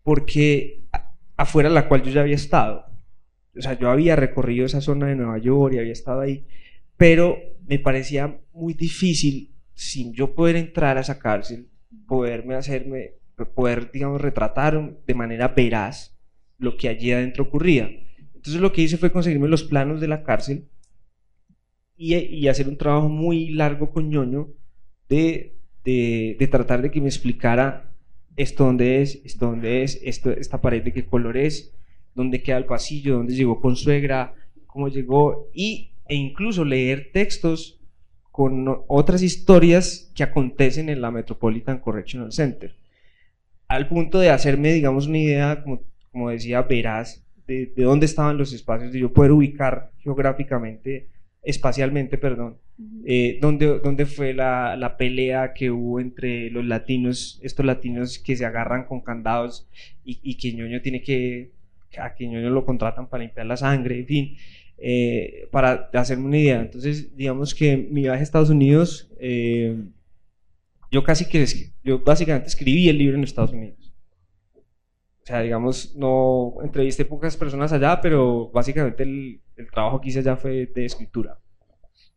porque 0.04 0.84
a- 0.92 1.12
afuera 1.36 1.68
la 1.68 1.88
cual 1.88 2.02
yo 2.02 2.10
ya 2.12 2.20
había 2.20 2.36
estado. 2.36 2.84
O 3.56 3.60
sea, 3.60 3.76
yo 3.78 3.90
había 3.90 4.14
recorrido 4.14 4.64
esa 4.64 4.80
zona 4.80 5.08
de 5.08 5.16
Nueva 5.16 5.38
York 5.38 5.74
y 5.74 5.78
había 5.78 5.92
estado 5.92 6.20
ahí, 6.20 6.46
pero 6.96 7.36
me 7.66 7.80
parecía 7.80 8.38
muy 8.52 8.74
difícil 8.74 9.50
sin 9.80 10.12
yo 10.12 10.34
poder 10.34 10.56
entrar 10.56 10.98
a 10.98 11.00
esa 11.00 11.18
cárcel, 11.18 11.70
poderme 12.06 12.54
hacerme, 12.54 13.14
poder, 13.54 13.90
digamos, 13.90 14.20
retratar 14.20 14.98
de 15.06 15.14
manera 15.14 15.48
veraz 15.48 16.14
lo 16.58 16.76
que 16.76 16.90
allí 16.90 17.12
adentro 17.12 17.44
ocurría. 17.44 17.90
Entonces 18.34 18.60
lo 18.60 18.74
que 18.74 18.82
hice 18.82 18.98
fue 18.98 19.10
conseguirme 19.10 19.48
los 19.48 19.64
planos 19.64 19.98
de 20.02 20.08
la 20.08 20.22
cárcel 20.22 20.68
y, 21.96 22.46
hacer 22.46 22.68
un 22.68 22.76
trabajo 22.76 23.08
muy 23.08 23.52
largo 23.52 23.90
con 23.90 24.10
ñoño 24.10 24.48
de, 25.08 25.56
de, 25.82 26.36
de 26.38 26.46
tratar 26.46 26.82
de 26.82 26.90
que 26.90 27.00
me 27.00 27.08
explicara 27.08 27.90
esto 28.36 28.66
dónde 28.66 29.00
es, 29.00 29.22
esto 29.24 29.46
dónde 29.46 29.82
es, 29.82 29.98
esto, 30.04 30.30
esta 30.30 30.60
pared 30.60 30.82
de 30.82 30.92
qué 30.92 31.06
color 31.06 31.38
es, 31.38 31.72
dónde 32.14 32.42
queda 32.42 32.58
el 32.58 32.66
pasillo, 32.66 33.16
dónde 33.16 33.34
llegó 33.34 33.62
con 33.62 33.76
suegra, 33.76 34.34
cómo 34.66 34.88
llegó, 34.88 35.48
y, 35.54 35.92
e 36.06 36.16
incluso 36.16 36.66
leer 36.66 37.12
textos 37.14 37.79
con 38.30 38.66
otras 38.88 39.22
historias 39.22 40.10
que 40.14 40.22
acontecen 40.22 40.88
en 40.88 41.00
la 41.00 41.10
Metropolitan 41.10 41.78
Correctional 41.78 42.32
Center, 42.32 42.74
al 43.68 43.88
punto 43.88 44.18
de 44.18 44.30
hacerme, 44.30 44.72
digamos, 44.72 45.06
una 45.06 45.18
idea, 45.18 45.62
como, 45.62 45.82
como 46.10 46.30
decía, 46.30 46.62
veraz 46.62 47.24
de, 47.46 47.66
de 47.66 47.82
dónde 47.84 48.06
estaban 48.06 48.38
los 48.38 48.52
espacios, 48.52 48.92
de 48.92 49.00
yo 49.00 49.12
poder 49.12 49.32
ubicar 49.32 49.90
geográficamente, 49.98 51.08
espacialmente, 51.42 52.18
perdón, 52.18 52.56
eh, 53.04 53.38
dónde, 53.40 53.78
dónde 53.80 54.06
fue 54.06 54.32
la, 54.32 54.76
la 54.76 54.96
pelea 54.96 55.52
que 55.52 55.70
hubo 55.70 56.00
entre 56.00 56.50
los 56.50 56.64
latinos, 56.64 57.38
estos 57.42 57.66
latinos 57.66 58.18
que 58.18 58.36
se 58.36 58.46
agarran 58.46 58.84
con 58.84 59.00
candados 59.00 59.68
y, 60.04 60.18
y 60.22 60.36
que 60.36 60.52
ñoño 60.52 60.80
tiene 60.80 61.02
que, 61.02 61.50
a 61.98 62.14
que 62.14 62.26
ñoño 62.26 62.50
lo 62.50 62.64
contratan 62.64 63.08
para 63.08 63.22
limpiar 63.22 63.46
la 63.46 63.56
sangre, 63.56 63.98
en 64.00 64.06
fin, 64.06 64.36
eh, 64.80 65.48
para 65.52 65.90
hacerme 65.92 66.26
una 66.26 66.38
idea. 66.38 66.60
Entonces, 66.60 67.14
digamos 67.16 67.54
que 67.54 67.76
mi 67.76 68.02
viaje 68.02 68.20
a 68.20 68.22
Estados 68.22 68.50
Unidos, 68.50 69.10
eh, 69.18 69.76
yo 70.90 71.04
casi 71.04 71.26
que, 71.26 71.46
yo 71.84 72.00
básicamente 72.00 72.48
escribí 72.48 72.88
el 72.88 72.98
libro 72.98 73.16
en 73.16 73.24
Estados 73.24 73.52
Unidos. 73.52 73.92
O 75.22 75.26
sea, 75.26 75.42
digamos, 75.42 75.94
no 75.96 76.54
entrevisté 76.62 77.04
pocas 77.04 77.36
personas 77.36 77.72
allá, 77.72 78.00
pero 78.00 78.50
básicamente 78.50 79.02
el, 79.02 79.42
el 79.56 79.70
trabajo 79.70 80.00
que 80.00 80.08
hice 80.08 80.20
allá 80.20 80.36
fue 80.36 80.66
de 80.66 80.84
escritura. 80.84 81.38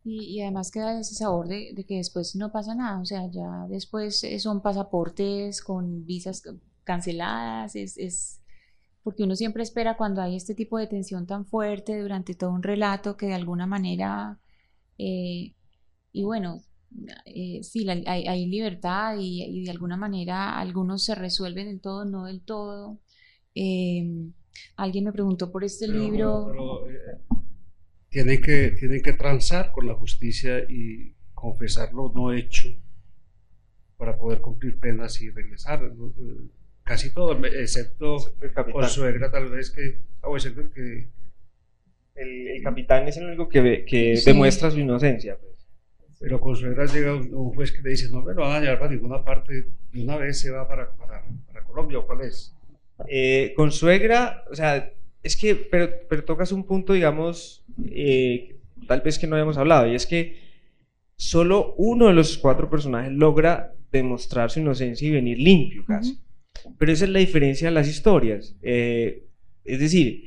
Y, 0.06 0.42
además 0.42 0.70
queda 0.70 1.00
ese 1.00 1.14
sabor 1.14 1.48
de, 1.48 1.72
de, 1.74 1.84
que 1.84 1.96
después 1.96 2.36
no 2.36 2.52
pasa 2.52 2.74
nada, 2.74 3.00
o 3.00 3.06
sea, 3.06 3.26
ya 3.30 3.66
después 3.70 4.22
son 4.38 4.60
pasaportes 4.60 5.62
con 5.62 6.04
visas 6.04 6.42
canceladas, 6.84 7.74
es, 7.74 7.96
es, 7.96 8.42
porque 9.04 9.22
uno 9.22 9.36
siempre 9.36 9.62
espera 9.62 9.98
cuando 9.98 10.22
hay 10.22 10.34
este 10.34 10.54
tipo 10.54 10.78
de 10.78 10.86
tensión 10.86 11.26
tan 11.26 11.44
fuerte 11.44 12.00
durante 12.00 12.34
todo 12.34 12.50
un 12.50 12.62
relato 12.62 13.18
que 13.18 13.26
de 13.26 13.34
alguna 13.34 13.66
manera, 13.66 14.40
eh, 14.96 15.52
y 16.10 16.22
bueno, 16.24 16.62
eh, 17.26 17.60
sí, 17.62 17.86
hay, 17.88 18.46
libertad 18.46 19.16
y, 19.20 19.64
de 19.64 19.70
alguna 19.70 19.98
manera 19.98 20.58
algunos 20.58 21.04
se 21.04 21.14
resuelven 21.14 21.68
en 21.68 21.80
todo, 21.80 22.06
no 22.06 22.24
del 22.24 22.40
todo. 22.40 22.98
Em, 23.54 24.32
alguien 24.76 25.04
me 25.04 25.12
preguntó 25.12 25.52
por 25.52 25.64
este 25.64 25.86
libro. 25.86 26.88
Eh, 26.88 27.20
tienen 28.08 28.40
que, 28.40 28.70
tienen 28.70 29.02
que 29.02 29.12
transar 29.12 29.70
con 29.70 29.86
la 29.86 29.94
justicia 29.94 30.60
y 30.60 31.14
confesar 31.34 31.92
lo 31.92 32.10
no 32.14 32.32
hecho 32.32 32.68
para 33.98 34.16
poder 34.16 34.40
cumplir 34.40 34.78
penas 34.78 35.20
y 35.20 35.28
regresar. 35.28 35.92
Casi 36.84 37.12
todo, 37.12 37.44
excepto 37.46 38.18
por 38.70 38.86
suegra 38.86 39.30
tal 39.30 39.48
vez 39.50 39.70
que, 39.70 40.02
o 40.20 40.36
excepto 40.36 40.70
que 40.72 41.08
el, 42.14 42.62
capitán 42.62 43.08
es 43.08 43.16
el 43.16 43.26
único 43.26 43.48
que, 43.48 43.84
que 43.86 44.20
demuestra 44.24 44.70
su 44.70 44.78
inocencia. 44.78 45.36
Pues. 45.38 45.66
Pero 46.20 46.40
con 46.40 46.56
suegra 46.56 46.86
llega 46.86 47.14
un, 47.14 47.54
juez 47.54 47.72
que 47.72 47.82
le 47.82 47.90
dice, 47.90 48.08
no 48.10 48.22
me 48.22 48.34
lo 48.34 48.42
van 48.42 48.52
a 48.52 48.60
llevar 48.60 48.78
para 48.78 48.92
ninguna 48.92 49.24
parte, 49.24 49.66
y 49.92 50.02
una 50.02 50.16
vez 50.16 50.38
se 50.38 50.50
va 50.50 50.68
para, 50.68 50.90
para, 50.92 51.24
para 51.46 51.64
Colombia, 51.64 51.98
¿o 51.98 52.06
cuál 52.06 52.22
es? 52.22 52.54
Eh, 53.08 53.52
con 53.56 53.72
suegra, 53.72 54.44
o 54.50 54.54
sea, 54.54 54.92
es 55.22 55.36
que, 55.36 55.54
pero, 55.56 55.90
pero 56.08 56.24
tocas 56.24 56.52
un 56.52 56.64
punto, 56.64 56.92
digamos, 56.92 57.64
eh, 57.90 58.56
tal 58.86 59.00
vez 59.00 59.18
que 59.18 59.26
no 59.26 59.36
habíamos 59.36 59.58
hablado, 59.58 59.86
y 59.86 59.94
es 59.94 60.06
que 60.06 60.38
solo 61.16 61.74
uno 61.76 62.06
de 62.06 62.14
los 62.14 62.38
cuatro 62.38 62.68
personajes 62.70 63.12
logra 63.12 63.74
demostrar 63.90 64.50
su 64.50 64.60
inocencia 64.60 65.06
y 65.08 65.12
venir 65.12 65.38
limpio 65.38 65.84
casi. 65.86 66.18
Pero 66.78 66.92
esa 66.92 67.04
es 67.04 67.10
la 67.10 67.18
diferencia 67.18 67.68
de 67.68 67.74
las 67.74 67.88
historias. 67.88 68.56
Eh, 68.62 69.26
es 69.64 69.80
decir, 69.80 70.24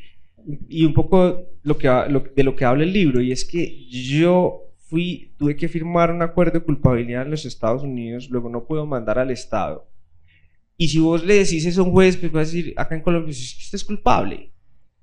y 0.70 0.86
un 0.86 0.94
poco 0.94 1.44
lo 1.64 1.78
que, 1.78 1.88
de 2.36 2.44
lo 2.44 2.56
que 2.56 2.66
habla 2.66 2.84
el 2.84 2.94
libro, 2.94 3.22
y 3.22 3.32
es 3.32 3.46
que 3.46 3.86
yo 3.90 4.68
fui, 4.78 5.34
tuve 5.38 5.56
que 5.56 5.68
firmar 5.68 6.12
un 6.12 6.22
acuerdo 6.22 6.60
de 6.60 6.66
culpabilidad 6.66 7.24
en 7.24 7.32
los 7.32 7.46
Estados 7.46 7.84
Unidos, 7.84 8.30
luego 8.30 8.50
no 8.50 8.66
puedo 8.66 8.86
mandar 8.86 9.20
al 9.20 9.32
Estado. 9.32 9.90
Y 10.78 10.88
si 10.90 11.00
vos 11.00 11.26
le 11.26 11.36
decís 11.36 11.66
eso 11.66 11.82
a 11.82 11.86
un 11.86 11.92
juez, 11.92 12.18
pues 12.18 12.34
va 12.34 12.42
a 12.42 12.46
decir, 12.46 12.74
acá 12.78 12.96
en 12.96 13.02
Colombia, 13.02 13.32
usted 13.32 13.76
es 13.76 13.84
culpable. 13.84 14.52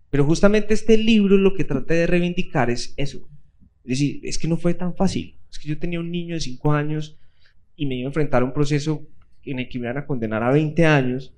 Pero 0.08 0.24
justamente 0.24 0.72
este 0.72 0.96
libro 0.96 1.36
lo 1.36 1.54
que 1.54 1.64
trata 1.64 1.92
de 1.92 2.06
reivindicar 2.06 2.70
es 2.70 2.94
eso. 2.96 3.28
Es 3.82 3.90
decir, 3.98 4.20
es 4.22 4.38
que 4.38 4.46
no 4.46 4.56
fue 4.56 4.72
tan 4.74 4.94
fácil. 4.94 5.38
Es 5.50 5.58
que 5.58 5.68
yo 5.68 5.78
tenía 5.78 5.98
un 5.98 6.10
niño 6.10 6.36
de 6.36 6.40
5 6.40 6.72
años 6.72 7.18
y 7.76 7.86
me 7.86 7.96
iba 7.96 8.06
a 8.06 8.10
enfrentar 8.10 8.42
a 8.42 8.44
un 8.44 8.54
proceso 8.54 9.06
en 9.44 9.60
el 9.60 9.68
que 9.68 9.78
me 9.78 9.86
iban 9.86 9.98
a 9.98 10.06
condenar 10.06 10.42
a 10.42 10.50
20 10.50 10.86
años. 10.86 11.34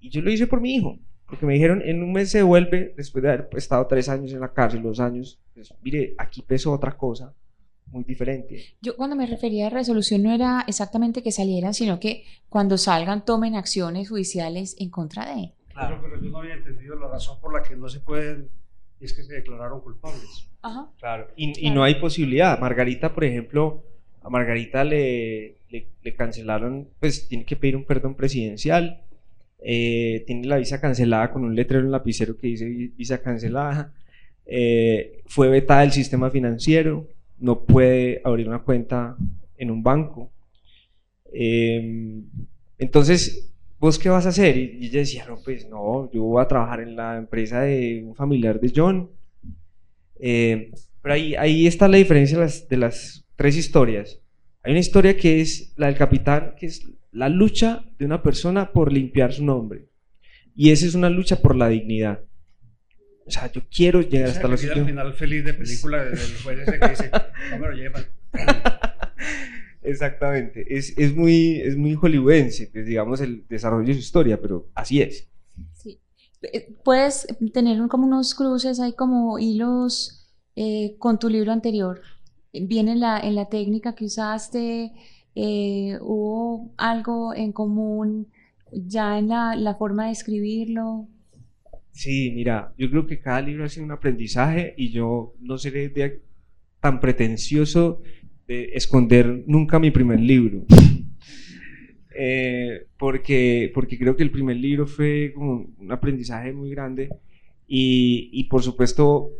Y 0.00 0.10
yo 0.10 0.20
lo 0.22 0.30
hice 0.30 0.46
por 0.46 0.60
mi 0.60 0.74
hijo. 0.74 0.98
Porque 1.26 1.46
me 1.46 1.54
dijeron, 1.54 1.82
en 1.82 2.02
un 2.02 2.12
mes 2.12 2.30
se 2.30 2.38
devuelve, 2.38 2.94
después 2.96 3.22
de 3.22 3.30
haber 3.30 3.48
estado 3.56 3.86
3 3.86 4.08
años 4.10 4.32
en 4.32 4.40
la 4.40 4.52
cárcel, 4.52 4.82
dos 4.82 5.00
años. 5.00 5.40
Pues, 5.54 5.72
mire, 5.82 6.14
aquí 6.18 6.42
pesó 6.42 6.72
otra 6.72 6.96
cosa 6.96 7.34
muy 7.92 8.04
diferente. 8.04 8.64
Yo 8.80 8.96
cuando 8.96 9.14
me 9.14 9.26
refería 9.26 9.66
a 9.66 9.70
resolución 9.70 10.22
no 10.22 10.32
era 10.32 10.64
exactamente 10.66 11.22
que 11.22 11.30
salieran, 11.30 11.74
sino 11.74 12.00
que 12.00 12.24
cuando 12.48 12.78
salgan 12.78 13.24
tomen 13.24 13.54
acciones 13.54 14.08
judiciales 14.08 14.74
en 14.78 14.90
contra 14.90 15.26
de. 15.26 15.52
Claro, 15.68 16.00
pero 16.02 16.20
yo 16.20 16.30
no 16.30 16.38
había 16.38 16.54
entendido 16.54 16.96
la 16.96 17.08
razón 17.08 17.38
por 17.40 17.52
la 17.52 17.62
que 17.62 17.76
no 17.76 17.88
se 17.88 18.00
pueden, 18.00 18.48
y 18.98 19.04
es 19.04 19.12
que 19.12 19.22
se 19.22 19.34
declararon 19.34 19.80
culpables. 19.80 20.48
Ajá. 20.62 20.90
Claro, 20.98 21.28
y, 21.36 21.70
no 21.70 21.82
hay 21.82 21.96
posibilidad. 21.96 22.58
Margarita, 22.58 23.14
por 23.14 23.24
ejemplo, 23.24 23.84
a 24.22 24.30
Margarita 24.30 24.84
le, 24.84 25.56
le, 25.70 26.14
cancelaron, 26.14 26.88
pues 27.00 27.28
tiene 27.28 27.44
que 27.44 27.56
pedir 27.56 27.76
un 27.76 27.84
perdón 27.84 28.14
presidencial, 28.14 29.02
eh, 29.58 30.24
tiene 30.26 30.46
la 30.46 30.56
visa 30.56 30.80
cancelada 30.80 31.30
con 31.30 31.44
un 31.44 31.54
letrero 31.54 31.84
en 31.84 31.92
lapicero 31.92 32.36
que 32.36 32.48
dice 32.48 32.66
visa 32.66 33.22
cancelada, 33.22 33.92
eh, 34.46 35.22
fue 35.26 35.48
vetada 35.48 35.80
del 35.80 35.92
sistema 35.92 36.30
financiero, 36.30 37.06
no 37.38 37.64
puede 37.64 38.20
abrir 38.24 38.48
una 38.48 38.60
cuenta 38.60 39.16
en 39.56 39.70
un 39.70 39.82
banco. 39.82 40.30
Eh, 41.32 42.20
entonces, 42.78 43.52
¿vos 43.78 43.98
qué 43.98 44.08
vas 44.08 44.26
a 44.26 44.30
hacer? 44.30 44.56
Y, 44.56 44.86
ella 44.86 45.00
decía, 45.00 45.24
no, 45.26 45.38
pues 45.42 45.68
no, 45.68 46.10
yo 46.12 46.22
voy 46.22 46.42
a 46.42 46.48
trabajar 46.48 46.80
en 46.80 46.96
la 46.96 47.16
empresa 47.16 47.60
de 47.60 48.02
un 48.04 48.14
familiar 48.14 48.60
de 48.60 48.72
John. 48.74 49.10
Eh, 50.20 50.70
pero 51.00 51.14
ahí, 51.14 51.34
ahí 51.34 51.66
está 51.66 51.88
la 51.88 51.96
diferencia 51.96 52.38
de 52.38 52.76
las 52.76 53.24
tres 53.42 53.56
historias. 53.56 54.20
Hay 54.62 54.70
una 54.70 54.78
historia 54.78 55.16
que 55.16 55.40
es 55.40 55.72
la 55.76 55.88
del 55.88 55.96
capitán, 55.96 56.54
que 56.56 56.66
es 56.66 56.86
la 57.10 57.28
lucha 57.28 57.84
de 57.98 58.04
una 58.04 58.22
persona 58.22 58.70
por 58.70 58.92
limpiar 58.92 59.32
su 59.32 59.44
nombre. 59.44 59.88
Y 60.54 60.70
esa 60.70 60.86
es 60.86 60.94
una 60.94 61.10
lucha 61.10 61.42
por 61.42 61.56
la 61.56 61.66
dignidad. 61.68 62.20
O 63.26 63.30
sea, 63.32 63.50
yo 63.50 63.62
quiero 63.68 64.00
llegar 64.00 64.30
hasta 64.30 64.46
los 64.46 64.62
al 64.64 64.86
final 64.86 65.12
feliz 65.14 65.44
de 65.44 65.54
película 65.54 66.04
del 66.04 66.18
juez 66.44 66.60
ese 66.60 66.78
que 66.78 66.88
dice, 66.88 67.10
no 67.50 67.58
me 67.58 67.66
lo 67.66 67.72
llevan. 67.72 68.06
Exactamente, 69.82 70.64
es, 70.68 70.96
es, 70.96 71.12
muy, 71.12 71.62
es 71.62 71.76
muy 71.76 71.96
hollywoodense, 71.96 72.68
pues, 72.68 72.86
digamos, 72.86 73.20
el 73.20 73.44
desarrollo 73.48 73.88
de 73.88 73.94
su 73.94 73.98
historia, 73.98 74.40
pero 74.40 74.70
así 74.76 75.02
es. 75.02 75.28
Sí. 75.74 76.00
Eh, 76.42 76.72
puedes 76.84 77.26
tener 77.52 77.88
como 77.88 78.06
unos 78.06 78.36
cruces, 78.36 78.78
hay 78.78 78.92
como 78.92 79.40
hilos 79.40 80.28
eh, 80.54 80.94
con 81.00 81.18
tu 81.18 81.28
libro 81.28 81.50
anterior. 81.50 82.00
Viene 82.52 82.92
en 82.92 83.00
la, 83.00 83.18
en 83.20 83.34
la 83.34 83.48
técnica 83.48 83.94
que 83.94 84.04
usaste, 84.04 84.92
eh, 85.34 85.98
hubo 86.00 86.72
algo 86.76 87.34
en 87.34 87.52
común 87.52 88.28
ya 88.72 89.18
en 89.18 89.28
la, 89.28 89.56
la 89.56 89.74
forma 89.74 90.06
de 90.06 90.12
escribirlo. 90.12 91.08
Sí, 91.92 92.30
mira, 92.34 92.72
yo 92.78 92.90
creo 92.90 93.06
que 93.06 93.20
cada 93.20 93.42
libro 93.42 93.64
ha 93.64 93.68
sido 93.68 93.84
un 93.84 93.92
aprendizaje 93.92 94.74
y 94.76 94.90
yo 94.90 95.34
no 95.40 95.58
seré 95.58 95.92
tan 96.80 97.00
pretencioso 97.00 98.02
esconder 98.48 99.44
nunca 99.46 99.78
mi 99.78 99.90
primer 99.90 100.20
libro. 100.20 100.64
Eh, 102.14 102.88
porque, 102.98 103.72
porque 103.74 103.98
creo 103.98 104.14
que 104.14 104.22
el 104.22 104.30
primer 104.30 104.58
libro 104.58 104.86
fue 104.86 105.32
como 105.34 105.66
un 105.78 105.92
aprendizaje 105.92 106.52
muy 106.52 106.68
grande 106.68 107.08
y, 107.66 108.28
y, 108.30 108.44
por 108.44 108.62
supuesto 108.62 109.30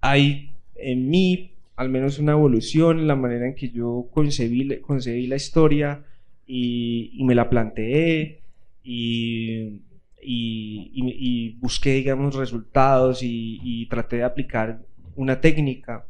hay 0.00 0.52
en 0.76 1.10
mí 1.10 1.50
al 1.80 1.88
menos 1.88 2.18
una 2.18 2.32
evolución 2.32 2.98
en 2.98 3.06
la 3.06 3.16
manera 3.16 3.46
en 3.46 3.54
que 3.54 3.70
yo 3.70 4.10
concebí, 4.12 4.80
concebí 4.82 5.26
la 5.26 5.36
historia 5.36 6.04
y, 6.46 7.10
y 7.14 7.24
me 7.24 7.34
la 7.34 7.48
planteé 7.48 8.42
y, 8.82 9.80
y, 10.20 11.56
busqué 11.58 11.94
digamos 11.94 12.34
resultados 12.34 13.20
y, 13.22 13.86
traté 13.88 14.16
de 14.16 14.24
aplicar 14.24 14.84
una 15.16 15.40
técnica. 15.40 16.06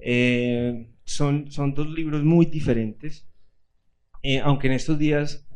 Eh, 0.00 0.88
son, 1.04 1.48
son 1.52 1.74
dos 1.74 1.88
libros 1.88 2.24
muy 2.24 2.46
diferentes, 2.46 3.24
eh, 4.24 4.40
aunque 4.40 4.66
en 4.66 4.72
estos 4.72 4.98
días, 4.98 5.46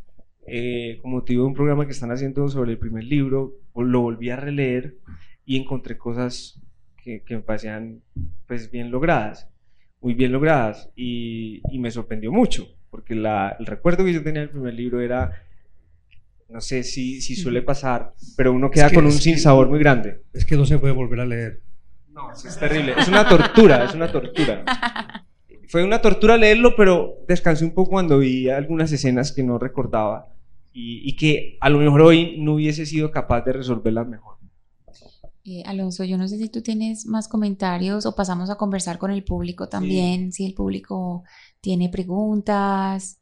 eh, 0.47 1.01
como 1.03 1.25
te 1.25 1.37
un 1.37 1.53
programa 1.53 1.85
que 1.85 1.93
están 1.93 2.13
haciendo 2.13 2.47
sobre 2.47 2.71
el 2.71 2.79
primer 2.79 3.03
libro, 3.03 3.55
lo 3.75 4.03
volví 4.03 4.31
a 4.31 4.37
releer 4.37 4.99
y 5.45 5.57
encontré 5.57 5.99
cosas 5.99 6.63
que, 7.03 7.23
me 7.31 7.41
parecían 7.41 8.01
pues 8.47 8.71
bien 8.71 8.91
logradas, 8.91 9.49
muy 10.01 10.15
bien 10.15 10.33
logradas, 10.33 10.91
y, 10.97 11.63
me 11.79 11.91
sorprendió 11.91 12.33
mucho, 12.33 12.69
porque 12.91 13.15
la, 13.15 13.57
el 13.59 13.67
recuerdo 13.67 14.05
que 14.05 14.13
yo 14.13 14.23
tenía 14.23 14.41
del 14.41 14.51
primer 14.51 14.75
libro 14.75 15.01
era 15.01 15.43
no 16.49 16.61
sé 16.61 16.83
si, 16.83 17.21
si, 17.23 17.35
suele 17.35 17.63
pasar, 17.63 18.13
pero 18.37 18.53
uno 18.53 18.71
queda 18.71 18.91
con 18.91 19.07
un 19.07 19.13
sinsabor 19.13 19.69
muy 19.69 19.79
grande. 19.79 20.21
Es 20.35 20.45
que 20.45 20.55
no 20.55 20.67
se 20.67 20.79
puede 20.79 20.93
volver 20.93 21.21
a 21.21 21.27
leer. 21.27 21.63
No, 22.11 22.31
es 22.31 22.59
terrible. 22.59 22.95
Es 22.99 23.09
una 23.09 23.27
tortura, 23.27 23.85
es 23.85 23.95
una 23.95 24.13
tortura. 24.13 24.63
fue 25.73 25.83
una 25.83 26.03
tortura 26.03 26.37
leerlo, 26.37 26.77
pero 26.77 27.25
descansé 27.27 27.65
un 27.65 27.73
poco 27.73 27.93
cuando 27.93 28.19
vi 28.19 28.51
algunas 28.51 28.93
escenas 28.93 29.33
que 29.33 29.43
no 29.43 29.59
recordaba 29.59 30.29
y, 30.75 31.17
que 31.17 31.57
a 31.63 31.71
lo 31.71 31.79
mejor 31.79 32.03
hoy 32.03 32.37
no 32.39 32.55
hubiese 32.55 32.85
sido 32.85 33.11
capaz 33.11 33.41
de 33.47 33.55
resolverlas 33.55 34.07
mejor. 34.07 34.37
Eh, 35.45 35.63
Alonso, 35.67 36.05
yo 36.05 36.17
no 36.19 36.29
sé 36.29 36.39
si 36.39 36.49
tú 36.49 36.63
tienes 36.63 37.05
más 37.07 37.27
comentarios 37.27 38.07
o 38.07 38.15
pasamos 38.15 38.49
a 38.49 38.55
conversar 38.55 38.99
con 38.99 39.11
el 39.11 39.25
público 39.25 39.69
también, 39.69 40.33
si 40.33 40.47
el 40.47 40.55
público 40.55 41.25
tiene 41.61 41.89
preguntas. 41.89 43.19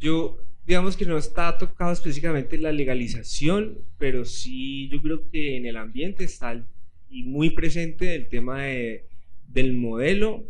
Yo, 0.00 0.38
digamos 0.66 0.96
que 0.96 1.06
no 1.06 1.16
está 1.16 1.56
tocado 1.56 1.92
específicamente 1.92 2.58
la 2.58 2.72
legalización, 2.72 3.78
pero 3.96 4.24
sí 4.24 4.88
yo 4.88 5.00
creo 5.00 5.30
que 5.30 5.56
en 5.56 5.66
el 5.66 5.76
ambiente 5.76 6.24
está 6.24 6.66
y 7.08 7.22
muy 7.22 7.50
presente 7.50 8.16
el 8.16 8.28
tema 8.28 8.64
de, 8.64 9.06
del 9.46 9.72
modelo 9.72 10.42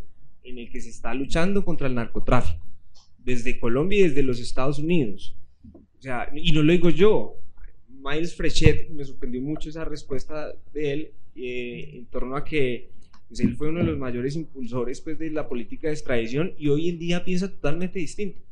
en 0.45 0.59
el 0.59 0.71
que 0.71 0.81
se 0.81 0.89
está 0.89 1.13
luchando 1.13 1.63
contra 1.63 1.89
el 1.89 1.95
narcotráfico, 1.95 2.67
desde 3.19 3.61
Colombia 3.61 3.99
y 3.99 4.09
desde 4.09 4.23
los 4.23 4.41
Estados 4.41 4.79
Unidos. 4.79 5.37
O 5.99 6.01
sea, 6.01 6.31
y 6.35 6.53
no 6.53 6.63
lo 6.63 6.73
digo 6.73 6.89
yo, 6.89 7.37
Miles 8.05 8.35
Frechet, 8.35 8.91
me 8.91 9.05
sorprendió 9.05 9.41
mucho 9.41 9.71
esa 9.71 9.85
respuesta 9.85 10.53
de 10.75 10.93
él 10.93 11.11
eh, 11.37 11.91
en 11.95 12.07
torno 12.07 12.37
a 12.37 12.45
que 12.45 12.91
pues 13.29 13.41
él 13.41 13.57
fue 13.57 13.71
uno 13.71 13.81
de 13.81 13.87
los 13.87 13.99
mayores 13.99 14.37
impulsores 14.37 15.01
pues, 15.01 15.19
de 15.19 15.31
la 15.31 15.49
política 15.49 15.89
de 15.89 15.95
extradición 15.95 16.53
y 16.59 16.69
hoy 16.69 16.91
en 16.91 16.99
día 16.99 17.25
piensa 17.25 17.51
totalmente 17.51 17.99
distinto. 17.99 18.43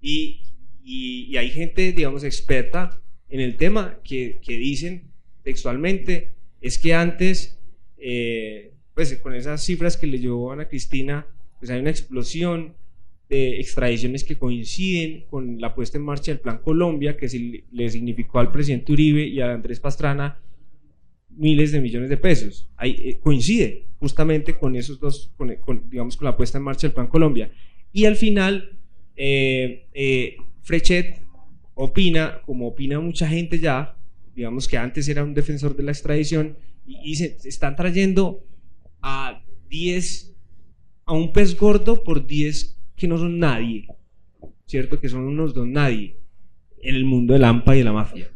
Y, 0.00 0.42
y, 0.84 1.36
hay 1.36 1.50
gente, 1.50 1.92
digamos, 1.92 2.22
experta 2.22 3.02
en 3.28 3.40
el 3.40 3.56
tema 3.56 3.98
que, 4.04 4.38
que 4.40 4.56
dicen 4.56 5.10
textualmente, 5.42 6.30
es 6.60 6.78
que 6.78 6.94
antes, 6.94 7.58
eh, 7.96 8.72
pues 8.94 9.12
con 9.16 9.34
esas 9.34 9.64
cifras 9.64 9.96
que 9.96 10.06
le 10.06 10.20
llevó 10.20 10.52
Ana 10.52 10.68
Cristina, 10.68 11.26
pues 11.58 11.70
hay 11.70 11.80
una 11.80 11.90
explosión 11.90 12.74
de 13.28 13.60
extradiciones 13.60 14.24
que 14.24 14.36
coinciden 14.36 15.26
con 15.28 15.60
la 15.60 15.74
puesta 15.74 15.98
en 15.98 16.04
marcha 16.04 16.32
del 16.32 16.40
Plan 16.40 16.58
Colombia, 16.58 17.16
que 17.16 17.28
le 17.70 17.90
significó 17.90 18.38
al 18.38 18.50
presidente 18.50 18.92
Uribe 18.92 19.26
y 19.26 19.40
a 19.40 19.52
Andrés 19.52 19.80
Pastrana 19.80 20.38
miles 21.38 21.72
de 21.72 21.80
millones 21.80 22.10
de 22.10 22.16
pesos. 22.16 22.68
Ahí, 22.76 22.96
eh, 23.02 23.18
coincide 23.20 23.84
justamente 24.00 24.54
con 24.54 24.76
esos 24.76 25.00
dos, 25.00 25.32
con, 25.36 25.88
digamos, 25.88 26.16
con 26.16 26.26
la 26.26 26.36
puesta 26.36 26.58
en 26.58 26.64
marcha 26.64 26.86
del 26.86 26.94
Plan 26.94 27.06
Colombia. 27.06 27.50
Y 27.92 28.04
al 28.04 28.16
final, 28.16 28.76
eh, 29.16 29.86
eh, 29.94 30.36
Frechet 30.62 31.22
opina, 31.74 32.42
como 32.44 32.68
opina 32.68 33.00
mucha 33.00 33.28
gente 33.28 33.58
ya, 33.58 33.96
digamos 34.34 34.68
que 34.68 34.76
antes 34.76 35.08
era 35.08 35.24
un 35.24 35.34
defensor 35.34 35.76
de 35.76 35.84
la 35.84 35.92
extradición, 35.92 36.56
y, 36.86 37.16
se, 37.16 37.36
están 37.44 37.76
trayendo 37.76 38.44
a 39.00 39.42
10, 39.68 40.34
a 41.04 41.12
un 41.12 41.32
pez 41.32 41.56
gordo 41.56 42.02
por 42.02 42.26
10 42.26 42.77
que 42.98 43.08
no 43.08 43.16
son 43.16 43.38
nadie, 43.38 43.86
¿cierto? 44.66 45.00
Que 45.00 45.08
son 45.08 45.24
unos 45.24 45.54
don 45.54 45.72
nadie 45.72 46.16
en 46.82 46.94
el 46.94 47.04
mundo 47.04 47.32
del 47.32 47.44
AMPA 47.44 47.76
y 47.76 47.78
de 47.78 47.84
la 47.84 47.92
mafia. 47.92 48.30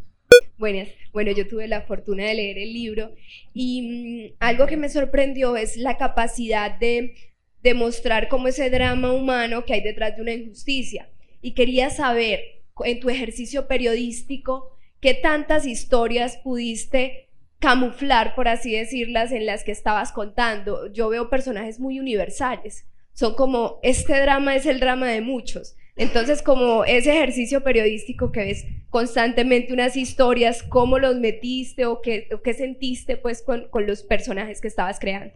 Buenas. 0.57 0.89
Bueno, 1.13 1.33
yo 1.33 1.47
tuve 1.47 1.69
la 1.69 1.83
fortuna 1.83 2.25
de 2.25 2.35
leer 2.35 2.59
el 2.59 2.73
libro 2.73 3.15
y 3.53 4.31
mm, 4.31 4.37
algo 4.41 4.67
que 4.67 4.77
me 4.77 4.89
sorprendió 4.89 5.57
es 5.57 5.77
la 5.77 5.99
capacidad 5.99 6.79
de 6.79 7.15
demostrar 7.63 8.29
cómo 8.29 8.49
ese 8.49 8.71
drama 8.71 9.13
humano 9.13 9.65
que 9.65 9.75
hay 9.75 9.83
detrás 9.83 10.17
de 10.17 10.23
una 10.23 10.33
injusticia. 10.33 11.11
Y 11.43 11.53
quería 11.55 11.91
saber, 11.91 12.41
en 12.85 13.01
tu 13.01 13.11
ejercicio 13.11 13.67
periodístico, 13.67 14.77
qué 15.01 15.15
tantas 15.15 15.67
historias 15.67 16.39
pudiste 16.39 17.29
camuflar, 17.59 18.35
por 18.35 18.49
así 18.49 18.73
decirlas, 18.73 19.33
en 19.33 19.47
las 19.47 19.65
que 19.65 19.73
estabas 19.73 20.13
contando. 20.13 20.93
Yo 20.93 21.09
veo 21.09 21.29
personajes 21.29 21.79
muy 21.79 22.01
universales. 22.01 22.87
Son 23.13 23.35
como, 23.35 23.79
este 23.83 24.21
drama 24.21 24.57
es 24.57 24.67
el 24.67 24.81
drama 24.81 25.09
de 25.09 25.21
muchos. 25.21 25.77
Entonces, 25.97 26.43
como 26.43 26.85
ese 26.85 27.13
ejercicio 27.13 27.63
periodístico 27.63 28.33
que 28.33 28.41
ves 28.41 28.67
constantemente 28.89 29.73
unas 29.73 29.97
historias, 29.97 30.63
¿cómo 30.63 30.99
los 30.99 31.17
metiste 31.17 31.85
o 31.87 32.01
qué, 32.01 32.29
qué 32.43 32.55
sentiste 32.55 33.17
pues 33.17 33.43
con, 33.43 33.69
con, 33.69 33.87
los 33.87 34.03
personajes 34.03 34.61
que 34.61 34.69
estabas 34.69 34.99
creando? 34.99 35.35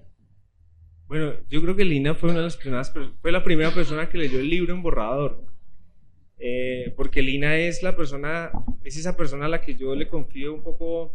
Bueno, 1.08 1.34
yo 1.50 1.62
creo 1.62 1.76
que 1.76 1.84
Lina 1.84 2.14
fue 2.14 2.30
una 2.30 2.38
de 2.38 2.44
las 2.44 2.56
primeras, 2.56 2.92
fue 3.20 3.32
la 3.32 3.44
primera 3.44 3.70
persona 3.70 4.08
que 4.08 4.18
leyó 4.18 4.40
el 4.40 4.48
libro 4.48 4.74
en 4.74 4.82
borrador. 4.82 5.44
Eh, 6.38 6.92
porque 6.96 7.22
Lina 7.22 7.56
es 7.56 7.82
la 7.82 7.96
persona, 7.96 8.50
es 8.84 8.96
esa 8.96 9.16
persona 9.16 9.46
a 9.46 9.48
la 9.48 9.62
que 9.62 9.74
yo 9.74 9.94
le 9.94 10.08
confío 10.08 10.54
un 10.54 10.62
poco 10.62 11.14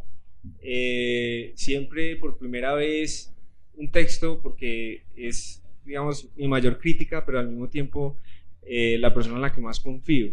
eh, 0.62 1.52
siempre 1.56 2.16
por 2.16 2.38
primera 2.38 2.74
vez 2.74 3.34
un 3.76 3.92
texto, 3.92 4.42
porque 4.42 5.04
es, 5.16 5.61
digamos, 5.86 6.28
mi 6.36 6.48
mayor 6.48 6.80
crítica, 6.80 7.26
pero 7.26 7.40
al 7.40 7.50
mismo 7.50 7.68
tiempo 7.68 8.18
eh, 8.64 8.98
la 9.00 9.14
persona 9.14 9.36
en 9.36 9.42
la 9.42 9.52
que 9.52 9.62
más 9.62 9.80
confío. 9.80 10.32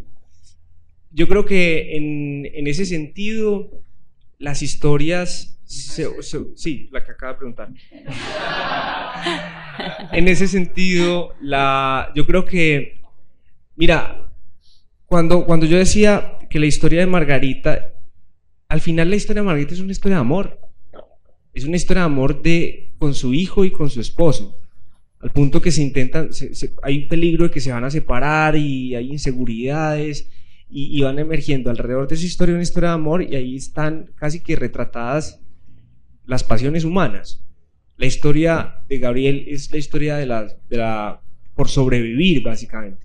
Yo 1.10 1.26
creo 1.26 1.44
que 1.44 1.96
en, 1.96 2.46
en 2.52 2.66
ese 2.66 2.84
sentido, 2.84 3.70
las 4.38 4.62
historias, 4.62 5.58
sí, 5.64 6.88
la 6.92 7.04
que 7.04 7.12
acaba 7.12 7.32
de 7.32 7.38
preguntar. 7.38 7.70
en 10.12 10.28
ese 10.28 10.46
sentido, 10.46 11.34
la, 11.40 12.12
yo 12.14 12.26
creo 12.26 12.44
que, 12.44 13.00
mira, 13.76 14.30
cuando, 15.06 15.46
cuando 15.46 15.64
yo 15.64 15.78
decía 15.78 16.38
que 16.50 16.60
la 16.60 16.66
historia 16.66 17.00
de 17.00 17.06
Margarita, 17.06 17.92
al 18.68 18.82
final 18.82 19.08
la 19.08 19.16
historia 19.16 19.42
de 19.42 19.46
Margarita 19.46 19.72
es 19.72 19.80
una 19.80 19.92
historia 19.92 20.16
de 20.16 20.20
amor. 20.20 20.60
Es 21.54 21.64
una 21.64 21.76
historia 21.76 22.02
de 22.02 22.06
amor 22.06 22.42
de, 22.42 22.90
con 22.98 23.14
su 23.14 23.32
hijo 23.32 23.64
y 23.64 23.70
con 23.70 23.88
su 23.88 24.00
esposo 24.00 24.57
al 25.20 25.32
punto 25.32 25.60
que 25.60 25.72
se 25.72 25.82
intentan, 25.82 26.30
hay 26.82 26.98
un 27.02 27.08
peligro 27.08 27.44
de 27.44 27.50
que 27.50 27.60
se 27.60 27.72
van 27.72 27.84
a 27.84 27.90
separar 27.90 28.56
y 28.56 28.94
hay 28.94 29.10
inseguridades 29.10 30.30
y, 30.70 31.00
van 31.00 31.18
emergiendo 31.18 31.70
alrededor 31.70 32.08
de 32.08 32.14
esa 32.14 32.26
historia 32.26 32.54
una 32.54 32.62
historia 32.62 32.90
de 32.90 32.94
amor 32.94 33.22
y 33.22 33.34
ahí 33.34 33.56
están 33.56 34.10
casi 34.14 34.40
que 34.40 34.54
retratadas 34.54 35.40
las 36.26 36.44
pasiones 36.44 36.84
humanas. 36.84 37.42
La 37.96 38.06
historia 38.06 38.76
de 38.88 38.98
Gabriel 38.98 39.44
es 39.48 39.72
la 39.72 39.78
historia 39.78 40.16
de 40.16 40.26
la, 40.26 40.44
de 40.44 40.76
la 40.76 41.20
por 41.54 41.68
sobrevivir 41.68 42.42
básicamente. 42.42 43.04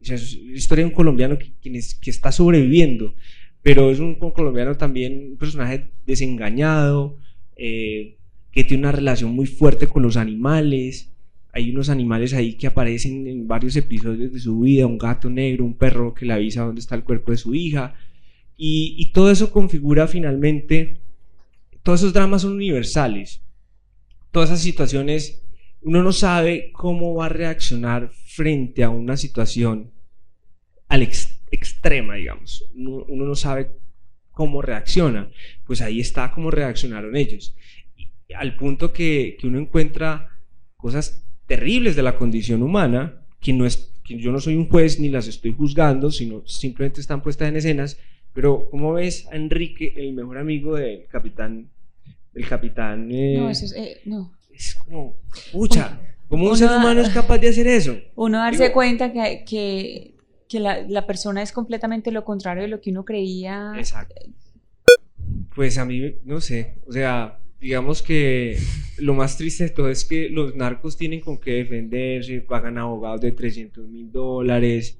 es 0.00 0.34
la 0.36 0.52
historia 0.52 0.84
de 0.84 0.90
un 0.90 0.94
colombiano 0.94 1.38
que, 1.38 1.52
que 1.60 2.10
está 2.10 2.30
sobreviviendo, 2.30 3.14
pero 3.62 3.90
es 3.90 4.00
un, 4.00 4.16
colombiano 4.16 4.76
también, 4.76 5.30
un 5.32 5.38
personaje 5.38 5.88
desengañado, 6.04 7.16
eh, 7.56 8.16
que 8.50 8.64
tiene 8.64 8.82
una 8.82 8.92
relación 8.92 9.34
muy 9.34 9.46
fuerte 9.46 9.86
con 9.86 10.02
los 10.02 10.16
animales, 10.16 11.11
hay 11.52 11.70
unos 11.70 11.90
animales 11.90 12.32
ahí 12.32 12.54
que 12.54 12.66
aparecen 12.66 13.26
en 13.26 13.46
varios 13.46 13.76
episodios 13.76 14.32
de 14.32 14.40
su 14.40 14.60
vida, 14.60 14.86
un 14.86 14.96
gato 14.96 15.28
negro, 15.28 15.66
un 15.66 15.76
perro 15.76 16.14
que 16.14 16.24
le 16.24 16.32
avisa 16.32 16.64
dónde 16.64 16.80
está 16.80 16.94
el 16.94 17.04
cuerpo 17.04 17.30
de 17.30 17.36
su 17.36 17.54
hija, 17.54 17.94
y, 18.56 19.10
todo 19.12 19.30
eso 19.30 19.50
configura 19.50 20.06
finalmente, 20.06 20.96
todos 21.82 22.00
esos 22.00 22.12
dramas 22.12 22.42
son 22.42 22.52
universales, 22.52 23.42
todas 24.30 24.50
esas 24.50 24.62
situaciones, 24.62 25.42
uno 25.82 26.02
no 26.02 26.12
sabe 26.12 26.70
cómo 26.72 27.14
va 27.14 27.26
a 27.26 27.30
reaccionar 27.30 28.10
frente 28.26 28.84
a 28.84 28.90
una 28.90 29.16
situación 29.16 29.90
al 30.88 31.02
extrema, 31.02 32.14
digamos, 32.14 32.64
uno, 32.74 33.04
no 33.08 33.34
sabe 33.34 33.72
cómo 34.30 34.62
reacciona, 34.62 35.28
pues 35.66 35.82
ahí 35.82 36.00
está 36.00 36.30
cómo 36.30 36.50
reaccionaron 36.50 37.16
ellos, 37.16 37.54
al 38.34 38.56
punto 38.56 38.92
que 38.92 39.36
uno 39.42 39.58
encuentra 39.58 40.30
cosas 40.76 41.22
terribles 41.52 41.94
de 41.96 42.02
la 42.02 42.16
condición 42.16 42.62
humana, 42.62 43.26
que, 43.38 43.52
no 43.52 43.66
es, 43.66 43.92
que 44.02 44.16
yo 44.16 44.32
no 44.32 44.40
soy 44.40 44.56
un 44.56 44.70
juez 44.70 44.98
ni 44.98 45.10
las 45.10 45.28
estoy 45.28 45.52
juzgando, 45.52 46.10
sino 46.10 46.46
simplemente 46.46 47.02
están 47.02 47.22
puestas 47.22 47.46
en 47.46 47.56
escenas, 47.56 47.98
pero 48.32 48.70
¿cómo 48.70 48.94
ves 48.94 49.28
a 49.30 49.36
Enrique, 49.36 49.92
el 49.94 50.14
mejor 50.14 50.38
amigo 50.38 50.76
del 50.76 51.04
capitán? 51.08 51.68
El 52.32 52.48
capitán... 52.48 53.10
Eh, 53.12 53.36
no, 53.38 53.50
eso 53.50 53.66
es... 53.66 53.72
Eh, 53.76 54.00
no. 54.06 54.32
Es 54.50 54.76
como, 54.76 55.14
pucha, 55.52 56.00
¿cómo 56.26 56.48
un 56.48 56.56
ser 56.56 56.70
humano 56.70 57.02
es 57.02 57.10
capaz 57.10 57.36
de 57.36 57.50
hacer 57.50 57.66
eso? 57.66 57.98
Uno 58.14 58.38
darse 58.38 58.72
cuenta 58.72 59.12
que, 59.12 59.44
que, 59.46 60.14
que 60.48 60.58
la, 60.58 60.80
la, 60.88 61.06
persona 61.06 61.42
es 61.42 61.52
completamente 61.52 62.10
lo 62.12 62.24
contrario 62.24 62.62
de 62.62 62.68
lo 62.68 62.80
que 62.80 62.92
uno 62.92 63.04
creía. 63.04 63.74
Exacto. 63.76 64.14
Pues 65.54 65.76
a 65.76 65.84
mí, 65.84 66.14
no 66.24 66.40
sé, 66.40 66.76
o 66.86 66.92
sea, 66.92 67.41
digamos 67.62 68.02
que 68.02 68.58
lo 68.98 69.14
más 69.14 69.38
triste 69.38 69.64
de 69.64 69.70
todo 69.70 69.88
es 69.88 70.04
que 70.04 70.28
los 70.28 70.56
narcos 70.56 70.96
tienen 70.96 71.20
con 71.20 71.38
qué 71.38 71.52
defenderse, 71.52 72.40
pagan 72.40 72.76
abogados 72.76 73.20
de 73.20 73.30
300 73.30 73.88
mil 73.88 74.10
dólares. 74.10 74.98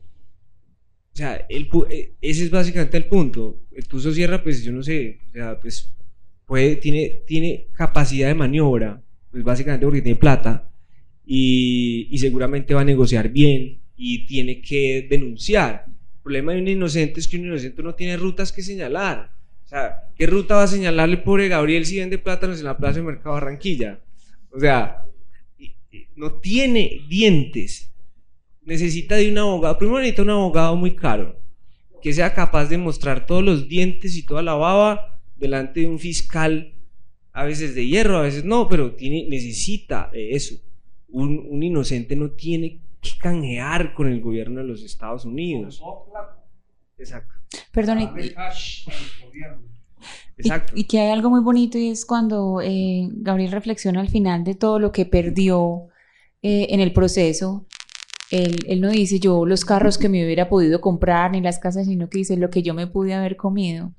O 1.12 1.16
sea, 1.16 1.44
el, 1.48 1.68
eh, 1.90 2.12
ese 2.22 2.44
es 2.44 2.50
básicamente 2.50 2.96
el 2.96 3.06
punto. 3.06 3.60
El 3.72 3.86
Tuzo 3.88 4.12
Sierra, 4.12 4.44
pues 4.44 4.62
yo 4.62 4.70
no 4.70 4.82
sé, 4.84 5.18
o 5.30 5.32
sea, 5.32 5.58
pues 5.58 5.88
puede, 6.46 6.76
tiene, 6.76 7.22
tiene 7.26 7.66
capacidad 7.72 8.28
de 8.28 8.34
maniobra, 8.36 9.02
pues 9.32 9.42
básicamente 9.42 9.84
porque 9.84 10.02
tiene 10.02 10.18
plata 10.18 10.70
y, 11.26 12.06
y 12.12 12.18
seguramente 12.18 12.74
va 12.74 12.82
a 12.82 12.84
negociar 12.84 13.28
bien 13.30 13.80
y 13.96 14.24
tiene 14.26 14.62
que 14.62 15.08
denunciar. 15.10 15.86
El 15.88 16.22
problema 16.22 16.52
de 16.52 16.60
un 16.60 16.68
inocente 16.68 17.18
es 17.18 17.26
que 17.26 17.38
un 17.38 17.46
inocente 17.46 17.82
no 17.82 17.96
tiene 17.96 18.16
rutas 18.16 18.52
que 18.52 18.62
señalar 18.62 19.32
sea, 19.72 20.08
¿qué 20.16 20.26
ruta 20.26 20.56
va 20.56 20.64
a 20.64 20.68
señalarle 20.68 21.16
pobre 21.16 21.48
Gabriel 21.48 21.86
si 21.86 21.98
vende 21.98 22.18
plátanos 22.18 22.58
en 22.58 22.66
la 22.66 22.76
Plaza 22.76 23.00
de 23.00 23.06
Mercado 23.06 23.34
Barranquilla? 23.34 24.00
O 24.50 24.60
sea, 24.60 25.04
no 26.14 26.34
tiene 26.34 27.00
dientes. 27.08 27.92
Necesita 28.62 29.16
de 29.16 29.30
un 29.30 29.38
abogado. 29.38 29.78
Primero 29.78 29.98
necesita 29.98 30.22
un 30.22 30.30
abogado 30.30 30.76
muy 30.76 30.94
caro, 30.94 31.36
que 32.00 32.12
sea 32.12 32.34
capaz 32.34 32.66
de 32.66 32.78
mostrar 32.78 33.26
todos 33.26 33.42
los 33.42 33.68
dientes 33.68 34.16
y 34.16 34.24
toda 34.24 34.42
la 34.42 34.54
baba 34.54 35.20
delante 35.36 35.80
de 35.80 35.86
un 35.86 35.98
fiscal, 35.98 36.74
a 37.32 37.44
veces 37.44 37.74
de 37.74 37.86
hierro, 37.86 38.18
a 38.18 38.22
veces 38.22 38.44
no, 38.44 38.68
pero 38.68 38.92
tiene, 38.92 39.26
necesita 39.28 40.10
eso. 40.12 40.56
Un, 41.08 41.46
un 41.50 41.62
inocente 41.62 42.14
no 42.14 42.30
tiene 42.30 42.78
que 43.00 43.18
canjear 43.18 43.94
con 43.94 44.06
el 44.06 44.20
gobierno 44.20 44.60
de 44.60 44.66
los 44.66 44.82
Estados 44.82 45.24
Unidos. 45.24 45.82
Exacto. 46.98 47.41
Perdón, 47.72 48.00
y, 50.74 50.84
que 50.84 51.00
hay 51.00 51.10
algo 51.10 51.30
muy 51.30 51.40
bonito 51.40 51.78
y 51.78 51.90
es 51.90 52.04
cuando 52.04 52.60
eh, 52.62 53.08
Gabriel 53.12 53.52
reflexiona 53.52 54.00
al 54.00 54.08
final 54.08 54.44
de 54.44 54.54
todo 54.54 54.78
lo 54.78 54.92
que 54.92 55.06
perdió 55.06 55.88
eh, 56.42 56.68
en 56.70 56.80
el 56.80 56.92
proceso. 56.92 57.66
Él, 58.30 58.60
él, 58.66 58.80
no 58.80 58.90
dice 58.90 59.20
yo 59.20 59.44
los 59.44 59.64
carros 59.64 59.98
que 59.98 60.08
me 60.08 60.24
hubiera 60.24 60.48
podido 60.48 60.80
comprar 60.80 61.32
ni 61.32 61.40
las 61.40 61.58
casas, 61.58 61.86
sino 61.86 62.08
que 62.08 62.18
dice 62.18 62.36
lo 62.36 62.50
que 62.50 62.62
yo 62.62 62.74
me 62.74 62.86
pude 62.86 63.14
haber 63.14 63.36
comido. 63.36 63.92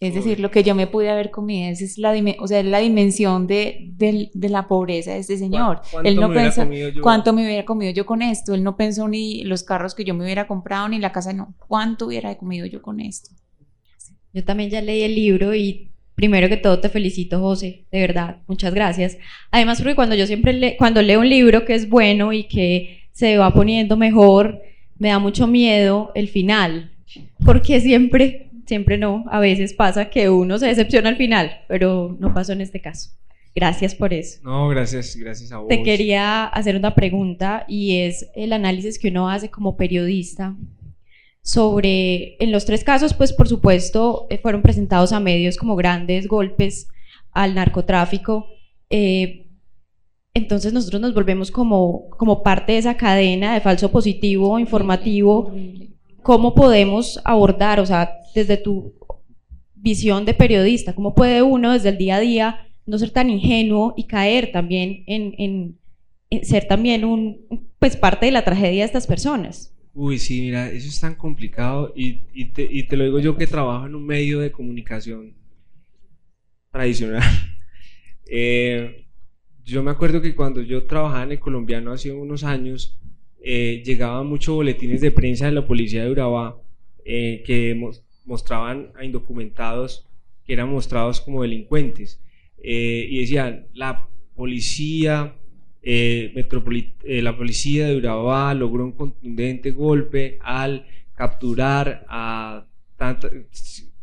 Es 0.00 0.14
decir, 0.14 0.40
lo 0.40 0.50
que 0.50 0.62
yo 0.62 0.74
me 0.74 0.86
pude 0.86 1.10
haber 1.10 1.30
comido, 1.30 1.70
esa 1.70 1.84
es 1.84 1.98
la, 1.98 2.14
o 2.38 2.48
sea, 2.48 2.62
la 2.62 2.78
dimensión 2.78 3.46
de, 3.46 3.90
de, 3.92 4.48
la 4.48 4.66
pobreza 4.66 5.12
de 5.12 5.18
este 5.18 5.36
señor. 5.36 5.82
Él 6.02 6.16
no 6.16 6.32
pensó 6.32 6.66
cuánto 7.02 7.34
me 7.34 7.44
hubiera 7.44 7.66
comido 7.66 7.92
yo 7.92 8.06
con 8.06 8.22
esto. 8.22 8.54
Él 8.54 8.64
no 8.64 8.78
pensó 8.78 9.08
ni 9.08 9.44
los 9.44 9.62
carros 9.62 9.94
que 9.94 10.04
yo 10.04 10.14
me 10.14 10.24
hubiera 10.24 10.46
comprado, 10.46 10.88
ni 10.88 10.98
la 10.98 11.12
casa, 11.12 11.34
no. 11.34 11.54
¿Cuánto 11.68 12.06
hubiera 12.06 12.34
comido 12.38 12.64
yo 12.64 12.80
con 12.80 12.98
esto? 13.00 13.28
Yo 14.32 14.42
también 14.42 14.70
ya 14.70 14.80
leí 14.80 15.02
el 15.02 15.14
libro 15.14 15.54
y 15.54 15.90
primero 16.14 16.48
que 16.48 16.56
todo 16.56 16.80
te 16.80 16.88
felicito, 16.88 17.38
José, 17.38 17.84
de 17.92 18.00
verdad, 18.00 18.38
muchas 18.46 18.72
gracias. 18.72 19.18
Además, 19.50 19.82
porque 19.82 19.96
cuando 19.96 20.14
yo 20.14 20.26
siempre 20.26 20.54
le 20.54 20.76
cuando 20.78 21.02
leo 21.02 21.20
un 21.20 21.28
libro 21.28 21.66
que 21.66 21.74
es 21.74 21.90
bueno 21.90 22.32
y 22.32 22.44
que 22.44 23.04
se 23.12 23.36
va 23.36 23.52
poniendo 23.52 23.98
mejor, 23.98 24.62
me 24.98 25.08
da 25.08 25.18
mucho 25.18 25.46
miedo 25.46 26.10
el 26.14 26.28
final, 26.28 26.92
porque 27.44 27.80
siempre 27.80 28.49
siempre 28.70 28.98
no, 28.98 29.24
a 29.30 29.40
veces 29.40 29.74
pasa 29.74 30.10
que 30.10 30.30
uno 30.30 30.56
se 30.56 30.66
decepciona 30.66 31.08
al 31.08 31.16
final, 31.16 31.62
pero 31.66 32.16
no 32.20 32.32
pasó 32.32 32.52
en 32.52 32.60
este 32.60 32.80
caso. 32.80 33.10
Gracias 33.52 33.96
por 33.96 34.14
eso. 34.14 34.38
No, 34.44 34.68
gracias, 34.68 35.16
gracias 35.16 35.50
a 35.50 35.58
vos. 35.58 35.66
Te 35.66 35.82
quería 35.82 36.46
hacer 36.46 36.76
una 36.76 36.94
pregunta 36.94 37.64
y 37.66 37.98
es 37.98 38.30
el 38.36 38.52
análisis 38.52 39.00
que 39.00 39.08
uno 39.08 39.28
hace 39.28 39.50
como 39.50 39.76
periodista 39.76 40.56
sobre, 41.42 42.36
en 42.38 42.52
los 42.52 42.64
tres 42.64 42.84
casos, 42.84 43.12
pues 43.12 43.32
por 43.32 43.48
supuesto, 43.48 44.28
eh, 44.30 44.38
fueron 44.38 44.62
presentados 44.62 45.12
a 45.12 45.18
medios 45.18 45.56
como 45.56 45.74
grandes 45.74 46.28
golpes 46.28 46.86
al 47.32 47.56
narcotráfico. 47.56 48.46
Eh, 48.88 49.48
entonces 50.32 50.72
nosotros 50.72 51.02
nos 51.02 51.12
volvemos 51.12 51.50
como, 51.50 52.08
como 52.10 52.44
parte 52.44 52.70
de 52.74 52.78
esa 52.78 52.96
cadena 52.96 53.52
de 53.52 53.60
falso 53.60 53.90
positivo 53.90 54.60
informativo. 54.60 55.52
¿Cómo 56.22 56.54
podemos 56.54 57.20
abordar, 57.24 57.80
o 57.80 57.86
sea, 57.86 58.12
desde 58.34 58.56
tu 58.56 58.94
visión 59.74 60.24
de 60.24 60.34
periodista, 60.34 60.94
cómo 60.94 61.14
puede 61.14 61.42
uno 61.42 61.72
desde 61.72 61.88
el 61.90 61.98
día 61.98 62.16
a 62.16 62.20
día 62.20 62.66
no 62.86 62.98
ser 62.98 63.10
tan 63.10 63.30
ingenuo 63.30 63.94
y 63.96 64.04
caer 64.04 64.52
también 64.52 65.04
en, 65.06 65.78
ser 66.42 66.66
también 66.66 67.04
un, 67.04 67.68
pues 67.78 67.96
parte 67.96 68.26
de 68.26 68.32
la 68.32 68.44
tragedia 68.44 68.80
de 68.80 68.86
estas 68.86 69.06
personas? 69.06 69.74
Uy, 69.92 70.18
sí, 70.18 70.40
mira, 70.42 70.68
eso 70.70 70.88
es 70.88 71.00
tan 71.00 71.14
complicado 71.14 71.92
y, 71.96 72.14
te, 72.52 72.96
lo 72.96 73.04
digo 73.04 73.18
yo 73.20 73.36
que 73.36 73.46
trabajo 73.46 73.86
en 73.86 73.94
un 73.94 74.06
medio 74.06 74.40
de 74.40 74.52
comunicación 74.52 75.34
tradicional. 76.70 77.22
Eh, 78.32 79.06
yo 79.64 79.82
me 79.82 79.90
acuerdo 79.90 80.22
que 80.22 80.36
cuando 80.36 80.62
yo 80.62 80.84
trabajaba 80.84 81.24
en 81.24 81.32
el 81.32 81.40
colombiano 81.40 81.90
hace 81.90 82.12
unos 82.12 82.44
años, 82.44 82.96
eh, 83.42 83.82
llegaban 83.84 84.26
muchos 84.26 84.54
boletines 84.54 85.00
de 85.00 85.10
prensa 85.10 85.46
de 85.46 85.52
la 85.52 85.66
policía 85.66 86.04
de 86.04 86.10
Urabá 86.10 86.60
eh, 87.04 87.42
que 87.46 87.74
mostraban 88.26 88.92
a 88.96 89.04
indocumentados 89.04 90.06
que 90.44 90.52
eran 90.52 90.70
mostrados 90.70 91.20
como 91.20 91.42
delincuentes. 91.42 92.20
Eh, 92.62 93.06
y 93.10 93.20
decían 93.20 93.66
la 93.72 94.06
policía 94.36 95.36
la 95.82 97.36
policía 97.36 97.88
de 97.88 97.96
Urabá 97.96 98.52
logró 98.52 98.84
un 98.84 98.92
contundente 98.92 99.70
golpe 99.70 100.38
al 100.42 100.86
capturar 101.14 102.04
a 102.06 102.66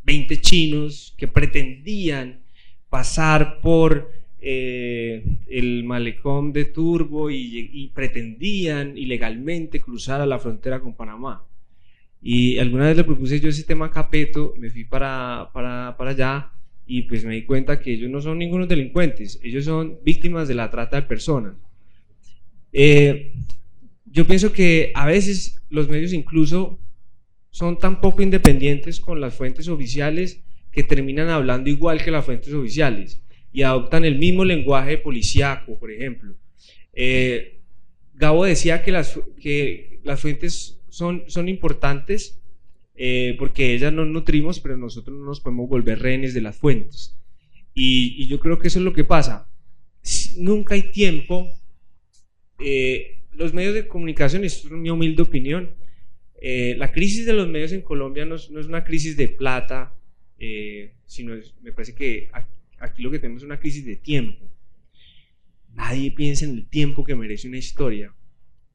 20 0.03 0.41
chinos 0.41 1.13
que 1.17 1.27
pretendían 1.27 2.39
pasar 2.89 3.61
por 3.61 4.11
el 4.39 5.83
malecón 5.83 6.53
de 6.53 6.65
Turbo 6.65 7.29
y, 7.31 7.91
pretendían 7.93 8.97
ilegalmente 8.97 9.79
cruzar 9.79 10.21
a 10.21 10.25
la 10.25 10.39
frontera 10.39 10.79
con 10.79 10.93
Panamá. 10.93 11.43
Y 12.21 12.57
alguna 12.57 12.87
vez 12.87 12.97
le 12.97 13.03
propuse 13.03 13.39
yo 13.39 13.49
ese 13.49 13.63
tema 13.63 13.87
a 13.87 13.91
Capeto, 13.91 14.53
me 14.57 14.69
fui 14.69 14.83
para, 14.83 15.49
para, 15.53 15.95
para 15.97 16.11
allá 16.11 16.51
y 16.85 17.03
pues 17.03 17.25
me 17.25 17.35
di 17.35 17.43
cuenta 17.43 17.79
que 17.79 17.93
ellos 17.93 18.09
no 18.09 18.21
son 18.21 18.39
ningunos 18.39 18.67
delincuentes, 18.67 19.39
ellos 19.43 19.65
son 19.65 19.99
víctimas 20.03 20.47
de 20.47 20.55
la 20.55 20.69
trata 20.69 20.97
de 20.97 21.07
personas. 21.07 21.55
Eh, 22.73 23.33
yo 24.05 24.25
pienso 24.25 24.51
que 24.51 24.91
a 24.95 25.05
veces 25.05 25.61
los 25.69 25.89
medios 25.89 26.13
incluso 26.13 26.79
son 27.49 27.77
tan 27.79 28.01
poco 28.01 28.21
independientes 28.21 28.99
con 28.99 29.19
las 29.19 29.35
fuentes 29.35 29.67
oficiales 29.67 30.41
que 30.71 30.83
terminan 30.83 31.29
hablando 31.29 31.69
igual 31.69 32.03
que 32.03 32.11
las 32.11 32.25
fuentes 32.25 32.53
oficiales 32.53 33.21
y 33.57 33.63
adoptan 33.63 34.05
el 34.05 34.19
mismo 34.19 34.45
lenguaje 34.45 34.99
policíaco, 34.99 35.79
por 35.79 35.89
ejemplo. 35.91 36.35
Eh, 36.93 37.59
Gabo 38.13 38.45
decía 38.45 38.83
que 38.83 38.91
las, 38.91 39.19
que 39.41 39.99
las 40.03 40.21
fuentes 40.21 40.79
son, 40.89 41.23
son 41.25 41.49
importantes 41.49 42.39
eh, 42.93 43.35
porque 43.39 43.73
ellas 43.73 43.91
nos 43.91 44.05
nutrimos, 44.05 44.59
pero 44.59 44.77
nosotros 44.77 45.17
no 45.17 45.25
nos 45.25 45.39
podemos 45.39 45.67
volver 45.67 45.97
rehenes 45.97 46.35
de 46.35 46.41
las 46.41 46.55
fuentes. 46.55 47.17
Y, 47.73 48.27
yo 48.27 48.39
creo 48.39 48.59
que 48.59 48.67
eso 48.67 48.77
es 48.77 48.85
lo 48.85 48.93
que 48.93 49.03
pasa. 49.03 49.49
Nunca 50.37 50.75
hay 50.75 50.91
tiempo. 50.91 51.49
Eh, 52.59 53.23
los 53.31 53.55
medios 53.55 53.73
de 53.73 53.87
comunicación, 53.87 54.43
esto 54.43 54.67
es 54.67 54.73
mi 54.73 54.91
humilde 54.91 55.23
opinión, 55.23 55.71
eh, 56.39 56.75
la 56.77 56.91
crisis 56.91 57.25
de 57.25 57.33
los 57.33 57.47
medios 57.47 57.71
en 57.71 57.81
Colombia 57.81 58.23
no 58.23 58.35
es, 58.35 58.49
una 58.49 58.83
crisis 58.83 59.17
de 59.17 59.29
plata, 59.29 59.95
sino 61.07 61.33
me 61.63 61.71
parece 61.71 61.95
que 61.95 62.29
aquí 62.79 63.01
lo 63.01 63.11
que 63.11 63.19
tenemos 63.19 63.41
es 63.41 63.45
una 63.45 63.59
crisis 63.59 63.85
de 63.85 63.95
tiempo. 63.95 64.45
Nadie 65.73 66.11
piensa 66.11 66.45
en 66.45 66.51
el 66.51 66.65
tiempo 66.67 67.03
que 67.03 67.15
merece 67.15 67.47
una 67.47 67.57
historia. 67.57 68.13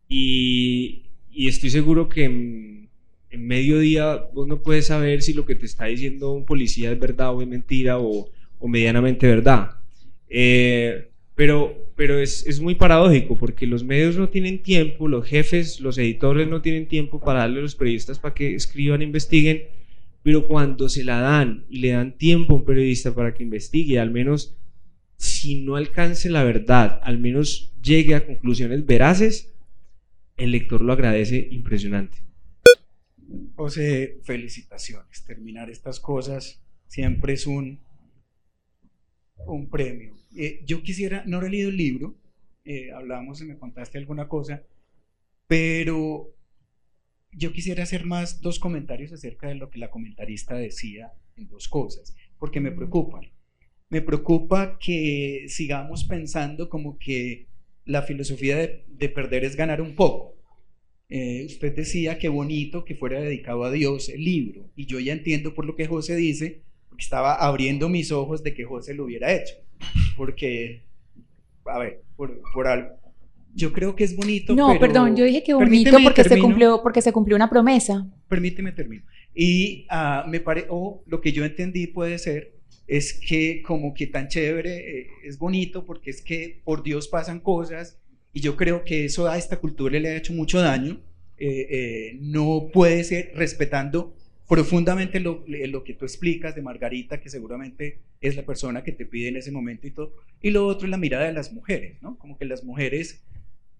Y, 0.08 1.02
estoy 1.34 1.70
seguro 1.70 2.08
que 2.08 2.24
en, 2.24 2.88
mediodía 3.30 4.28
vos 4.34 4.46
no 4.46 4.62
puedes 4.62 4.86
saber 4.86 5.22
si 5.22 5.32
lo 5.32 5.46
que 5.46 5.54
te 5.54 5.64
está 5.64 5.86
diciendo 5.86 6.32
un 6.32 6.44
policía 6.44 6.92
es 6.92 6.98
verdad 6.98 7.34
o 7.34 7.40
es 7.40 7.48
mentira 7.48 7.98
o, 7.98 8.30
medianamente 8.62 9.26
verdad. 9.26 9.78
Eh, 10.28 11.08
pero 11.34 12.18
es, 12.20 12.46
es, 12.46 12.60
muy 12.60 12.74
paradójico 12.74 13.36
porque 13.36 13.66
los 13.66 13.84
medios 13.84 14.16
no 14.16 14.28
tienen 14.28 14.62
tiempo, 14.62 15.08
los 15.08 15.26
jefes, 15.26 15.80
los 15.80 15.98
editores 15.98 16.46
no 16.46 16.62
tienen 16.62 16.86
tiempo 16.86 17.20
para 17.20 17.40
darle 17.40 17.58
a 17.58 17.62
los 17.62 17.74
periodistas 17.74 18.18
para 18.18 18.34
que 18.34 18.54
escriban, 18.54 19.02
investiguen, 19.02 19.64
pero 20.22 20.46
cuando 20.46 20.88
se 20.88 21.04
la 21.04 21.20
dan 21.20 21.64
y 21.68 21.78
le 21.78 21.90
dan 21.90 22.16
tiempo 22.16 22.54
a 22.54 22.58
un 22.58 22.64
periodista 22.64 23.14
para 23.14 23.34
que 23.34 23.42
investigue, 23.42 23.98
al 23.98 24.10
menos 24.10 24.56
si 25.16 25.62
no 25.62 25.76
alcance 25.76 26.30
la 26.30 26.44
verdad, 26.44 27.00
al 27.02 27.18
menos 27.18 27.72
llegue 27.82 28.14
a 28.14 28.26
conclusiones 28.26 28.84
veraces, 28.86 29.52
el 30.36 30.52
lector 30.52 30.82
lo 30.82 30.92
agradece 30.92 31.48
impresionante. 31.50 32.18
José, 33.54 34.18
felicitaciones. 34.24 35.24
Terminar 35.24 35.70
estas 35.70 36.00
cosas 36.00 36.62
siempre 36.86 37.34
es 37.34 37.46
un, 37.46 37.80
un 39.46 39.70
premio. 39.70 40.16
Eh, 40.36 40.62
yo 40.64 40.82
quisiera, 40.82 41.22
no 41.26 41.40
he 41.42 41.50
leído 41.50 41.70
el 41.70 41.76
libro, 41.76 42.16
eh, 42.64 42.90
hablábamos 42.92 43.40
y 43.40 43.44
me 43.44 43.58
contaste 43.58 43.98
alguna 43.98 44.28
cosa, 44.28 44.62
pero 45.46 46.34
yo 47.32 47.52
quisiera 47.52 47.82
hacer 47.82 48.04
más 48.04 48.40
dos 48.40 48.58
comentarios 48.58 49.12
acerca 49.12 49.48
de 49.48 49.54
lo 49.54 49.70
que 49.70 49.78
la 49.78 49.90
comentarista 49.90 50.54
decía 50.54 51.12
en 51.36 51.48
dos 51.48 51.68
cosas, 51.68 52.14
porque 52.38 52.60
me 52.60 52.72
preocupan. 52.72 53.32
Me 53.88 54.02
preocupa 54.02 54.78
que 54.78 55.46
sigamos 55.48 56.04
pensando 56.04 56.68
como 56.68 56.98
que 56.98 57.48
la 57.84 58.02
filosofía 58.02 58.56
de, 58.56 59.08
perder 59.08 59.44
es 59.44 59.56
ganar 59.56 59.80
un 59.80 59.94
poco. 59.94 60.36
Eh, 61.08 61.44
usted 61.44 61.74
decía 61.74 62.18
que 62.18 62.28
bonito 62.28 62.84
que 62.84 62.94
fuera 62.94 63.20
dedicado 63.20 63.64
a 63.64 63.70
Dios 63.70 64.08
el 64.08 64.24
libro, 64.24 64.70
y 64.76 64.86
yo 64.86 64.98
ya 64.98 65.12
entiendo 65.12 65.54
por 65.54 65.66
lo 65.66 65.76
que 65.76 65.86
José 65.86 66.16
dice, 66.16 66.62
porque 66.88 67.04
estaba 67.04 67.34
abriendo 67.34 67.88
mis 67.88 68.12
ojos 68.12 68.42
de 68.42 68.54
que 68.54 68.64
José 68.64 68.94
lo 68.94 69.04
hubiera 69.04 69.32
hecho, 69.32 69.54
porque, 70.16 70.84
a 71.66 71.78
ver, 71.78 72.02
por, 72.16 72.66
algo. 72.66 73.01
Yo 73.54 73.72
creo 73.72 73.94
que 73.94 74.04
es 74.04 74.16
bonito. 74.16 74.54
No, 74.54 74.78
perdón, 74.78 75.16
yo 75.16 75.24
dije 75.24 75.42
que 75.42 75.54
bonito 75.54 75.96
porque 76.02 76.24
se, 76.24 76.38
cumplió, 76.38 76.82
porque 76.82 77.02
se 77.02 77.12
cumplió 77.12 77.36
una 77.36 77.50
promesa. 77.50 78.06
Permíteme 78.28 78.72
termino. 78.72 79.02
Y 79.34 79.86
uh, 79.90 80.28
me 80.28 80.40
parece, 80.40 80.68
o 80.70 81.02
lo 81.06 81.20
que 81.20 81.32
yo 81.32 81.44
entendí 81.44 81.86
puede 81.86 82.18
ser 82.18 82.54
es 82.86 83.12
que 83.14 83.62
como 83.62 83.94
que 83.94 84.06
tan 84.06 84.28
chévere, 84.28 85.00
eh, 85.00 85.06
es 85.24 85.38
bonito 85.38 85.86
porque 85.86 86.10
es 86.10 86.22
que 86.22 86.60
por 86.64 86.82
Dios 86.82 87.08
pasan 87.08 87.40
cosas 87.40 87.98
y 88.32 88.40
yo 88.40 88.56
creo 88.56 88.84
que 88.84 89.04
eso 89.04 89.28
a 89.28 89.38
esta 89.38 89.58
cultura 89.58 89.98
le 89.98 90.08
ha 90.08 90.16
hecho 90.16 90.32
mucho 90.32 90.60
daño. 90.60 91.00
Eh, 91.38 91.66
eh, 91.70 92.18
no 92.20 92.68
puede 92.72 93.02
ser 93.04 93.32
respetando 93.34 94.14
profundamente 94.48 95.18
lo, 95.18 95.44
lo, 95.46 95.82
que 95.82 95.94
tú 95.94 96.04
explicas 96.04 96.54
de 96.54 96.62
Margarita, 96.62 97.20
que 97.20 97.30
seguramente 97.30 97.98
es 98.20 98.36
la 98.36 98.44
persona 98.44 98.84
que 98.84 98.92
te 98.92 99.06
pide 99.06 99.28
en 99.28 99.36
ese 99.36 99.50
momento 99.50 99.86
y 99.86 99.92
todo. 99.92 100.14
Y 100.42 100.50
lo 100.50 100.66
otro 100.66 100.86
es 100.86 100.90
la 100.90 100.98
mirada 100.98 101.24
de 101.24 101.32
las 101.32 101.52
mujeres, 101.52 101.96
¿no? 102.02 102.18
Como 102.18 102.36
que 102.36 102.44
las 102.44 102.62
mujeres 102.62 103.22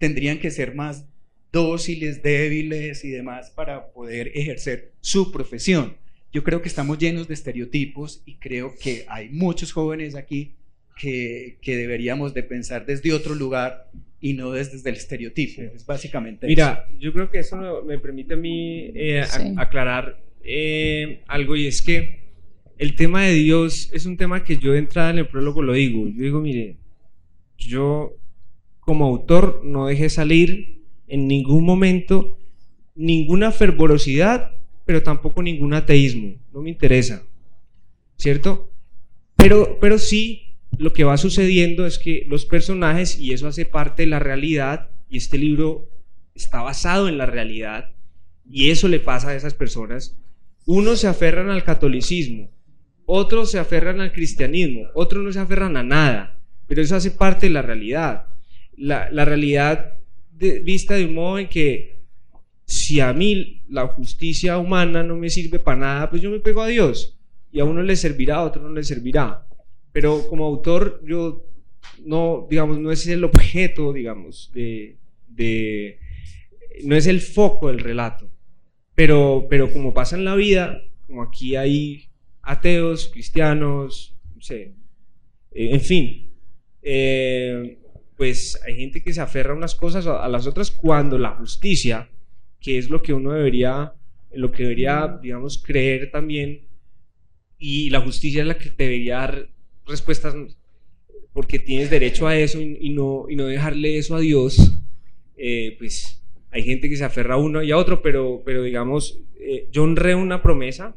tendrían 0.03 0.37
que 0.37 0.51
ser 0.51 0.75
más 0.75 1.07
dóciles, 1.53 2.21
débiles 2.21 3.05
y 3.05 3.09
demás 3.09 3.51
para 3.51 3.93
poder 3.93 4.33
ejercer 4.35 4.91
su 4.99 5.31
profesión. 5.31 5.95
Yo 6.33 6.43
creo 6.43 6.61
que 6.61 6.67
estamos 6.67 6.97
llenos 6.97 7.29
de 7.29 7.35
estereotipos 7.35 8.21
y 8.25 8.35
creo 8.35 8.75
que 8.77 9.05
hay 9.07 9.29
muchos 9.29 9.71
jóvenes 9.71 10.15
aquí 10.15 10.55
que, 10.97 11.57
que 11.61 11.77
deberíamos 11.77 12.33
de 12.33 12.43
pensar 12.43 12.85
desde 12.85 13.13
otro 13.13 13.33
lugar 13.33 13.89
y 14.19 14.33
no 14.33 14.51
desde 14.51 14.89
el 14.89 14.97
estereotipo. 14.97 15.61
Es 15.61 15.85
básicamente 15.85 16.47
Mira, 16.47 16.85
yo 16.99 17.13
creo 17.13 17.31
que 17.31 17.39
eso 17.39 17.81
me 17.87 17.97
permite 17.97 18.33
a 18.33 18.37
mí 18.37 18.91
eh, 18.93 19.23
aclarar 19.55 20.21
eh, 20.43 21.21
algo 21.27 21.55
y 21.55 21.67
es 21.67 21.81
que 21.81 22.19
el 22.77 22.97
tema 22.97 23.21
de 23.21 23.35
Dios 23.35 23.89
es 23.93 24.05
un 24.05 24.17
tema 24.17 24.43
que 24.43 24.57
yo 24.57 24.73
de 24.73 24.79
entrada 24.79 25.11
en 25.11 25.19
el 25.19 25.29
prólogo 25.29 25.61
lo 25.61 25.71
digo. 25.71 26.09
Yo 26.09 26.23
digo, 26.23 26.41
mire, 26.41 26.75
yo 27.57 28.17
como 28.85 29.05
autor 29.05 29.61
no 29.63 29.87
dejé 29.87 30.09
salir 30.09 30.83
en 31.07 31.27
ningún 31.27 31.65
momento 31.65 32.37
ninguna 32.95 33.51
fervorosidad, 33.51 34.51
pero 34.85 35.03
tampoco 35.03 35.41
ningún 35.41 35.73
ateísmo. 35.73 36.35
No 36.53 36.61
me 36.61 36.69
interesa, 36.69 37.23
¿cierto? 38.17 38.71
Pero, 39.35 39.77
pero 39.79 39.97
sí, 39.97 40.55
lo 40.77 40.93
que 40.93 41.03
va 41.03 41.17
sucediendo 41.17 41.85
es 41.85 41.97
que 41.99 42.25
los 42.27 42.45
personajes, 42.45 43.19
y 43.19 43.33
eso 43.33 43.47
hace 43.47 43.65
parte 43.65 44.03
de 44.03 44.09
la 44.09 44.19
realidad, 44.19 44.89
y 45.09 45.17
este 45.17 45.37
libro 45.37 45.89
está 46.35 46.61
basado 46.61 47.07
en 47.07 47.17
la 47.17 47.25
realidad, 47.25 47.91
y 48.49 48.71
eso 48.71 48.87
le 48.87 48.99
pasa 48.99 49.29
a 49.29 49.35
esas 49.35 49.53
personas, 49.53 50.17
unos 50.65 50.99
se 50.99 51.07
aferran 51.07 51.49
al 51.49 51.63
catolicismo, 51.63 52.49
otros 53.05 53.51
se 53.51 53.59
aferran 53.59 53.99
al 53.99 54.11
cristianismo, 54.11 54.87
otros 54.93 55.23
no 55.23 55.31
se 55.31 55.39
aferran 55.39 55.77
a 55.77 55.83
nada, 55.83 56.39
pero 56.67 56.81
eso 56.81 56.95
hace 56.95 57.11
parte 57.11 57.47
de 57.47 57.53
la 57.53 57.61
realidad. 57.61 58.27
La, 58.77 59.25
realidad 59.25 59.97
vista 60.31 60.95
de 60.95 61.05
un 61.05 61.13
modo 61.13 61.39
en 61.39 61.47
que 61.47 61.97
si 62.65 62.99
a 62.99 63.13
mí 63.13 63.61
la 63.69 63.87
justicia 63.87 64.57
humana 64.57 65.03
no 65.03 65.15
me 65.15 65.29
sirve 65.29 65.59
para 65.59 65.77
nada, 65.77 66.09
pues 66.09 66.21
yo 66.21 66.29
me 66.29 66.39
pego 66.39 66.61
a 66.61 66.67
Dios 66.67 67.17
y 67.51 67.59
a 67.59 67.65
uno 67.65 67.83
le 67.83 67.95
servirá, 67.95 68.37
a 68.37 68.43
otro 68.43 68.61
no 68.61 68.73
le 68.73 68.83
servirá. 68.83 69.45
Pero 69.91 70.27
como 70.27 70.45
autor 70.45 71.01
yo 71.05 71.45
no, 72.05 72.47
digamos, 72.49 72.79
no 72.79 72.91
es 72.91 73.05
el 73.07 73.23
objeto, 73.23 73.93
digamos, 73.93 74.51
de, 74.53 74.97
de 75.27 75.99
no 76.83 76.95
es 76.95 77.07
el 77.07 77.21
foco 77.21 77.67
del 77.67 77.79
relato. 77.79 78.29
Pero, 78.95 79.47
pero 79.49 79.71
como 79.71 79.93
pasa 79.93 80.15
en 80.15 80.25
la 80.25 80.35
vida, 80.35 80.81
como 81.07 81.23
aquí 81.23 81.55
hay 81.55 82.09
ateos, 82.41 83.09
cristianos, 83.11 84.15
no 84.35 84.41
sé, 84.41 84.73
eh, 85.51 85.69
en 85.71 85.81
fin, 85.81 86.31
eh, 86.81 87.79
pues 88.23 88.57
hay 88.65 88.77
gente 88.77 89.03
que 89.03 89.11
se 89.11 89.19
aferra 89.19 89.51
a 89.51 89.57
unas 89.57 89.75
cosas 89.75 90.07
a 90.07 90.29
las 90.29 90.47
otras 90.47 90.71
cuando 90.71 91.17
la 91.17 91.31
justicia, 91.31 92.09
que 92.61 92.77
es 92.77 92.89
lo 92.89 93.01
que 93.01 93.11
uno 93.11 93.33
debería, 93.33 93.95
lo 94.31 94.49
que 94.49 94.63
debería, 94.63 95.19
digamos, 95.21 95.61
creer 95.61 96.09
también, 96.09 96.61
y 97.59 97.89
la 97.89 97.99
justicia 97.99 98.39
es 98.39 98.47
la 98.47 98.57
que 98.57 98.69
debería 98.77 99.17
dar 99.17 99.49
respuestas 99.85 100.33
porque 101.33 101.59
tienes 101.59 101.89
derecho 101.89 102.25
a 102.25 102.37
eso 102.37 102.61
y, 102.61 102.91
no, 102.91 103.25
y 103.27 103.35
no 103.35 103.45
dejarle 103.45 103.97
eso 103.97 104.15
a 104.15 104.21
Dios, 104.21 104.71
eh, 105.35 105.75
pues 105.77 106.23
hay 106.49 106.63
gente 106.63 106.87
que 106.87 106.95
se 106.95 107.03
aferra 107.03 107.33
a 107.33 107.39
uno 107.39 107.61
y 107.61 107.71
a 107.71 107.77
otro, 107.77 108.01
pero, 108.01 108.41
pero 108.45 108.63
digamos, 108.63 109.19
yo 109.69 109.83
honré 109.83 110.15
una 110.15 110.41
promesa 110.41 110.95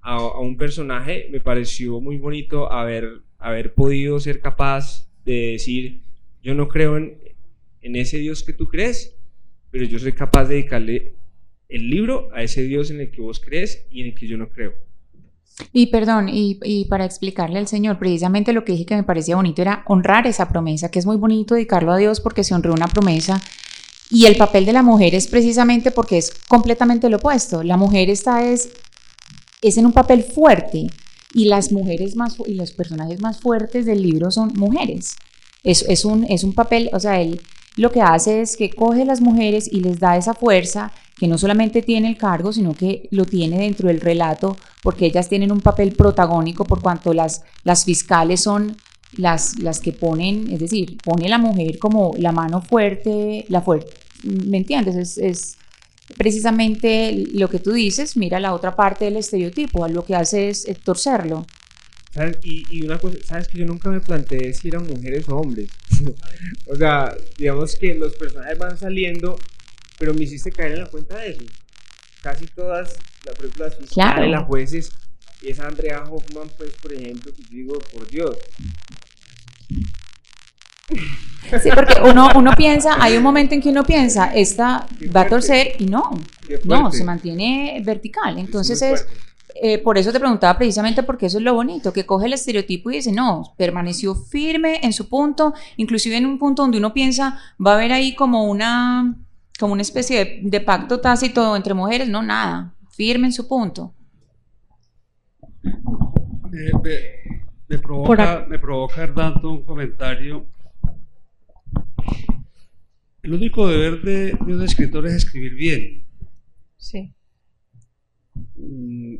a, 0.00 0.38
un 0.38 0.56
personaje, 0.56 1.26
me 1.28 1.40
pareció 1.40 2.00
muy 2.00 2.18
bonito 2.18 2.70
haber, 2.70 3.22
haber 3.40 3.74
podido 3.74 4.20
ser 4.20 4.38
capaz 4.38 5.08
de 5.24 5.50
decir, 5.54 6.02
yo 6.42 6.54
no 6.54 6.68
creo 6.68 6.96
en, 6.96 7.18
en 7.82 7.96
ese 7.96 8.18
Dios 8.18 8.42
que 8.42 8.52
tú 8.52 8.68
crees, 8.68 9.14
pero 9.70 9.84
yo 9.84 9.98
soy 9.98 10.12
capaz 10.12 10.44
de 10.44 10.56
dedicarle 10.56 11.12
el 11.68 11.88
libro 11.88 12.28
a 12.34 12.42
ese 12.42 12.62
Dios 12.62 12.90
en 12.90 13.00
el 13.00 13.10
que 13.10 13.22
vos 13.22 13.40
crees 13.40 13.86
y 13.90 14.02
en 14.02 14.08
el 14.08 14.14
que 14.14 14.26
yo 14.26 14.36
no 14.36 14.48
creo. 14.48 14.74
Y 15.72 15.86
perdón, 15.86 16.28
y, 16.28 16.58
y, 16.62 16.86
para 16.86 17.04
explicarle 17.04 17.58
al 17.58 17.68
Señor, 17.68 17.98
precisamente 17.98 18.52
lo 18.52 18.64
que 18.64 18.72
dije 18.72 18.86
que 18.86 18.96
me 18.96 19.02
parecía 19.02 19.36
bonito 19.36 19.62
era 19.62 19.84
honrar 19.86 20.26
esa 20.26 20.48
promesa, 20.48 20.90
que 20.90 20.98
es 20.98 21.06
muy 21.06 21.16
bonito 21.16 21.54
dedicarlo 21.54 21.92
a 21.92 21.98
Dios 21.98 22.20
porque 22.20 22.44
se 22.44 22.54
honró 22.54 22.72
una 22.72 22.88
promesa. 22.88 23.42
Y 24.10 24.26
el 24.26 24.36
papel 24.36 24.66
de 24.66 24.72
la 24.72 24.82
mujer 24.82 25.14
es 25.14 25.26
precisamente 25.26 25.90
porque 25.90 26.18
es 26.18 26.32
completamente 26.48 27.08
lo 27.08 27.18
opuesto. 27.18 27.62
La 27.62 27.76
mujer 27.76 28.10
está 28.10 28.50
es 28.50 28.70
es 29.62 29.78
en 29.78 29.86
un 29.86 29.92
papel 29.92 30.24
fuerte 30.24 30.88
y 31.32 31.44
las 31.46 31.72
mujeres 31.72 32.16
más 32.16 32.36
y 32.46 32.54
los 32.54 32.72
personajes 32.72 33.20
más 33.20 33.40
fuertes 33.40 33.86
del 33.86 34.02
libro 34.02 34.30
son 34.30 34.52
mujeres. 34.56 35.14
Es, 35.62 35.82
es, 35.82 36.04
un, 36.04 36.24
es 36.24 36.44
un 36.44 36.52
papel, 36.52 36.90
o 36.92 37.00
sea, 37.00 37.20
él 37.20 37.40
lo 37.76 37.90
que 37.90 38.02
hace 38.02 38.42
es 38.42 38.56
que 38.56 38.70
coge 38.70 39.02
a 39.02 39.06
las 39.06 39.20
mujeres 39.20 39.68
y 39.70 39.80
les 39.80 39.98
da 39.98 40.16
esa 40.16 40.34
fuerza 40.34 40.92
que 41.16 41.28
no 41.28 41.38
solamente 41.38 41.82
tiene 41.82 42.08
el 42.08 42.16
cargo, 42.16 42.52
sino 42.52 42.74
que 42.74 43.08
lo 43.10 43.24
tiene 43.24 43.58
dentro 43.60 43.88
del 43.88 44.00
relato, 44.00 44.56
porque 44.82 45.06
ellas 45.06 45.28
tienen 45.28 45.52
un 45.52 45.60
papel 45.60 45.92
protagónico 45.92 46.64
por 46.64 46.82
cuanto 46.82 47.14
las, 47.14 47.44
las 47.64 47.84
fiscales 47.84 48.40
son 48.40 48.76
las, 49.16 49.58
las 49.60 49.80
que 49.80 49.92
ponen, 49.92 50.50
es 50.50 50.58
decir, 50.58 50.98
pone 51.02 51.28
la 51.28 51.38
mujer 51.38 51.78
como 51.78 52.12
la 52.18 52.32
mano 52.32 52.60
fuerte, 52.60 53.44
la 53.48 53.62
fuerte, 53.62 53.92
¿me 54.24 54.58
entiendes? 54.58 54.96
Es, 54.96 55.18
es, 55.18 55.56
precisamente 56.16 57.24
lo 57.32 57.48
que 57.48 57.58
tú 57.58 57.72
dices, 57.72 58.16
mira 58.16 58.40
la 58.40 58.54
otra 58.54 58.74
parte 58.74 59.06
del 59.06 59.16
estereotipo, 59.16 59.86
lo 59.88 60.04
que 60.04 60.14
hace 60.14 60.48
es, 60.48 60.66
torcerlo. 60.84 61.46
¿Sabes? 62.12 62.38
Y, 62.42 62.84
una 62.84 62.98
cosa, 62.98 63.16
sabes 63.24 63.48
que 63.48 63.58
yo 63.58 63.64
nunca 63.64 63.88
me 63.88 64.00
planteé 64.00 64.52
si 64.52 64.68
eran 64.68 64.86
mujeres 64.86 65.28
o 65.28 65.36
hombres. 65.36 65.70
o 66.66 66.76
sea, 66.76 67.16
digamos 67.38 67.74
que 67.76 67.94
los 67.94 68.14
personajes 68.14 68.58
van 68.58 68.76
saliendo, 68.76 69.38
pero 69.98 70.12
me 70.12 70.24
hiciste 70.24 70.52
caer 70.52 70.72
en 70.72 70.80
la 70.80 70.86
cuenta 70.86 71.18
de 71.18 71.30
eso. 71.30 71.44
Casi 72.22 72.46
todas 72.46 72.96
las 73.24 73.34
películas 73.36 73.76
fiscales, 73.76 74.30
las 74.30 74.44
jueces, 74.44 74.92
y 75.40 75.50
esa 75.50 75.66
Andrea 75.66 76.04
Hoffman, 76.04 76.48
pues, 76.56 76.70
por 76.80 76.92
ejemplo, 76.92 77.32
que 77.34 77.42
yo 77.42 77.48
digo, 77.50 77.78
por 77.92 78.08
Dios. 78.08 78.36
Sí, 81.62 81.70
porque 81.74 81.94
uno, 82.02 82.30
uno 82.34 82.52
piensa, 82.56 82.96
hay 83.00 83.16
un 83.16 83.22
momento 83.22 83.54
en 83.54 83.62
que 83.62 83.70
uno 83.70 83.84
piensa, 83.84 84.32
esta 84.34 84.86
va 85.14 85.22
a 85.22 85.28
torcer 85.28 85.74
y 85.78 85.86
no, 85.86 86.10
no, 86.64 86.92
se 86.92 87.04
mantiene 87.04 87.82
vertical. 87.84 88.38
Entonces 88.38 88.80
es, 88.82 89.06
eh, 89.54 89.78
por 89.78 89.98
eso 89.98 90.12
te 90.12 90.20
preguntaba 90.20 90.56
precisamente 90.56 91.02
porque 91.02 91.26
eso 91.26 91.38
es 91.38 91.44
lo 91.44 91.54
bonito, 91.54 91.92
que 91.92 92.06
coge 92.06 92.26
el 92.26 92.32
estereotipo 92.32 92.90
y 92.90 92.96
dice, 92.96 93.12
no, 93.12 93.54
permaneció 93.56 94.14
firme 94.14 94.80
en 94.82 94.92
su 94.92 95.08
punto, 95.08 95.54
inclusive 95.76 96.16
en 96.16 96.26
un 96.26 96.38
punto 96.38 96.62
donde 96.62 96.78
uno 96.78 96.92
piensa, 96.94 97.38
va 97.64 97.72
a 97.72 97.74
haber 97.74 97.92
ahí 97.92 98.14
como 98.14 98.44
una, 98.44 99.16
como 99.58 99.72
una 99.72 99.82
especie 99.82 100.40
de, 100.42 100.60
pacto 100.60 101.00
tácito 101.00 101.56
entre 101.56 101.74
mujeres, 101.74 102.08
no, 102.08 102.22
nada, 102.22 102.74
firme 102.90 103.26
en 103.26 103.32
su 103.32 103.48
punto. 103.48 103.94
me, 107.68 107.78
provoca, 107.78 108.46
me 108.48 108.58
provoca, 108.58 109.02
Hernando, 109.02 109.50
un 109.50 109.62
comentario 109.62 110.46
el 113.22 113.34
único 113.34 113.68
deber 113.68 114.02
de, 114.02 114.36
un 114.40 114.62
escritor 114.62 115.06
es 115.06 115.14
escribir 115.14 115.54
bien. 115.54 116.04
Sí. 116.76 117.14
Mm, 118.64 119.16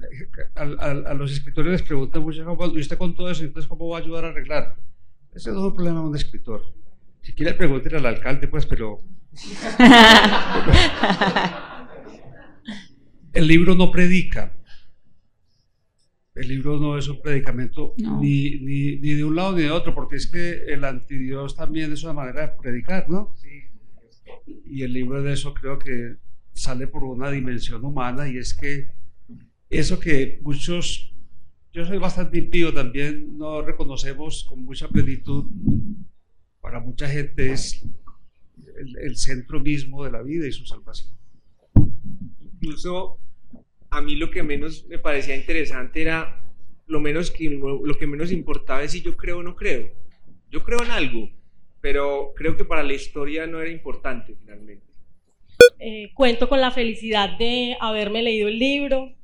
a, 0.54 1.14
los 1.14 1.32
escritores 1.32 1.72
les 1.72 1.82
preguntan 1.82 2.22
mucho, 2.22 2.46
¿y 2.74 2.78
usted 2.78 2.96
con 2.96 3.16
todo 3.16 3.28
eso, 3.28 3.42
entonces 3.42 3.68
cómo 3.68 3.88
va 3.88 3.98
a 3.98 4.00
ayudar 4.00 4.24
a 4.24 4.28
arreglar? 4.28 4.76
Ese 5.34 5.50
no 5.50 5.58
es 5.60 5.66
el 5.66 5.74
problema 5.74 5.98
de 6.00 6.06
un 6.06 6.14
escritor. 6.14 6.62
Si 7.22 7.32
quiere 7.32 7.54
preguntar 7.54 7.96
al 7.96 8.06
alcalde, 8.06 8.46
pues, 8.46 8.66
pero... 8.66 9.00
el 13.32 13.48
libro 13.48 13.74
no 13.74 13.90
predica. 13.90 14.52
El 16.34 16.48
libro 16.48 16.78
no 16.78 16.96
es 16.96 17.08
un 17.08 17.20
predicamento 17.20 17.92
Ni, 17.96 18.58
ni, 18.60 18.96
ni, 18.96 19.14
de 19.14 19.24
un 19.24 19.36
lado 19.36 19.52
ni 19.52 19.62
de 19.62 19.70
otro, 19.70 19.94
porque 19.94 20.16
es 20.16 20.26
que 20.26 20.64
el 20.72 20.84
antidios 20.84 21.56
también 21.56 21.92
es 21.92 22.04
una 22.04 22.12
manera 22.12 22.42
de 22.42 22.48
predicar, 22.60 23.08
¿no? 23.08 23.34
y 24.46 24.82
el 24.82 24.92
libro 24.92 25.22
de 25.22 25.32
eso 25.32 25.52
creo 25.52 25.78
que 25.78 26.16
sale 26.52 26.86
por 26.86 27.04
una 27.04 27.30
dimensión 27.30 27.84
humana 27.84 28.28
y 28.28 28.38
es 28.38 28.54
que 28.54 28.86
eso 29.72 29.98
que 29.98 30.38
muchos, 30.42 31.12
yo 31.72 31.84
soy 31.86 31.98
bastante 31.98 32.38
impío 32.38 32.74
también, 32.74 33.38
no 33.38 33.62
reconocemos 33.62 34.44
con 34.44 34.62
mucha 34.64 34.86
plenitud, 34.88 35.46
para 36.60 36.78
mucha 36.78 37.08
gente 37.08 37.52
es 37.52 37.84
el, 39.00 39.16
centro 39.16 39.60
mismo 39.60 40.04
de 40.04 40.12
la 40.12 40.22
vida 40.22 40.46
y 40.46 40.52
su 40.52 40.66
salvación. 40.66 41.10
Incluso 42.40 43.18
a 43.90 44.00
mí 44.02 44.16
lo 44.16 44.30
que 44.30 44.42
menos 44.42 44.86
me 44.86 44.98
parecía 44.98 45.36
interesante 45.36 46.02
era 46.02 46.44
lo 46.86 47.00
menos 47.00 47.30
que 47.30 47.48
lo 47.48 47.98
que 47.98 48.06
menos 48.06 48.30
importaba 48.30 48.82
es 48.82 48.92
si 48.92 49.00
yo 49.00 49.16
creo 49.16 49.38
o 49.38 49.42
no 49.42 49.56
creo. 49.56 49.90
Yo 50.50 50.62
creo 50.62 50.82
en 50.82 50.90
algo, 50.90 51.30
pero 51.80 52.32
creo 52.36 52.56
que 52.56 52.64
para 52.64 52.82
la 52.82 52.92
historia 52.92 53.46
no 53.46 53.60
era 53.60 53.70
importante 53.70 54.34
finalmente. 54.38 54.84
Eh, 55.78 56.10
cuento 56.14 56.48
con 56.48 56.60
la 56.60 56.70
felicidad 56.70 57.38
de 57.38 57.76
haberme 57.80 58.22
leído 58.22 58.48
el 58.48 58.58
libro. 58.58 59.14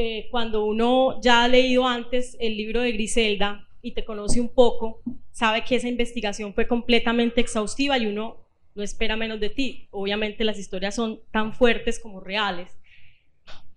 Eh, 0.00 0.28
cuando 0.30 0.64
uno 0.64 1.20
ya 1.20 1.42
ha 1.42 1.48
leído 1.48 1.84
antes 1.84 2.36
el 2.38 2.56
libro 2.56 2.82
de 2.82 2.92
Griselda 2.92 3.66
y 3.82 3.94
te 3.94 4.04
conoce 4.04 4.40
un 4.40 4.48
poco, 4.48 5.02
sabe 5.32 5.64
que 5.64 5.74
esa 5.74 5.88
investigación 5.88 6.54
fue 6.54 6.68
completamente 6.68 7.40
exhaustiva 7.40 7.98
y 7.98 8.06
uno 8.06 8.36
no 8.76 8.84
espera 8.84 9.16
menos 9.16 9.40
de 9.40 9.50
ti. 9.50 9.88
Obviamente 9.90 10.44
las 10.44 10.56
historias 10.56 10.94
son 10.94 11.18
tan 11.32 11.52
fuertes 11.52 11.98
como 11.98 12.20
reales. 12.20 12.78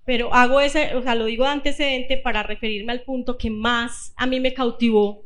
Pero 0.05 0.31
hago 0.31 0.61
ese, 0.61 0.93
o 0.95 1.01
sea, 1.01 1.15
lo 1.15 1.25
digo 1.25 1.45
de 1.45 1.49
antecedente 1.49 2.17
para 2.17 2.43
referirme 2.43 2.91
al 2.91 3.01
punto 3.01 3.39
que 3.39 3.49
más 3.49 4.13
a 4.15 4.27
mí 4.27 4.39
me 4.39 4.53
cautivó 4.53 5.25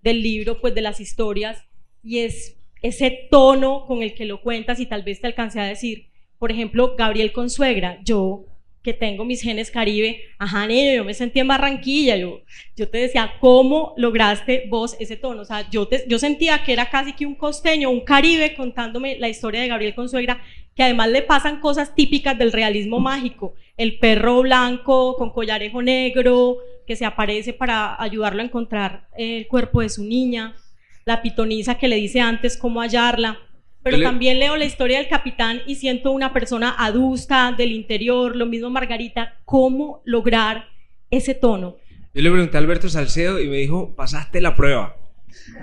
del 0.00 0.22
libro, 0.22 0.62
pues 0.62 0.74
de 0.74 0.80
las 0.80 0.98
historias, 0.98 1.62
y 2.02 2.20
es 2.20 2.58
ese 2.80 3.28
tono 3.30 3.84
con 3.84 4.02
el 4.02 4.14
que 4.14 4.24
lo 4.24 4.40
cuentas 4.40 4.80
y 4.80 4.86
tal 4.86 5.02
vez 5.02 5.20
te 5.20 5.26
alcance 5.26 5.60
a 5.60 5.64
decir, 5.64 6.08
por 6.38 6.50
ejemplo, 6.50 6.96
Gabriel 6.96 7.32
Consuegra, 7.32 8.00
yo 8.02 8.46
que 8.82 8.92
tengo 8.92 9.24
mis 9.24 9.42
genes 9.42 9.70
caribe, 9.70 10.22
ajá, 10.38 10.66
niño, 10.66 10.92
yo 10.92 11.04
me 11.04 11.14
sentí 11.14 11.38
en 11.38 11.48
Barranquilla, 11.48 12.16
yo, 12.16 12.42
yo 12.76 12.88
te 12.88 12.98
decía, 12.98 13.34
¿cómo 13.40 13.94
lograste 13.96 14.64
vos 14.68 14.96
ese 14.98 15.16
tono? 15.16 15.42
O 15.42 15.44
sea, 15.44 15.70
yo, 15.70 15.86
te, 15.86 16.04
yo 16.08 16.18
sentía 16.18 16.64
que 16.64 16.72
era 16.72 16.90
casi 16.90 17.12
que 17.12 17.24
un 17.24 17.36
costeño, 17.36 17.90
un 17.90 18.00
caribe 18.00 18.54
contándome 18.54 19.18
la 19.18 19.28
historia 19.28 19.60
de 19.60 19.68
Gabriel 19.68 19.94
Consuegra, 19.94 20.42
que 20.74 20.82
además 20.82 21.10
le 21.10 21.22
pasan 21.22 21.60
cosas 21.60 21.94
típicas 21.94 22.36
del 22.36 22.50
realismo 22.50 22.98
mágico, 22.98 23.54
el 23.76 23.98
perro 23.98 24.42
blanco 24.42 25.16
con 25.16 25.30
collarejo 25.30 25.80
negro, 25.80 26.58
que 26.86 26.96
se 26.96 27.04
aparece 27.04 27.52
para 27.52 28.00
ayudarlo 28.02 28.42
a 28.42 28.46
encontrar 28.46 29.06
el 29.16 29.46
cuerpo 29.46 29.80
de 29.80 29.90
su 29.90 30.02
niña, 30.04 30.56
la 31.04 31.22
pitonisa 31.22 31.78
que 31.78 31.88
le 31.88 31.96
dice 31.96 32.20
antes 32.20 32.56
cómo 32.56 32.80
hallarla, 32.80 33.38
pero 33.82 34.00
también 34.00 34.38
leo 34.38 34.56
la 34.56 34.64
historia 34.64 34.98
del 34.98 35.08
capitán 35.08 35.62
y 35.66 35.76
siento 35.76 36.12
una 36.12 36.32
persona 36.32 36.74
adusta 36.78 37.52
del 37.56 37.72
interior, 37.72 38.36
lo 38.36 38.46
mismo 38.46 38.70
Margarita, 38.70 39.36
¿cómo 39.44 40.02
lograr 40.04 40.68
ese 41.10 41.34
tono? 41.34 41.76
Yo 42.14 42.22
le 42.22 42.30
pregunté 42.30 42.56
a 42.56 42.60
Alberto 42.60 42.88
Salcedo 42.88 43.40
y 43.40 43.48
me 43.48 43.56
dijo, 43.56 43.94
pasaste 43.94 44.40
la 44.40 44.54
prueba. 44.54 44.96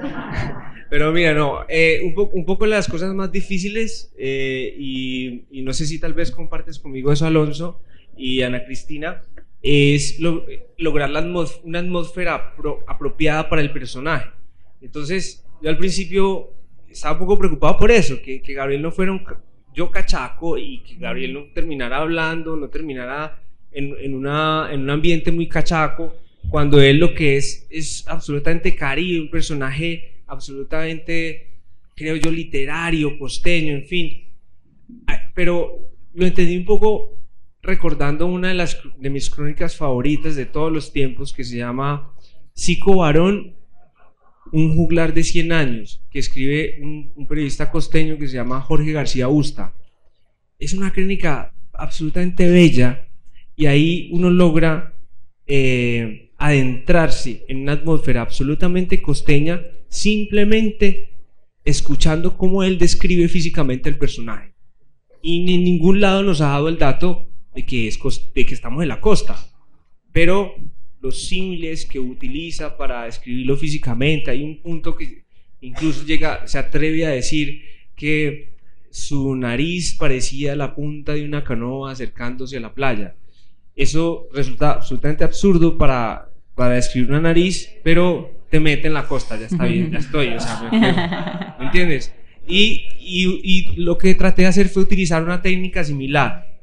Pero 0.89 1.11
mira, 1.11 1.33
no, 1.35 1.65
eh, 1.69 2.01
un, 2.03 2.29
un, 2.33 2.45
poco 2.45 2.65
las 2.65 2.87
cosas 2.87 3.13
más 3.13 3.31
difíciles, 3.31 4.11
eh, 4.17 4.75
y, 4.77 5.61
no 5.61 5.71
sé 5.71 5.85
si 5.85 5.99
tal 5.99 6.15
vez 6.15 6.31
compartes 6.31 6.79
conmigo 6.79 7.11
eso, 7.11 7.27
Alonso 7.27 7.79
y 8.17 8.41
Ana 8.41 8.65
Cristina, 8.65 9.21
es 9.61 10.19
lograr 10.77 11.11
la 11.11 11.21
una 11.63 11.79
atmósfera 11.79 12.55
apropiada 12.87 13.49
para 13.49 13.61
el 13.61 13.71
personaje. 13.71 14.31
Entonces, 14.81 15.45
yo 15.61 15.69
al 15.69 15.77
principio 15.77 16.53
estaba 16.91 17.13
un 17.13 17.19
poco 17.19 17.37
preocupado 17.37 17.77
por 17.77 17.91
eso, 17.91 18.21
que, 18.21 18.41
que 18.41 18.53
Gabriel 18.53 18.81
no 18.81 18.91
fuera 18.91 19.11
un 19.11 19.23
yo 19.73 19.91
cachaco 19.91 20.57
y 20.57 20.79
que 20.79 20.95
Gabriel 20.95 21.33
no 21.33 21.43
terminara 21.53 21.97
hablando, 21.97 22.55
no 22.55 22.69
terminara 22.69 23.41
en, 23.71 23.95
en, 23.99 24.13
una, 24.13 24.69
en 24.71 24.81
un 24.81 24.89
ambiente 24.89 25.31
muy 25.31 25.47
cachaco, 25.47 26.15
cuando 26.49 26.81
él 26.81 26.97
lo 26.97 27.13
que 27.13 27.37
es 27.37 27.67
es 27.69 28.07
absolutamente 28.07 28.75
caribe, 28.75 29.21
un 29.21 29.29
personaje 29.29 30.23
absolutamente, 30.27 31.47
creo 31.95 32.15
yo, 32.15 32.31
literario, 32.31 33.17
costeño, 33.17 33.73
en 33.73 33.85
fin. 33.85 34.23
Pero 35.33 35.91
lo 36.13 36.25
entendí 36.25 36.57
un 36.57 36.65
poco 36.65 37.19
recordando 37.61 38.25
una 38.25 38.49
de, 38.49 38.53
las, 38.55 38.79
de 38.97 39.09
mis 39.09 39.29
crónicas 39.29 39.75
favoritas 39.75 40.35
de 40.35 40.45
todos 40.45 40.71
los 40.71 40.91
tiempos 40.91 41.33
que 41.33 41.43
se 41.43 41.57
llama 41.57 42.13
Psico 42.53 42.97
Varón 42.97 43.55
un 44.51 44.75
juglar 44.75 45.13
de 45.13 45.23
100 45.23 45.51
años 45.51 46.01
que 46.09 46.19
escribe 46.19 46.79
un, 46.81 47.27
periodista 47.27 47.71
costeño 47.71 48.17
que 48.17 48.27
se 48.27 48.35
llama 48.35 48.61
Jorge 48.61 48.91
García 48.91 49.27
Usta. 49.27 49.73
Es 50.57 50.73
una 50.73 50.91
crónica 50.91 51.53
absolutamente 51.73 52.49
bella 52.49 53.07
y 53.55 53.65
ahí 53.67 54.09
uno 54.11 54.29
logra 54.29 54.93
eh, 55.45 56.31
adentrarse 56.37 57.45
en 57.47 57.61
una 57.61 57.73
atmósfera 57.73 58.21
absolutamente 58.21 59.01
costeña 59.01 59.61
simplemente 59.89 61.09
escuchando 61.63 62.37
cómo 62.37 62.63
él 62.63 62.77
describe 62.77 63.27
físicamente 63.27 63.89
el 63.89 63.97
personaje. 63.97 64.53
Y 65.21 65.53
en 65.53 65.63
ningún 65.63 65.99
lado 65.99 66.23
nos 66.23 66.41
ha 66.41 66.49
dado 66.49 66.69
el 66.69 66.77
dato 66.77 67.25
de 67.53 67.65
que 67.65 67.87
estamos 68.53 68.81
en 68.81 68.89
la 68.89 69.01
costa. 69.01 69.37
Pero 70.11 70.55
los 71.01 71.27
símiles 71.27 71.85
que 71.85 71.99
utiliza 71.99 72.77
para 72.77 73.07
escribirlo 73.07 73.55
físicamente. 73.57 74.31
Hay 74.31 74.43
un 74.43 74.61
punto 74.61 74.95
que 74.95 75.23
incluso 75.61 76.05
llega, 76.05 76.47
se 76.47 76.57
atreve 76.57 77.05
a 77.05 77.09
decir 77.09 77.61
que 77.95 78.49
su 78.89 79.35
nariz 79.35 79.95
parecía 79.95 80.55
la 80.55 80.73
punta 80.75 81.13
de 81.13 81.25
una 81.25 81.43
canoa 81.43 81.91
acercándose 81.91 82.57
a 82.57 82.61
la 82.61 82.73
playa. 82.73 83.15
Eso 83.75 84.27
resulta 84.33 84.71
absolutamente 84.71 85.23
absurdo 85.23 85.77
para, 85.77 86.29
para 86.55 86.75
describir 86.75 87.09
una 87.09 87.21
nariz, 87.21 87.69
pero 87.83 88.45
te 88.49 88.59
mete 88.59 88.87
en 88.87 88.93
la 88.93 89.07
costa, 89.07 89.37
ya 89.37 89.45
está 89.45 89.65
bien, 89.65 89.91
ya 89.91 89.99
estoy, 89.99 90.29
o 90.29 90.39
sea, 90.39 91.55
¿me, 91.59 91.65
entiendes? 91.65 92.13
Y, 92.47 92.87
y, 92.99 93.41
y 93.43 93.75
lo 93.75 93.97
que 93.97 94.15
traté 94.15 94.41
de 94.41 94.47
hacer 94.47 94.69
fue 94.69 94.83
utilizar 94.83 95.23
una 95.23 95.41
técnica 95.41 95.83
similar 95.83 96.59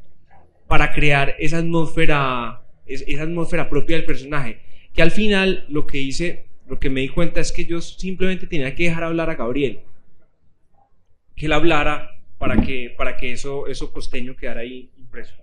para 0.66 0.92
crear 0.92 1.36
esa 1.38 1.58
atmósfera 1.58 2.65
esa 2.86 3.22
atmósfera 3.22 3.68
propia 3.68 3.96
del 3.96 4.06
personaje, 4.06 4.60
que 4.94 5.02
al 5.02 5.10
final 5.10 5.66
lo 5.68 5.86
que 5.86 5.98
hice, 5.98 6.46
lo 6.66 6.78
que 6.78 6.90
me 6.90 7.00
di 7.00 7.08
cuenta 7.08 7.40
es 7.40 7.52
que 7.52 7.64
yo 7.64 7.80
simplemente 7.80 8.46
tenía 8.46 8.74
que 8.74 8.84
dejar 8.84 9.04
hablar 9.04 9.30
a 9.30 9.34
Gabriel, 9.34 9.80
que 11.34 11.46
él 11.46 11.52
hablara 11.52 12.20
para 12.38 12.60
que, 12.60 12.94
para 12.96 13.16
que 13.16 13.32
eso, 13.32 13.66
eso 13.66 13.92
costeño 13.92 14.36
quedara 14.36 14.60
ahí 14.60 14.90
impreso. 14.96 15.34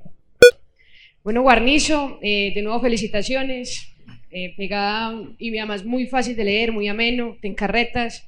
Bueno, 1.23 1.41
Guarnizo, 1.41 2.19
eh, 2.21 2.51
de 2.53 2.61
nuevo 2.61 2.81
felicitaciones, 2.81 3.93
eh, 4.31 4.53
pegada 4.57 5.13
y 5.37 5.57
además 5.57 5.85
muy 5.85 6.07
fácil 6.07 6.35
de 6.35 6.43
leer, 6.43 6.71
muy 6.71 6.87
ameno, 6.87 7.37
te 7.41 7.47
encarretas, 7.47 8.27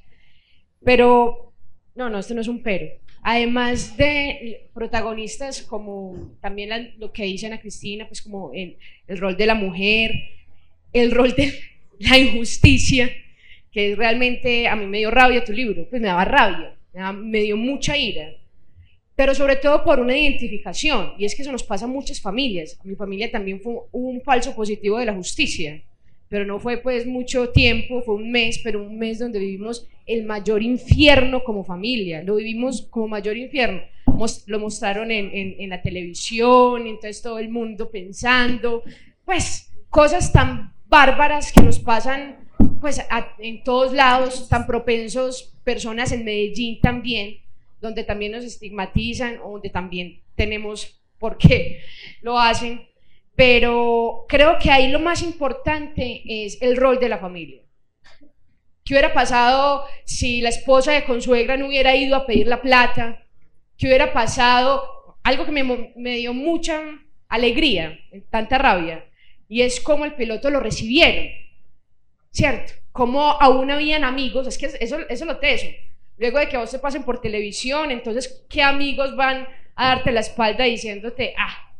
pero 0.84 1.52
no, 1.94 2.08
no, 2.08 2.20
esto 2.20 2.34
no 2.34 2.40
es 2.40 2.48
un 2.48 2.62
pero 2.62 3.00
además 3.28 3.96
de 3.96 4.68
protagonistas 4.72 5.60
como 5.62 6.36
también 6.40 6.94
lo 6.98 7.12
que 7.12 7.24
dice 7.24 7.46
Ana 7.46 7.58
Cristina, 7.58 8.06
pues 8.06 8.22
como 8.22 8.52
el, 8.54 8.76
el, 9.08 9.18
rol 9.18 9.36
de 9.36 9.46
la 9.46 9.56
mujer, 9.56 10.12
el 10.92 11.10
rol 11.10 11.34
de 11.34 11.52
la 11.98 12.18
injusticia, 12.18 13.10
que 13.72 13.96
realmente 13.96 14.68
a 14.68 14.76
mí 14.76 14.86
me 14.86 14.98
dio 14.98 15.10
rabia 15.10 15.44
tu 15.44 15.52
libro, 15.52 15.88
pues 15.90 16.00
me 16.00 16.06
daba 16.06 16.24
rabia, 16.24 16.76
me, 17.14 17.40
dio 17.40 17.56
mucha 17.56 17.96
ira, 17.96 18.32
pero 19.16 19.34
sobre 19.34 19.56
todo 19.56 19.82
por 19.82 19.98
una 19.98 20.16
identificación, 20.16 21.14
y 21.18 21.24
es 21.24 21.34
que 21.34 21.42
eso 21.42 21.50
nos 21.50 21.64
pasa 21.64 21.86
a 21.86 21.88
muchas 21.88 22.20
familias, 22.20 22.78
a 22.80 22.84
mi 22.84 22.94
familia 22.94 23.28
también 23.28 23.60
fue 23.60 23.74
un 23.90 24.20
falso 24.20 24.54
positivo 24.54 25.00
de 25.00 25.06
la 25.06 25.14
justicia, 25.14 25.82
pero 26.28 26.44
no 26.44 26.58
fue 26.58 26.78
pues 26.78 27.06
mucho 27.06 27.50
tiempo, 27.50 28.02
fue 28.02 28.14
un 28.14 28.30
mes, 28.30 28.60
pero 28.62 28.82
un 28.82 28.98
mes 28.98 29.18
donde 29.18 29.38
vivimos 29.38 29.86
el 30.06 30.24
mayor 30.24 30.62
infierno 30.62 31.42
como 31.44 31.64
familia, 31.64 32.22
lo 32.22 32.36
vivimos 32.36 32.82
como 32.90 33.08
mayor 33.08 33.36
infierno. 33.36 33.82
lo 34.46 34.58
mostraron 34.58 35.10
en, 35.10 35.30
en, 35.32 35.68
la 35.68 35.82
televisión, 35.82 36.86
entonces 36.86 37.22
todo 37.22 37.38
el 37.38 37.48
mundo 37.48 37.90
pensando, 37.90 38.82
pues 39.24 39.70
cosas 39.90 40.32
tan 40.32 40.72
bárbaras 40.88 41.52
que 41.52 41.62
nos 41.62 41.78
pasan 41.78 42.46
pues 42.80 43.00
en 43.38 43.64
todos 43.64 43.92
lados, 43.92 44.48
tan 44.48 44.66
propensos, 44.66 45.54
personas 45.64 46.12
en 46.12 46.24
Medellín 46.24 46.80
también, 46.80 47.38
donde 47.80 48.04
también 48.04 48.32
nos 48.32 48.44
estigmatizan, 48.44 49.38
donde 49.38 49.70
también 49.70 50.20
tenemos 50.34 51.00
por 51.18 51.38
qué 51.38 51.80
lo 52.22 52.38
hacen, 52.38 52.86
pero 53.36 54.24
creo 54.28 54.58
que 54.58 54.70
ahí 54.70 54.88
lo 54.88 54.98
más 54.98 55.22
importante 55.22 56.22
es 56.24 56.60
el 56.62 56.76
rol 56.76 56.98
de 56.98 57.10
la 57.10 57.18
familia. 57.18 57.60
¿Qué 58.82 58.94
hubiera 58.94 59.12
pasado 59.12 59.84
si 60.04 60.40
la 60.40 60.48
esposa 60.48 60.92
de 60.92 61.04
consuegra 61.04 61.56
no 61.56 61.66
hubiera 61.66 61.94
ido 61.94 62.16
a 62.16 62.24
pedir 62.24 62.46
la 62.46 62.62
plata? 62.62 63.24
¿Qué 63.76 63.88
hubiera 63.88 64.12
pasado? 64.12 65.18
Algo 65.22 65.44
que 65.44 65.52
me, 65.52 66.16
dio 66.16 66.32
mucha 66.32 66.80
alegría, 67.28 67.98
tanta 68.30 68.58
rabia, 68.58 69.04
y 69.48 69.62
es 69.62 69.80
cómo 69.80 70.04
el 70.04 70.14
piloto 70.14 70.50
lo 70.50 70.60
recibieron, 70.60 71.26
¿cierto? 72.30 72.74
Cómo 72.92 73.32
aún 73.32 73.70
habían 73.70 74.04
amigos, 74.04 74.46
es 74.46 74.56
que 74.56 74.66
eso, 74.66 74.98
eso 75.08 75.24
lo 75.24 75.38
teso. 75.38 75.66
Luego 76.16 76.38
de 76.38 76.48
que 76.48 76.56
vos 76.56 76.70
se 76.70 76.78
pasen 76.78 77.02
por 77.02 77.20
televisión, 77.20 77.90
entonces, 77.90 78.46
¿qué 78.48 78.62
amigos 78.62 79.16
van 79.16 79.48
a 79.74 79.88
darte 79.88 80.12
la 80.12 80.20
espalda 80.20 80.64
diciéndote, 80.64 81.34
ah, 81.36 81.74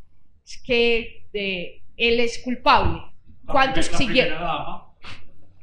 es 0.45 0.61
que 0.63 1.16
él 1.37 2.20
es 2.20 2.39
culpable. 2.39 3.03
¿Cuántos 3.47 3.87
siguieron? 3.87 4.39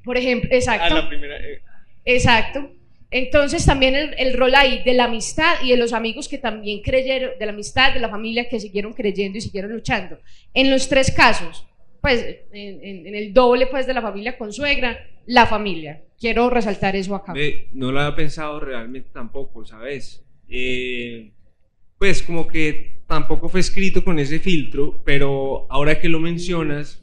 Por 0.03 0.17
ejemplo, 0.17 0.49
exacto. 0.51 0.95
Ah, 0.95 1.09
eh. 1.11 1.61
Exacto. 2.05 2.71
Entonces 3.11 3.63
también 3.65 3.95
el, 4.17 4.34
rol 4.34 4.55
ahí 4.55 4.82
de 4.84 4.93
la 4.93 5.03
amistad 5.03 5.55
y 5.63 5.69
de 5.69 5.78
los 5.78 5.93
amigos 5.93 6.28
que 6.28 6.39
también 6.39 6.82
creyeron, 6.82 7.38
de 7.38 7.45
la 7.45 7.51
amistad, 7.51 7.93
de 7.93 7.99
la 7.99 8.09
familia 8.09 8.49
que 8.49 8.59
siguieron 8.59 8.93
creyendo 8.93 9.38
y 9.38 9.41
siguieron 9.41 9.71
luchando. 9.71 10.17
En 10.53 10.71
los 10.71 10.89
tres 10.89 11.11
casos, 11.11 11.67
pues 12.01 12.26
en, 12.51 13.15
el 13.15 13.32
doble 13.32 13.67
pues 13.67 13.86
de 13.86 13.93
la 13.93 14.01
familia 14.01 14.36
con 14.36 14.51
suegra, 14.51 15.07
la 15.28 15.45
familia. 15.45 16.01
Quiero 16.19 16.49
resaltar 16.49 16.95
eso 16.95 17.13
acá. 17.13 17.36
no 17.74 17.91
lo 17.91 17.99
había 17.99 18.15
pensado 18.15 18.59
realmente 18.59 19.09
tampoco, 19.13 19.63
¿sabes? 19.63 20.24
Eh, 20.49 21.32
pues 22.04 22.22
como 22.22 22.49
que 22.49 22.97
tampoco 23.08 23.47
fue 23.47 23.62
escrito 23.62 24.04
con 24.04 24.20
ese 24.20 24.39
filtro, 24.39 24.99
pero 25.06 25.66
ahora 25.70 26.01
que 26.01 26.10
lo 26.10 26.20
mencionas, 26.20 27.01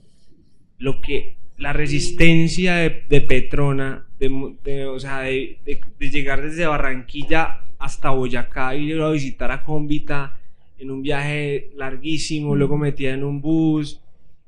lo 0.76 1.01
que 1.01 1.36
la 1.57 1.72
resistencia 1.72 2.74
de, 2.74 3.20
Petrona, 3.22 4.07
de, 4.18 4.84
o 4.84 5.01
sea, 5.01 5.20
de, 5.20 5.59
llegar 5.98 6.42
desde 6.42 6.66
Barranquilla 6.66 7.62
hasta 7.78 8.11
Boyacá 8.11 8.76
y 8.76 8.90
ir 8.90 9.01
a 9.01 9.09
visitar 9.09 9.51
a 9.51 9.64
Cómbita 9.64 10.38
en 10.78 10.90
un 10.90 11.01
viaje 11.01 11.70
larguísimo, 11.76 12.55
luego 12.55 12.76
metida 12.76 13.14
en 13.14 13.24
un 13.24 13.40
bus, 13.40 14.03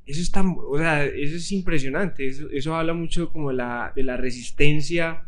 eso 0.04 0.20
es 0.20 0.30
o 0.36 0.76
sea, 0.76 1.06
eso 1.06 1.36
es 1.36 1.50
impresionante, 1.52 2.26
eso, 2.26 2.76
habla 2.76 2.92
mucho 2.92 3.30
como 3.30 3.52
la, 3.52 3.94
de 3.96 4.02
la 4.02 4.18
resistencia, 4.18 5.24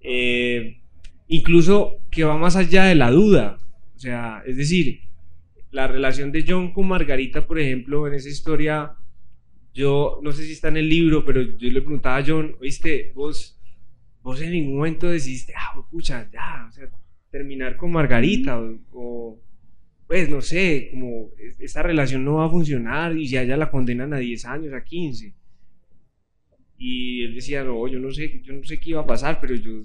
eh, 0.00 0.80
incluso 1.28 1.98
que 2.10 2.24
va 2.24 2.36
más 2.36 2.56
allá 2.56 2.86
de 2.86 2.96
la 2.96 3.12
duda, 3.12 3.60
o 4.00 4.02
sea, 4.02 4.42
es 4.46 4.56
decir, 4.56 5.02
la 5.72 5.86
relación 5.86 6.32
de 6.32 6.42
John 6.48 6.72
con 6.72 6.88
Margarita, 6.88 7.46
por 7.46 7.58
ejemplo, 7.58 8.08
en 8.08 8.14
esa 8.14 8.30
historia, 8.30 8.96
yo 9.74 10.20
no 10.22 10.32
sé 10.32 10.44
si 10.44 10.52
está 10.52 10.68
en 10.68 10.78
el 10.78 10.88
libro, 10.88 11.22
pero 11.22 11.42
yo 11.42 11.70
le 11.70 11.82
preguntaba 11.82 12.16
a 12.16 12.24
John, 12.26 12.56
oíste, 12.62 13.12
vos, 13.14 13.60
vos 14.22 14.40
en 14.40 14.52
ningún 14.52 14.76
momento 14.76 15.06
decidiste, 15.06 15.52
ah, 15.54 15.78
pucha, 15.90 16.26
ya, 16.32 16.66
o 16.66 16.72
sea, 16.72 16.88
terminar 17.30 17.76
con 17.76 17.92
Margarita, 17.92 18.58
o, 18.92 19.38
pues 20.06 20.30
no 20.30 20.40
sé, 20.40 20.88
como 20.92 21.28
esta 21.58 21.82
relación 21.82 22.24
no 22.24 22.36
va 22.36 22.46
a 22.46 22.50
funcionar 22.50 23.14
y 23.14 23.26
ya 23.26 23.44
ya 23.44 23.58
la 23.58 23.70
condenan 23.70 24.14
a 24.14 24.18
10 24.18 24.46
años, 24.46 24.72
a 24.72 24.82
15. 24.82 25.34
Y 26.78 27.24
él 27.24 27.34
decía, 27.34 27.64
no, 27.64 27.86
yo 27.86 28.00
no 28.00 28.10
sé, 28.10 28.40
yo 28.42 28.54
no 28.54 28.64
sé 28.64 28.80
qué 28.80 28.90
iba 28.92 29.02
a 29.02 29.06
pasar, 29.06 29.38
pero 29.42 29.54
yo, 29.56 29.82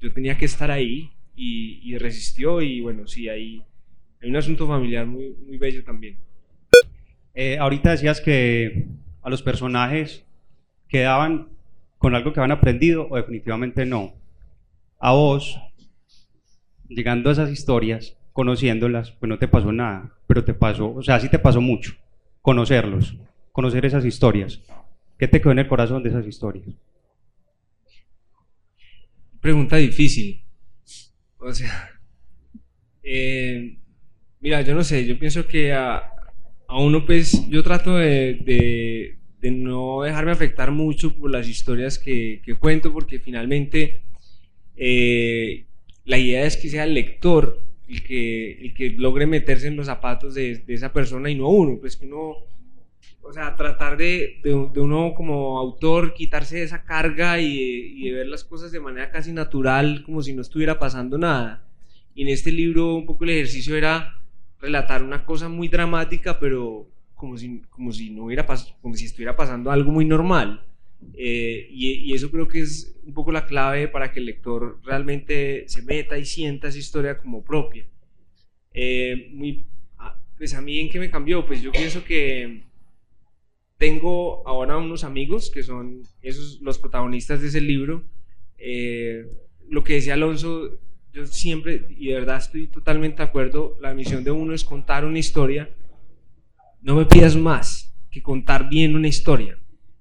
yo 0.00 0.12
tenía 0.12 0.38
que 0.38 0.44
estar 0.44 0.70
ahí 0.70 1.10
y, 1.38 1.80
y 1.84 1.96
resistió 1.96 2.60
y 2.60 2.80
bueno, 2.80 3.06
sí, 3.06 3.28
ahí 3.28 3.62
hay 4.20 4.30
un 4.30 4.36
asunto 4.36 4.66
familiar 4.66 5.06
muy, 5.06 5.34
muy 5.46 5.56
bello 5.56 5.84
también. 5.84 6.18
Eh, 7.34 7.56
ahorita 7.58 7.92
decías 7.92 8.20
que 8.20 8.88
a 9.22 9.30
los 9.30 9.42
personajes 9.42 10.24
quedaban 10.88 11.50
con 11.98 12.16
algo 12.16 12.32
que 12.32 12.40
habían 12.40 12.58
aprendido 12.58 13.06
o 13.08 13.16
definitivamente 13.16 13.86
no. 13.86 14.14
A 14.98 15.12
vos, 15.12 15.60
llegando 16.88 17.30
a 17.30 17.32
esas 17.32 17.50
historias, 17.50 18.16
conociéndolas, 18.32 19.12
pues 19.12 19.28
no 19.28 19.38
te 19.38 19.46
pasó 19.46 19.70
nada, 19.70 20.16
pero 20.26 20.44
te 20.44 20.54
pasó, 20.54 20.92
o 20.92 21.02
sea, 21.02 21.20
sí 21.20 21.28
te 21.28 21.38
pasó 21.38 21.60
mucho, 21.60 21.94
conocerlos, 22.42 23.16
conocer 23.52 23.86
esas 23.86 24.04
historias. 24.04 24.60
¿Qué 25.16 25.28
te 25.28 25.40
quedó 25.40 25.52
en 25.52 25.60
el 25.60 25.68
corazón 25.68 26.02
de 26.02 26.08
esas 26.08 26.26
historias? 26.26 26.66
Pregunta 29.40 29.76
difícil. 29.76 30.42
O 31.38 31.52
sea, 31.52 31.90
eh, 33.02 33.76
mira, 34.40 34.62
yo 34.62 34.74
no 34.74 34.84
sé, 34.84 35.06
yo 35.06 35.18
pienso 35.18 35.46
que 35.46 35.72
a, 35.72 36.12
a 36.66 36.80
uno 36.80 37.06
pues 37.06 37.48
yo 37.48 37.62
trato 37.62 37.96
de, 37.96 39.14
de, 39.40 39.50
no 39.50 40.02
dejarme 40.02 40.32
afectar 40.32 40.70
mucho 40.72 41.14
por 41.14 41.30
las 41.30 41.48
historias 41.48 41.98
que, 41.98 42.42
que 42.44 42.54
cuento 42.54 42.92
porque 42.92 43.18
finalmente 43.18 44.00
eh, 44.76 45.64
la 46.04 46.18
idea 46.18 46.44
es 46.44 46.56
que 46.56 46.68
sea 46.68 46.84
el 46.84 46.94
lector 46.94 47.62
el 47.88 48.02
que, 48.02 48.52
el 48.66 48.74
que 48.74 48.90
logre 48.90 49.26
meterse 49.26 49.68
en 49.68 49.76
los 49.76 49.86
zapatos 49.86 50.34
de, 50.34 50.58
de, 50.58 50.74
esa 50.74 50.92
persona 50.92 51.30
y 51.30 51.34
no 51.34 51.48
uno, 51.48 51.78
pues 51.80 51.96
que 51.96 52.06
uno, 52.06 52.36
o 53.22 53.32
sea, 53.32 53.56
tratar 53.56 53.96
de, 53.96 54.40
de, 54.42 54.54
uno 54.54 55.12
como 55.14 55.58
autor 55.58 56.14
quitarse 56.14 56.62
esa 56.62 56.84
carga 56.84 57.40
y, 57.40 57.48
y 57.48 58.10
de 58.10 58.16
ver 58.16 58.26
las 58.26 58.44
cosas 58.44 58.72
de 58.72 58.80
manera 58.80 59.10
casi 59.10 59.32
natural, 59.32 60.02
como 60.04 60.22
si 60.22 60.32
no 60.32 60.42
estuviera 60.42 60.78
pasando 60.78 61.18
nada. 61.18 61.64
Y 62.14 62.22
en 62.22 62.28
este 62.28 62.50
libro 62.50 62.94
un 62.94 63.06
poco 63.06 63.24
el 63.24 63.30
ejercicio 63.30 63.76
era 63.76 64.18
relatar 64.60 65.02
una 65.02 65.24
cosa 65.24 65.48
muy 65.48 65.68
dramática, 65.68 66.40
pero 66.40 66.88
como 67.14 67.36
si, 67.36 67.62
como 67.70 67.92
si, 67.92 68.10
no 68.10 68.24
hubiera 68.24 68.46
como 68.80 68.94
si 68.94 69.04
estuviera 69.04 69.36
pasando 69.36 69.70
algo 69.70 69.90
muy 69.90 70.04
normal. 70.04 70.64
Eh, 71.14 71.68
y, 71.70 72.12
eso 72.12 72.30
creo 72.30 72.48
que 72.48 72.60
es 72.60 72.96
un 73.04 73.14
poco 73.14 73.30
la 73.30 73.46
clave 73.46 73.88
para 73.88 74.10
que 74.10 74.20
el 74.20 74.26
lector 74.26 74.80
realmente 74.84 75.64
se 75.68 75.82
meta 75.82 76.18
y 76.18 76.24
sienta 76.24 76.68
esa 76.68 76.78
historia 76.78 77.18
como 77.18 77.44
propia. 77.44 77.86
Eh, 78.72 79.30
muy, 79.32 79.64
ah, 79.98 80.16
pues 80.36 80.54
a 80.54 80.60
mí 80.60 80.80
en 80.80 80.90
qué 80.90 80.98
me 80.98 81.10
cambió, 81.10 81.46
pues 81.46 81.62
yo 81.62 81.72
pienso 81.72 82.04
que 82.04 82.62
tengo 83.78 84.46
ahora 84.46 84.76
unos 84.76 85.04
amigos 85.04 85.50
que 85.50 85.62
son 85.62 86.02
esos 86.20 86.60
los 86.60 86.78
protagonistas 86.78 87.40
de 87.40 87.48
ese 87.48 87.60
libro. 87.60 88.04
Eh, 88.58 89.26
lo 89.68 89.84
que 89.84 89.94
decía 89.94 90.14
Alonso 90.14 90.80
yo 91.12 91.26
siempre, 91.26 91.86
y 91.96 92.08
de 92.08 92.14
verdad 92.14 92.36
estoy 92.36 92.66
totalmente 92.66 93.18
de 93.18 93.28
acuerdo, 93.28 93.76
la 93.80 93.94
misión 93.94 94.24
de 94.24 94.30
uno 94.30 94.52
es 94.52 94.64
contar 94.64 95.04
una 95.04 95.18
historia. 95.18 95.70
No 96.82 96.96
me 96.96 97.06
pidas 97.06 97.36
más 97.36 97.94
que 98.10 98.22
contar 98.22 98.68
bien 98.68 98.94
una 98.94 99.08
historia. 99.08 99.58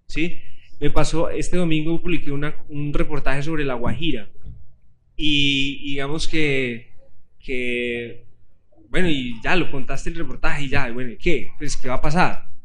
¿sí? 0.07 0.39
Me 0.79 0.89
pasó, 0.89 1.29
este 1.29 1.57
domingo 1.57 2.01
publiqué 2.01 2.31
una, 2.31 2.55
un 2.69 2.93
reportaje 2.93 3.43
sobre 3.43 3.63
La 3.63 3.75
Guajira. 3.75 4.29
Y, 5.15 5.89
digamos 5.89 6.27
que, 6.27 6.93
que, 7.39 8.25
bueno, 8.89 9.09
y 9.09 9.41
ya 9.43 9.55
lo 9.55 9.71
contaste 9.71 10.09
el 10.09 10.15
reportaje 10.15 10.65
y 10.65 10.69
ya, 10.69 10.91
bueno, 10.91 11.13
¿qué? 11.19 11.51
Pues, 11.57 11.77
¿qué 11.77 11.87
va 11.87 11.95
a 11.95 12.01
pasar? 12.01 12.56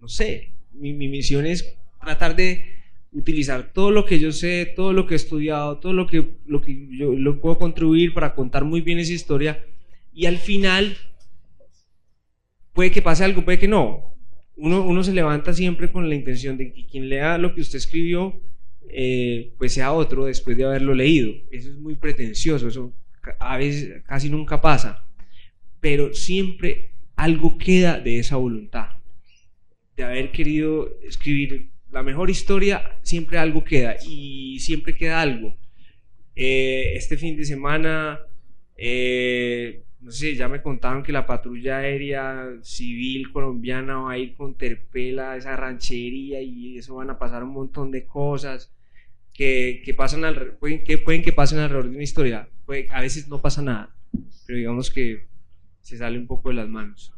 No 0.00 0.08
sé. 0.08 0.52
Mi, 0.72 0.92
mi 0.92 1.08
misión 1.08 1.46
es 1.46 1.76
tratar 2.00 2.36
de 2.36 2.64
utilizar 3.12 3.72
todo 3.72 3.90
lo 3.90 4.04
que 4.04 4.18
yo 4.18 4.32
sé, 4.32 4.72
todo 4.76 4.92
lo 4.92 5.06
que 5.06 5.14
he 5.14 5.16
estudiado, 5.16 5.78
todo 5.78 5.92
lo 5.92 6.06
que, 6.06 6.36
lo 6.46 6.60
que 6.60 6.88
yo 6.96 7.12
lo 7.12 7.40
puedo 7.40 7.58
contribuir 7.58 8.14
para 8.14 8.34
contar 8.34 8.64
muy 8.64 8.80
bien 8.80 8.98
esa 8.98 9.12
historia 9.12 9.64
y 10.12 10.26
al 10.26 10.38
final 10.38 10.96
puede 12.72 12.90
que 12.90 13.02
pase 13.02 13.24
algo, 13.24 13.44
puede 13.44 13.58
que 13.58 13.68
no. 13.68 14.14
Uno, 14.56 14.82
uno 14.82 15.02
se 15.02 15.12
levanta 15.12 15.52
siempre 15.52 15.90
con 15.90 16.08
la 16.08 16.14
intención 16.14 16.56
de 16.56 16.72
que 16.72 16.86
quien 16.86 17.08
lea 17.08 17.38
lo 17.38 17.54
que 17.54 17.60
usted 17.60 17.78
escribió 17.78 18.40
eh, 18.90 19.52
pues 19.58 19.74
sea 19.74 19.92
otro 19.92 20.24
después 20.24 20.56
de 20.56 20.64
haberlo 20.64 20.94
leído. 20.94 21.32
Eso 21.50 21.70
es 21.70 21.78
muy 21.78 21.94
pretencioso, 21.94 22.68
eso 22.68 22.92
a 23.38 23.58
veces 23.58 24.02
casi 24.04 24.30
nunca 24.30 24.60
pasa, 24.60 25.04
pero 25.80 26.14
siempre 26.14 26.90
algo 27.14 27.58
queda 27.58 28.00
de 28.00 28.18
esa 28.18 28.36
voluntad, 28.36 28.88
de 29.98 30.04
haber 30.04 30.30
querido 30.30 30.96
escribir 31.02 31.70
la 31.90 32.04
mejor 32.04 32.30
historia, 32.30 32.96
siempre 33.02 33.36
algo 33.36 33.64
queda 33.64 33.96
y 34.06 34.60
siempre 34.60 34.94
queda 34.94 35.20
algo. 35.20 35.56
Eh, 36.36 36.92
este 36.94 37.16
fin 37.16 37.36
de 37.36 37.44
semana, 37.44 38.20
eh, 38.76 39.82
no 40.00 40.12
sé, 40.12 40.36
ya 40.36 40.46
me 40.48 40.62
contaron 40.62 41.02
que 41.02 41.10
la 41.10 41.26
patrulla 41.26 41.78
aérea 41.78 42.48
civil 42.62 43.32
colombiana 43.32 43.98
va 43.98 44.12
a 44.12 44.18
ir 44.18 44.36
con 44.36 44.54
Terpela 44.54 45.32
a 45.32 45.36
esa 45.36 45.56
ranchería 45.56 46.40
y 46.40 46.78
eso 46.78 46.94
van 46.94 47.10
a 47.10 47.18
pasar 47.18 47.42
un 47.42 47.50
montón 47.50 47.90
de 47.90 48.06
cosas 48.06 48.72
que, 49.32 49.82
que 49.84 49.94
pasan 49.94 50.24
al, 50.24 50.52
pueden, 50.58 50.84
que 50.84 50.98
pueden 50.98 51.22
que 51.22 51.32
pasen 51.32 51.58
alrededor 51.58 51.90
de 51.90 51.96
una 51.96 52.04
historia. 52.04 52.48
a 52.92 53.00
veces 53.00 53.26
no 53.26 53.42
pasa 53.42 53.62
nada, 53.62 53.92
pero 54.46 54.58
digamos 54.58 54.92
que 54.92 55.26
se 55.80 55.98
sale 55.98 56.18
un 56.18 56.28
poco 56.28 56.50
de 56.50 56.54
las 56.54 56.68
manos. 56.68 57.12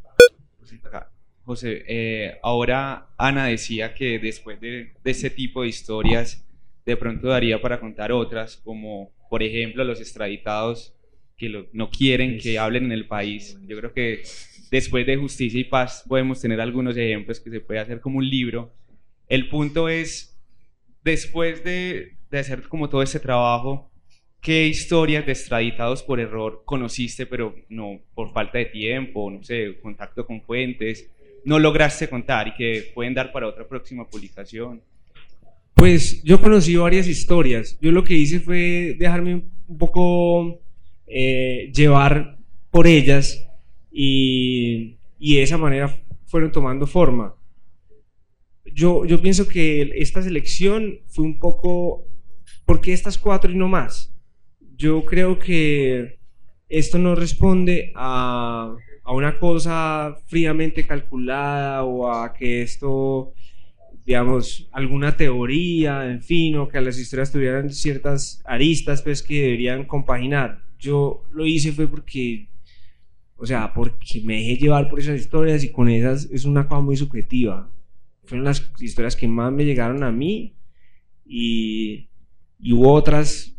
José, 1.51 1.85
eh, 1.89 2.39
ahora 2.45 3.09
Ana 3.19 3.47
decía 3.47 3.93
que 3.93 4.21
después 4.21 4.61
de, 4.61 4.93
ese 5.03 5.31
tipo 5.31 5.63
de 5.63 5.69
historias, 5.69 6.47
de 6.87 6.97
pronto 6.97 7.27
daría 7.27 7.61
para 7.61 7.81
contar 7.81 8.13
otras, 8.13 8.57
como 8.59 9.11
por 9.29 9.43
ejemplo 9.43 9.83
los 9.83 10.01
extraditados 10.01 10.95
que 11.37 11.67
no 11.73 11.91
quieren 11.91 12.39
que 12.39 12.57
hablen 12.57 12.85
en 12.85 12.93
el 12.93 13.09
país. 13.09 13.59
Yo 13.67 13.77
creo 13.79 13.93
que 13.93 14.23
después 14.71 15.05
de 15.05 15.17
Justicia 15.17 15.59
y 15.59 15.65
Paz 15.65 16.05
podemos 16.09 16.41
tener 16.41 16.61
algunos 16.61 16.97
ejemplos 16.97 17.41
que 17.41 17.51
se 17.51 17.61
puede 17.61 17.81
hacer 17.81 18.01
como 18.01 18.19
un 18.19 18.31
libro. 18.31 18.73
El 19.29 19.49
punto 19.49 19.89
es, 19.89 20.39
después 21.03 21.65
de, 21.65 22.13
de 22.31 22.39
hacer 22.39 22.69
como 22.69 22.89
todo 22.89 23.03
ese 23.03 23.19
trabajo, 23.19 23.91
¿qué 24.41 24.69
historias 24.69 25.27
de 25.27 25.33
extraditados 25.33 26.05
por 26.05 26.21
error 26.21 26.63
conociste, 26.65 27.27
pero 27.27 27.57
no 27.69 28.01
por 28.15 28.33
falta 28.33 28.59
de 28.59 28.67
tiempo, 28.67 29.29
no 29.33 29.43
sé, 29.43 29.81
contacto 29.83 30.25
con 30.25 30.41
fuentes? 30.43 31.11
No 31.45 31.59
lograste 31.59 32.09
contar 32.09 32.49
y 32.49 32.55
que 32.55 32.91
pueden 32.95 33.15
dar 33.15 33.33
para 33.33 33.49
otra 33.49 33.67
próxima 33.67 34.09
publicación? 34.09 34.83
Pues 35.75 36.23
yo 36.23 36.41
conocí 36.41 36.77
varias 36.77 37.07
historias. 37.07 37.79
Yo 37.81 37.91
lo 37.91 38.05
que 38.05 38.15
hice 38.15 38.41
fue 38.41 38.97
dejarme 38.99 39.43
un 39.67 39.79
poco 39.79 40.61
eh, 41.07 41.71
llevar 41.75 42.39
por 42.71 42.87
ellas 42.87 43.47
y, 43.91 44.99
y, 45.19 45.37
de 45.37 45.43
esa 45.43 45.59
manera 45.59 45.95
fueron 46.27 46.53
tomando 46.53 46.87
forma. 46.87 47.35
Yo, 48.67 49.05
yo 49.05 49.21
pienso 49.21 49.49
que 49.49 49.91
esta 49.97 50.23
selección 50.23 51.01
fue 51.09 51.25
un 51.25 51.39
poco, 51.39 52.05
¿por 52.65 52.81
qué 52.81 52.93
estas 52.93 53.19
cuatro 53.19 53.51
y 53.51 53.57
no 53.57 53.67
más? 53.67 54.15
Yo 54.77 55.05
creo 55.05 55.39
que 55.39 56.19
esto 56.69 56.99
no 56.99 57.15
responde 57.15 57.93
a 57.97 58.77
a 59.11 59.13
una 59.13 59.37
cosa 59.41 60.17
fríamente 60.29 60.87
calculada 60.87 61.83
o 61.83 62.09
a 62.09 62.33
que 62.33 62.63
esto, 62.63 63.33
digamos, 64.07 64.69
alguna 64.71 65.17
teoría, 65.17 66.09
en 66.09 66.23
fin, 66.23 66.57
o 66.59 66.69
que 66.69 66.81
las 66.81 66.97
historias 66.97 67.33
tuvieran 67.33 67.71
ciertas 67.71 68.41
aristas 68.45 69.03
pues 69.03 69.25
que 69.25 69.43
deberían 69.43 69.85
compaginar. 69.85 70.63
Yo 70.79 71.25
lo 71.33 71.45
hice 71.45 71.73
fue 71.73 71.89
porque, 71.89 72.47
o 73.37 73.45
sea, 73.45 73.75
porque 73.75 74.21
me 74.25 74.37
dejé 74.37 74.59
llevar 74.59 74.89
por 74.89 75.01
esas 75.01 75.19
historias 75.19 75.65
y 75.65 75.73
con 75.73 75.89
esas 75.89 76.27
es 76.31 76.45
una 76.45 76.69
cosa 76.69 76.81
muy 76.81 76.97
subjetiva. 76.97 77.69
Fueron 78.27 78.45
las 78.45 78.71
historias 78.79 79.17
que 79.17 79.27
más 79.27 79.53
me 79.53 79.65
llegaron 79.65 80.05
a 80.05 80.13
mí 80.13 80.55
y, 81.27 82.07
y 82.61 82.73
hubo 82.75 82.93
otras 82.93 83.57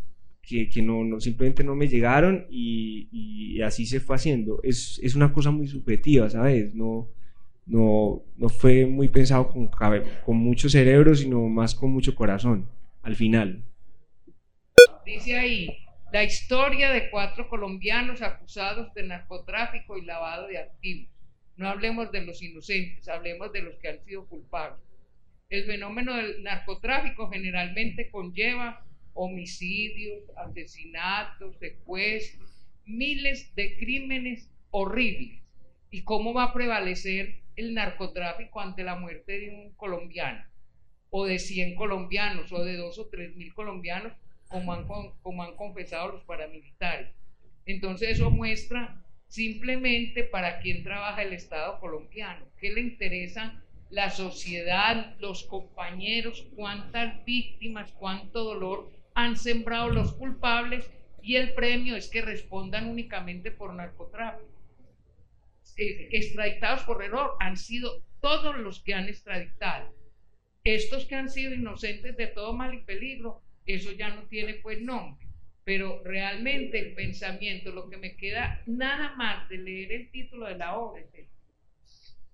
que, 0.51 0.81
no, 0.81 1.03
no, 1.03 1.19
simplemente 1.19 1.63
no 1.63 1.75
me 1.75 1.87
llegaron 1.87 2.45
y, 2.49 3.07
y, 3.11 3.61
así 3.61 3.85
se 3.85 3.99
fue 3.99 4.15
haciendo. 4.15 4.59
Es, 4.63 4.99
es, 5.01 5.15
una 5.15 5.31
cosa 5.31 5.51
muy 5.51 5.67
subjetiva, 5.67 6.29
¿sabes? 6.29 6.73
No, 6.75 7.07
no, 7.65 8.23
no 8.37 8.49
fue 8.49 8.85
muy 8.85 9.07
pensado 9.07 9.47
con, 9.49 9.69
con 10.25 10.37
mucho 10.37 10.69
cerebro, 10.69 11.15
sino 11.15 11.47
más 11.47 11.73
con 11.73 11.91
mucho 11.91 12.15
corazón, 12.15 12.67
al 13.01 13.15
final. 13.15 13.63
Dice 15.05 15.37
ahí, 15.37 15.69
la 16.11 16.23
historia 16.23 16.91
de 16.91 17.09
cuatro 17.09 17.47
colombianos 17.47 18.21
acusados 18.21 18.93
de 18.93 19.03
narcotráfico 19.03 19.97
y 19.97 20.05
lavado 20.05 20.47
de 20.47 20.57
activos. 20.57 21.09
No 21.55 21.69
hablemos 21.69 22.11
de 22.11 22.25
los 22.25 22.41
inocentes, 22.41 23.07
hablemos 23.07 23.53
de 23.53 23.61
los 23.61 23.75
que 23.75 23.89
han 23.89 24.03
sido 24.03 24.25
culpables. 24.27 24.81
El 25.49 25.65
fenómeno 25.65 26.15
del 26.15 26.43
narcotráfico 26.43 27.29
generalmente 27.29 28.09
conlleva 28.09 28.85
homicidios, 29.13 30.23
asesinatos, 30.37 31.57
secuestros, 31.59 32.49
miles 32.85 33.53
de 33.55 33.77
crímenes 33.77 34.49
horribles. 34.69 35.41
¿Y 35.89 36.03
cómo 36.03 36.33
va 36.33 36.45
a 36.45 36.53
prevalecer 36.53 37.41
el 37.55 37.73
narcotráfico 37.73 38.61
ante 38.61 38.83
la 38.83 38.95
muerte 38.95 39.39
de 39.39 39.49
un 39.49 39.73
colombiano? 39.75 40.43
O 41.09 41.25
de 41.25 41.39
100 41.39 41.75
colombianos, 41.75 42.51
o 42.53 42.63
de 42.63 42.77
2 42.77 42.97
o 42.99 43.07
3 43.07 43.35
mil 43.35 43.53
colombianos, 43.53 44.13
como 44.47 44.73
han, 44.73 44.85
como 45.21 45.43
han 45.43 45.55
confesado 45.55 46.13
los 46.13 46.23
paramilitares. 46.23 47.13
Entonces 47.65 48.11
eso 48.11 48.31
muestra 48.31 49.03
simplemente 49.27 50.23
para 50.23 50.59
quién 50.59 50.83
trabaja 50.83 51.21
el 51.23 51.33
Estado 51.33 51.79
colombiano, 51.79 52.45
qué 52.59 52.71
le 52.71 52.81
interesa 52.81 53.61
la 53.89 54.09
sociedad, 54.09 55.15
los 55.19 55.43
compañeros, 55.43 56.47
cuántas 56.55 57.23
víctimas, 57.25 57.91
cuánto 57.91 58.43
dolor 58.43 58.91
han 59.13 59.35
sembrado 59.35 59.89
los 59.89 60.13
culpables 60.13 60.89
y 61.21 61.35
el 61.35 61.53
premio 61.53 61.95
es 61.95 62.09
que 62.09 62.21
respondan 62.21 62.89
únicamente 62.89 63.51
por 63.51 63.73
narcotráfico. 63.73 64.51
Eh, 65.77 66.09
extraditados 66.11 66.83
por 66.83 67.03
error 67.03 67.35
han 67.39 67.57
sido 67.57 68.03
todos 68.19 68.57
los 68.57 68.81
que 68.81 68.93
han 68.93 69.07
extraditado. 69.07 69.93
Estos 70.63 71.05
que 71.05 71.15
han 71.15 71.29
sido 71.29 71.53
inocentes 71.53 72.15
de 72.17 72.27
todo 72.27 72.53
mal 72.53 72.73
y 72.73 72.81
peligro, 72.81 73.41
eso 73.65 73.91
ya 73.91 74.09
no 74.09 74.23
tiene 74.23 74.55
pues 74.55 74.81
nombre. 74.81 75.27
Pero 75.63 76.01
realmente 76.03 76.79
el 76.79 76.93
pensamiento, 76.93 77.71
lo 77.71 77.89
que 77.89 77.97
me 77.97 78.15
queda 78.15 78.61
nada 78.65 79.15
más 79.15 79.47
de 79.49 79.57
leer 79.57 79.91
el 79.91 80.11
título 80.11 80.47
de 80.47 80.57
la 80.57 80.77
obra 80.77 81.01
es 81.13 81.27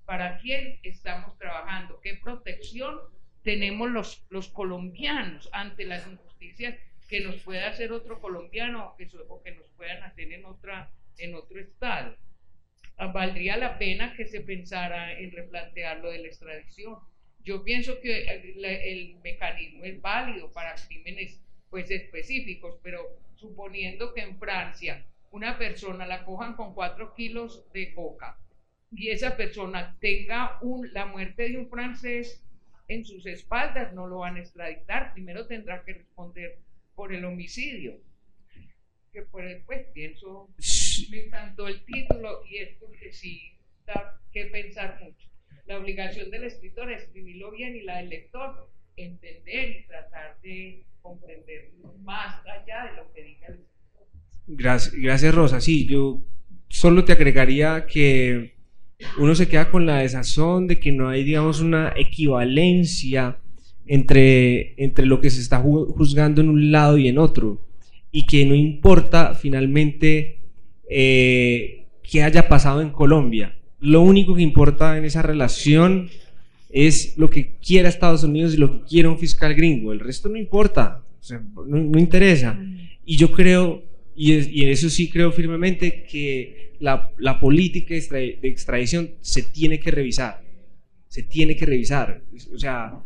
¿Para 0.06 0.40
quién 0.40 0.80
estamos 0.84 1.38
trabajando? 1.38 2.00
¿Qué 2.02 2.16
protección 2.16 2.98
tenemos 3.44 3.90
los, 3.90 4.26
los 4.30 4.48
colombianos 4.48 5.50
ante 5.52 5.86
las 5.86 6.08
injusticias 6.40 6.76
que 7.10 7.22
nos 7.22 7.36
pueda 7.38 7.70
hacer 7.70 7.92
otro 7.92 8.20
colombiano 8.20 8.90
o 8.90 8.98
que, 8.98 9.08
que 9.08 9.52
nos 9.52 9.68
puedan 9.76 10.04
hacer 10.04 10.32
en, 10.32 10.46
otra, 10.46 10.92
en 11.18 11.36
otro 11.36 11.60
estado? 11.60 12.16
Ah, 12.98 13.08
valdría 13.08 13.58
la 13.58 13.78
pena 13.78 14.14
que 14.16 14.26
se 14.26 14.42
pensara 14.42 15.18
en 15.20 15.32
replantear 15.32 16.00
lo 16.00 16.12
de 16.12 16.20
la 16.20 16.28
extradición. 16.28 16.98
Yo 17.40 17.64
pienso 17.64 18.00
que 18.02 18.26
el, 18.26 18.66
el 18.66 19.16
mecanismo 19.24 19.84
es 19.86 20.02
válido 20.02 20.52
para 20.52 20.76
crímenes 20.76 21.42
pues 21.70 21.90
específicos, 21.92 22.80
pero 22.84 23.20
suponiendo 23.36 24.14
que 24.14 24.22
en 24.22 24.38
Francia 24.40 25.06
una 25.32 25.58
persona 25.58 26.06
la 26.06 26.26
cojan 26.26 26.56
con 26.56 26.74
cuatro 26.74 27.14
kilos 27.14 27.72
de 27.74 27.94
coca 27.94 28.38
y 28.92 29.10
esa 29.10 29.36
persona 29.36 29.98
tenga 30.00 30.58
un, 30.62 30.92
la 30.94 31.06
muerte 31.06 31.50
de 31.50 31.58
un 31.58 31.70
francés 31.70 32.44
en 32.88 33.06
sus 33.06 33.26
espaldas, 33.26 33.94
no 33.94 34.08
lo 34.08 34.20
van 34.20 34.38
a 34.38 34.40
extraditar, 34.40 35.14
primero 35.14 35.46
tendrá 35.48 35.84
que 35.84 35.94
responder 35.94 36.60
por 36.96 37.14
el 37.14 37.26
homicidio. 37.26 38.00
Que 39.12 39.24
pues, 39.24 39.64
pues 39.66 39.88
pienso, 39.94 40.50
me 41.10 41.26
encantó 41.26 41.68
el 41.68 41.84
título 41.86 42.44
y 42.46 42.58
es 42.58 42.78
porque 42.80 43.12
sí 43.12 43.54
da 43.86 44.20
que 44.32 44.46
pensar 44.46 45.00
mucho. 45.02 45.28
La 45.66 45.80
obligación 45.80 46.30
del 46.30 46.46
escritor 46.46 46.92
es 46.92 47.04
escribirlo 47.04 47.52
bien 47.52 47.76
y 47.76 47.82
la 47.82 47.98
del 47.98 48.10
lector 48.10 48.70
entender 48.96 49.70
y 49.70 49.88
tratar 49.88 50.40
de 50.42 50.86
comprender 51.02 51.72
más 52.00 52.46
allá 52.46 52.86
de 52.86 52.96
lo 52.98 53.14
que 53.14 53.24
diga 53.24 53.48
el 53.48 53.66
Gracias, 54.48 54.96
gracias 54.96 55.36
Rosa. 55.36 55.60
Sí, 55.60 55.86
yo 55.88 56.22
solo 56.70 57.04
te 57.04 57.12
agregaría 57.12 57.86
que 57.86 58.57
uno 59.18 59.36
se 59.36 59.48
queda 59.48 59.70
con 59.70 59.86
la 59.86 60.00
desazón 60.00 60.68
de 60.68 60.80
que 60.80 60.92
no 60.92 61.10
hay, 61.10 61.24
digamos, 61.24 61.62
una 61.62 61.94
equivalencia 61.96 63.38
entre, 63.86 64.74
entre 64.84 65.06
lo 65.06 65.22
que 65.22 65.30
se 65.30 65.42
está 65.42 65.60
juzgando 65.60 66.42
en 66.42 66.50
un 66.50 66.72
lado 66.72 66.98
y 66.98 67.08
en 67.08 67.18
otro, 67.18 67.62
y 68.12 68.26
que 68.26 68.46
no 68.46 68.56
importa 68.56 69.36
finalmente 69.36 70.40
eh, 70.90 71.86
qué 72.04 72.24
haya 72.24 72.48
pasado 72.48 72.82
en 72.82 72.90
Colombia. 72.90 73.56
Lo 73.80 74.02
único 74.02 74.36
que 74.36 74.42
importa 74.42 74.98
en 74.98 75.06
esa 75.06 75.22
relación 75.22 76.10
es 76.70 77.18
lo 77.18 77.30
que 77.30 77.56
quiera 77.58 77.90
Estados 77.90 78.24
Unidos 78.24 78.54
y 78.54 78.58
lo 78.58 78.72
que 78.72 78.88
quiera 78.88 79.10
un 79.10 79.20
fiscal 79.20 79.54
gringo. 79.54 79.94
El 79.94 80.00
resto 80.00 80.30
no 80.30 80.38
importa, 80.38 81.04
no, 81.66 82.00
interesa. 82.00 82.60
Y 83.06 83.18
yo 83.18 83.32
creo, 83.32 83.84
y, 84.16 84.34
en 84.64 84.70
eso 84.70 84.90
sí 84.90 85.10
creo 85.10 85.32
firmemente, 85.32 86.04
que 86.04 86.67
la, 86.80 87.12
la 87.18 87.40
política 87.40 87.94
de 87.94 88.40
extradición 88.44 89.12
se 89.22 89.44
tiene 89.44 89.80
que 89.80 89.92
revisar. 89.92 90.44
Se 91.08 91.24
tiene 91.24 91.56
que 91.56 91.66
revisar. 91.66 92.22
O 92.54 92.58
sea, 92.58 93.02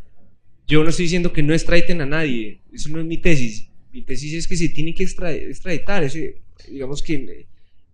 yo 0.67 0.83
no 0.83 0.89
estoy 0.89 1.05
diciendo 1.05 1.33
que 1.33 1.43
no 1.43 1.53
extraditen 1.53 2.01
a 2.01 2.05
nadie, 2.05 2.61
eso 2.71 2.89
no 2.89 2.99
es 2.99 3.05
mi 3.05 3.17
tesis. 3.17 3.69
Mi 3.91 4.03
tesis 4.03 4.33
es 4.33 4.47
que 4.47 4.55
se 4.55 4.69
tiene 4.69 4.93
que 4.93 5.03
extraditar. 5.03 6.09
digamos 6.69 7.03
que 7.03 7.47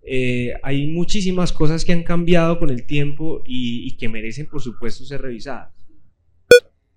eh, 0.03 0.53
hay 0.63 0.87
muchísimas 0.87 1.51
cosas 1.51 1.83
que 1.83 1.91
han 1.91 2.03
cambiado 2.03 2.59
con 2.59 2.69
el 2.69 2.85
tiempo 2.85 3.41
y, 3.45 3.91
que 3.97 4.07
merecen, 4.07 4.45
por 4.45 4.61
supuesto, 4.61 5.03
ser 5.05 5.21
revisadas. 5.21 5.73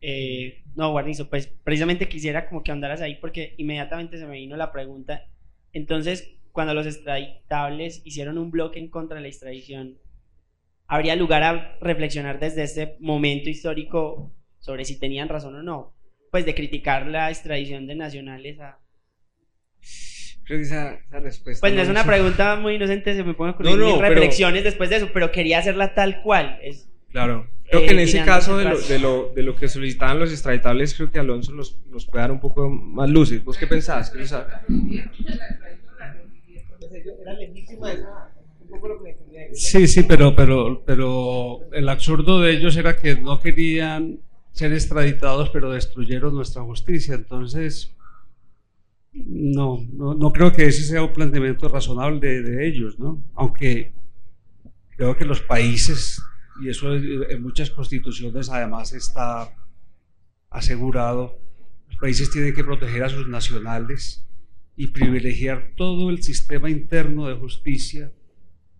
Eh, 0.01 0.63
no, 0.77 0.93
Guarnizo, 0.93 1.29
pues 1.29 1.47
precisamente 1.65 2.09
quisiera 2.09 2.49
como 2.49 2.63
que 2.63 2.73
andaras 2.73 3.01
ahí 3.01 3.17
porque 3.17 3.55
inmediatamente 3.57 4.19
se 4.19 4.27
me 4.27 4.37
vino 4.37 4.57
la 4.57 4.73
pregunta. 4.73 5.27
Entonces, 5.73 6.31
cuando 6.53 6.75
los 6.75 6.87
extraditables 6.87 8.03
hicieron 8.05 8.39
un 8.39 8.51
bloque 8.51 8.79
en 8.79 8.89
contra 8.89 9.17
de 9.17 9.23
la 9.23 9.29
extradición, 9.29 9.99
¿habría 10.87 11.17
lugar 11.17 11.43
a 11.43 11.79
reflexionar 11.81 12.41
desde 12.41 12.65
ese 12.65 12.97
momento 13.01 13.49
histórico 13.49 14.35
sobre 14.59 14.85
si 14.85 14.99
tenían 14.99 15.29
razón 15.29 15.57
o 15.57 15.63
no? 15.63 15.95
Pues 16.31 16.45
de 16.45 16.55
criticar 16.55 17.07
la 17.07 17.31
extradición 17.31 17.87
de 17.87 17.95
nacionales 17.95 18.61
a, 18.61 18.79
esa, 20.49 20.99
respuesta. 21.11 21.61
Pues 21.61 21.75
no, 21.75 21.83
es 21.83 21.89
una 21.89 22.05
pregunta 22.05 22.57
muy 22.57 22.75
inocente, 22.75 23.15
se 23.15 23.23
me 23.23 23.35
pone 23.35 23.53
a 23.53 23.55
ocurrir 23.55 23.77
reflexiones 24.01 24.65
después 24.65 24.91
de 24.91 24.97
eso, 24.97 25.11
pero 25.13 25.31
quería 25.31 25.59
hacerla 25.59 25.95
tal 25.95 26.23
cual. 26.23 26.59
Es, 26.63 26.89
claro. 27.11 27.49
Creo 27.71 27.83
que 27.83 27.93
en 27.93 28.01
ese 28.01 28.25
caso 28.25 28.59
de 28.59 28.65
lo, 28.65 28.81
de, 28.81 28.99
lo, 28.99 29.33
de 29.33 29.43
lo, 29.45 29.55
que 29.55 29.69
solicitaban 29.69 30.19
los 30.19 30.33
extraditables, 30.33 30.93
creo 30.95 31.13
que 31.13 31.21
Alonso 31.21 31.53
nos, 31.53 31.79
nos 31.87 32.05
puede 32.05 32.23
dar 32.23 32.33
un 32.33 32.41
poco 32.41 32.69
más 32.69 33.09
luces. 33.09 33.45
¿Vos 33.45 33.57
qué 33.57 33.69
pensabas? 33.69 34.11
¿Qué 34.11 34.19
Sí, 39.53 39.87
sí, 39.87 40.03
pero, 40.05 40.35
pero, 40.35 40.83
pero 40.85 41.73
el 41.73 41.89
absurdo 41.89 42.41
de 42.41 42.53
ellos 42.53 42.77
era 42.77 42.97
que 42.97 43.17
no 43.17 43.41
querían 43.41 44.21
ser 44.53 44.73
extraditados, 44.73 45.51
pero 45.51 45.71
destruyeron 45.71 46.35
nuestra 46.35 46.63
justicia. 46.63 47.15
Entonces, 47.15 47.95
no, 49.13 49.85
no, 49.93 50.33
creo 50.33 50.53
que 50.53 50.67
ese 50.67 50.83
sea 50.83 51.03
un 51.03 51.13
planteamiento 51.13 51.69
razonable 51.69 52.43
de, 52.43 52.69
ellos, 52.69 52.99
¿no? 52.99 53.23
Aunque 53.35 53.93
creo 54.97 55.17
que 55.17 55.25
los 55.25 55.41
países, 55.41 56.23
y 56.63 56.69
eso 56.69 56.95
en 56.95 57.43
muchas 57.43 57.71
constituciones 57.71 58.51
además 58.51 58.93
está 58.93 59.53
asegurado, 60.49 61.39
los 61.89 61.97
países 61.99 62.31
tienen 62.31 62.55
que 62.55 62.65
proteger 62.65 63.03
a 63.03 63.09
sus 63.09 63.27
nacionales 63.27 64.25
y 64.77 64.89
privilegiar 64.89 65.73
todo 65.77 66.11
el 66.11 66.23
sistema 66.23 66.71
interno 66.71 67.29
de 67.29 67.35
justicia 67.35 68.13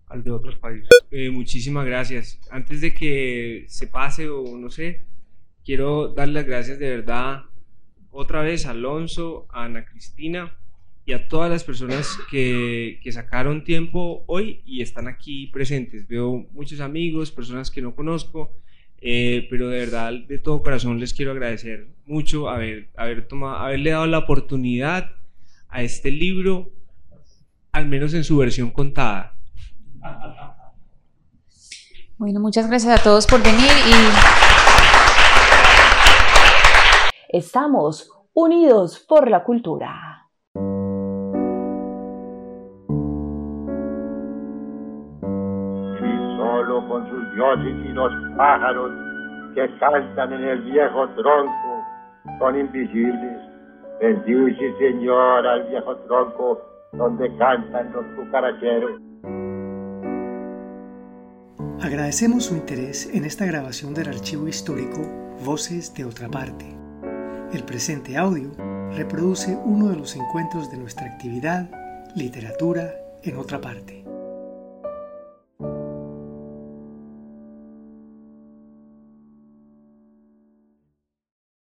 al 0.07 0.23
de 0.23 0.31
otros 0.31 0.55
países. 0.55 0.89
Eh, 1.11 1.29
muchísimas 1.29 1.85
gracias. 1.85 2.39
Antes 2.49 2.81
de 2.81 2.93
que 2.93 3.65
se 3.67 3.87
pase 3.87 4.29
o 4.29 4.57
no 4.57 4.69
sé, 4.69 5.01
quiero 5.63 6.09
dar 6.09 6.27
las 6.27 6.45
gracias 6.45 6.79
de 6.79 6.89
verdad 6.89 7.43
otra 8.11 8.41
vez 8.41 8.65
a 8.65 8.71
Alonso, 8.71 9.47
a 9.49 9.65
Ana 9.65 9.85
Cristina 9.85 10.55
y 11.05 11.13
a 11.13 11.27
todas 11.27 11.49
las 11.49 11.63
personas 11.63 12.17
que, 12.29 12.99
que, 13.01 13.11
sacaron 13.11 13.63
tiempo 13.63 14.23
hoy 14.27 14.61
y 14.65 14.81
están 14.81 15.07
aquí 15.07 15.47
presentes. 15.47 16.07
Veo 16.07 16.47
muchos 16.51 16.79
amigos, 16.79 17.31
personas 17.31 17.71
que 17.71 17.81
no 17.81 17.95
conozco, 17.95 18.51
eh, 19.01 19.47
pero 19.49 19.69
de 19.69 19.79
verdad, 19.79 20.13
de 20.13 20.37
todo 20.37 20.61
corazón 20.61 20.99
les 20.99 21.13
quiero 21.13 21.31
agradecer 21.31 21.87
mucho 22.05 22.49
haber, 22.49 22.89
haber 22.95 23.27
tomado, 23.27 23.57
haberle 23.57 23.89
dado 23.91 24.05
la 24.05 24.19
oportunidad 24.19 25.15
a 25.71 25.81
este 25.81 26.11
libro, 26.11 26.69
al 27.71 27.87
menos 27.87 28.13
en 28.13 28.23
su 28.23 28.37
versión 28.37 28.69
contada. 28.69 29.33
Bueno, 32.17 32.39
muchas 32.39 32.67
gracias 32.67 32.99
a 32.99 33.03
todos 33.03 33.25
por 33.25 33.41
venir 33.41 33.71
y... 33.87 33.91
Estamos 37.29 38.11
unidos 38.33 39.03
por 39.07 39.29
la 39.29 39.43
cultura. 39.43 40.27
Y 40.53 40.59
solo 46.37 46.87
con 46.89 47.09
sus 47.09 47.33
dioses 47.33 47.75
y 47.85 47.93
los 47.93 48.11
pájaros 48.37 48.91
que 49.55 49.67
cantan 49.79 50.33
en 50.33 50.43
el 50.43 50.61
viejo 50.63 51.07
tronco 51.15 51.85
son 52.39 52.59
invisibles. 52.59 53.50
Bendice, 54.01 54.73
Señor, 54.79 55.45
al 55.45 55.67
viejo 55.69 55.95
tronco 56.07 56.59
donde 56.91 57.29
cantan 57.37 57.93
los 57.93 58.03
cucaracheros. 58.15 58.99
Agradecemos 61.79 62.45
su 62.45 62.55
interés 62.55 63.13
en 63.13 63.25
esta 63.25 63.45
grabación 63.45 63.93
del 63.93 64.09
archivo 64.09 64.47
histórico 64.47 65.01
Voces 65.45 65.93
de 65.93 66.05
otra 66.05 66.29
parte. 66.29 66.65
El 67.53 67.63
presente 67.63 68.17
audio 68.17 68.49
reproduce 68.95 69.55
uno 69.65 69.89
de 69.89 69.97
los 69.97 70.15
encuentros 70.15 70.71
de 70.71 70.77
nuestra 70.77 71.05
actividad 71.05 71.69
Literatura 72.15 72.91
en 73.23 73.37
otra 73.37 73.61
parte. 73.61 74.03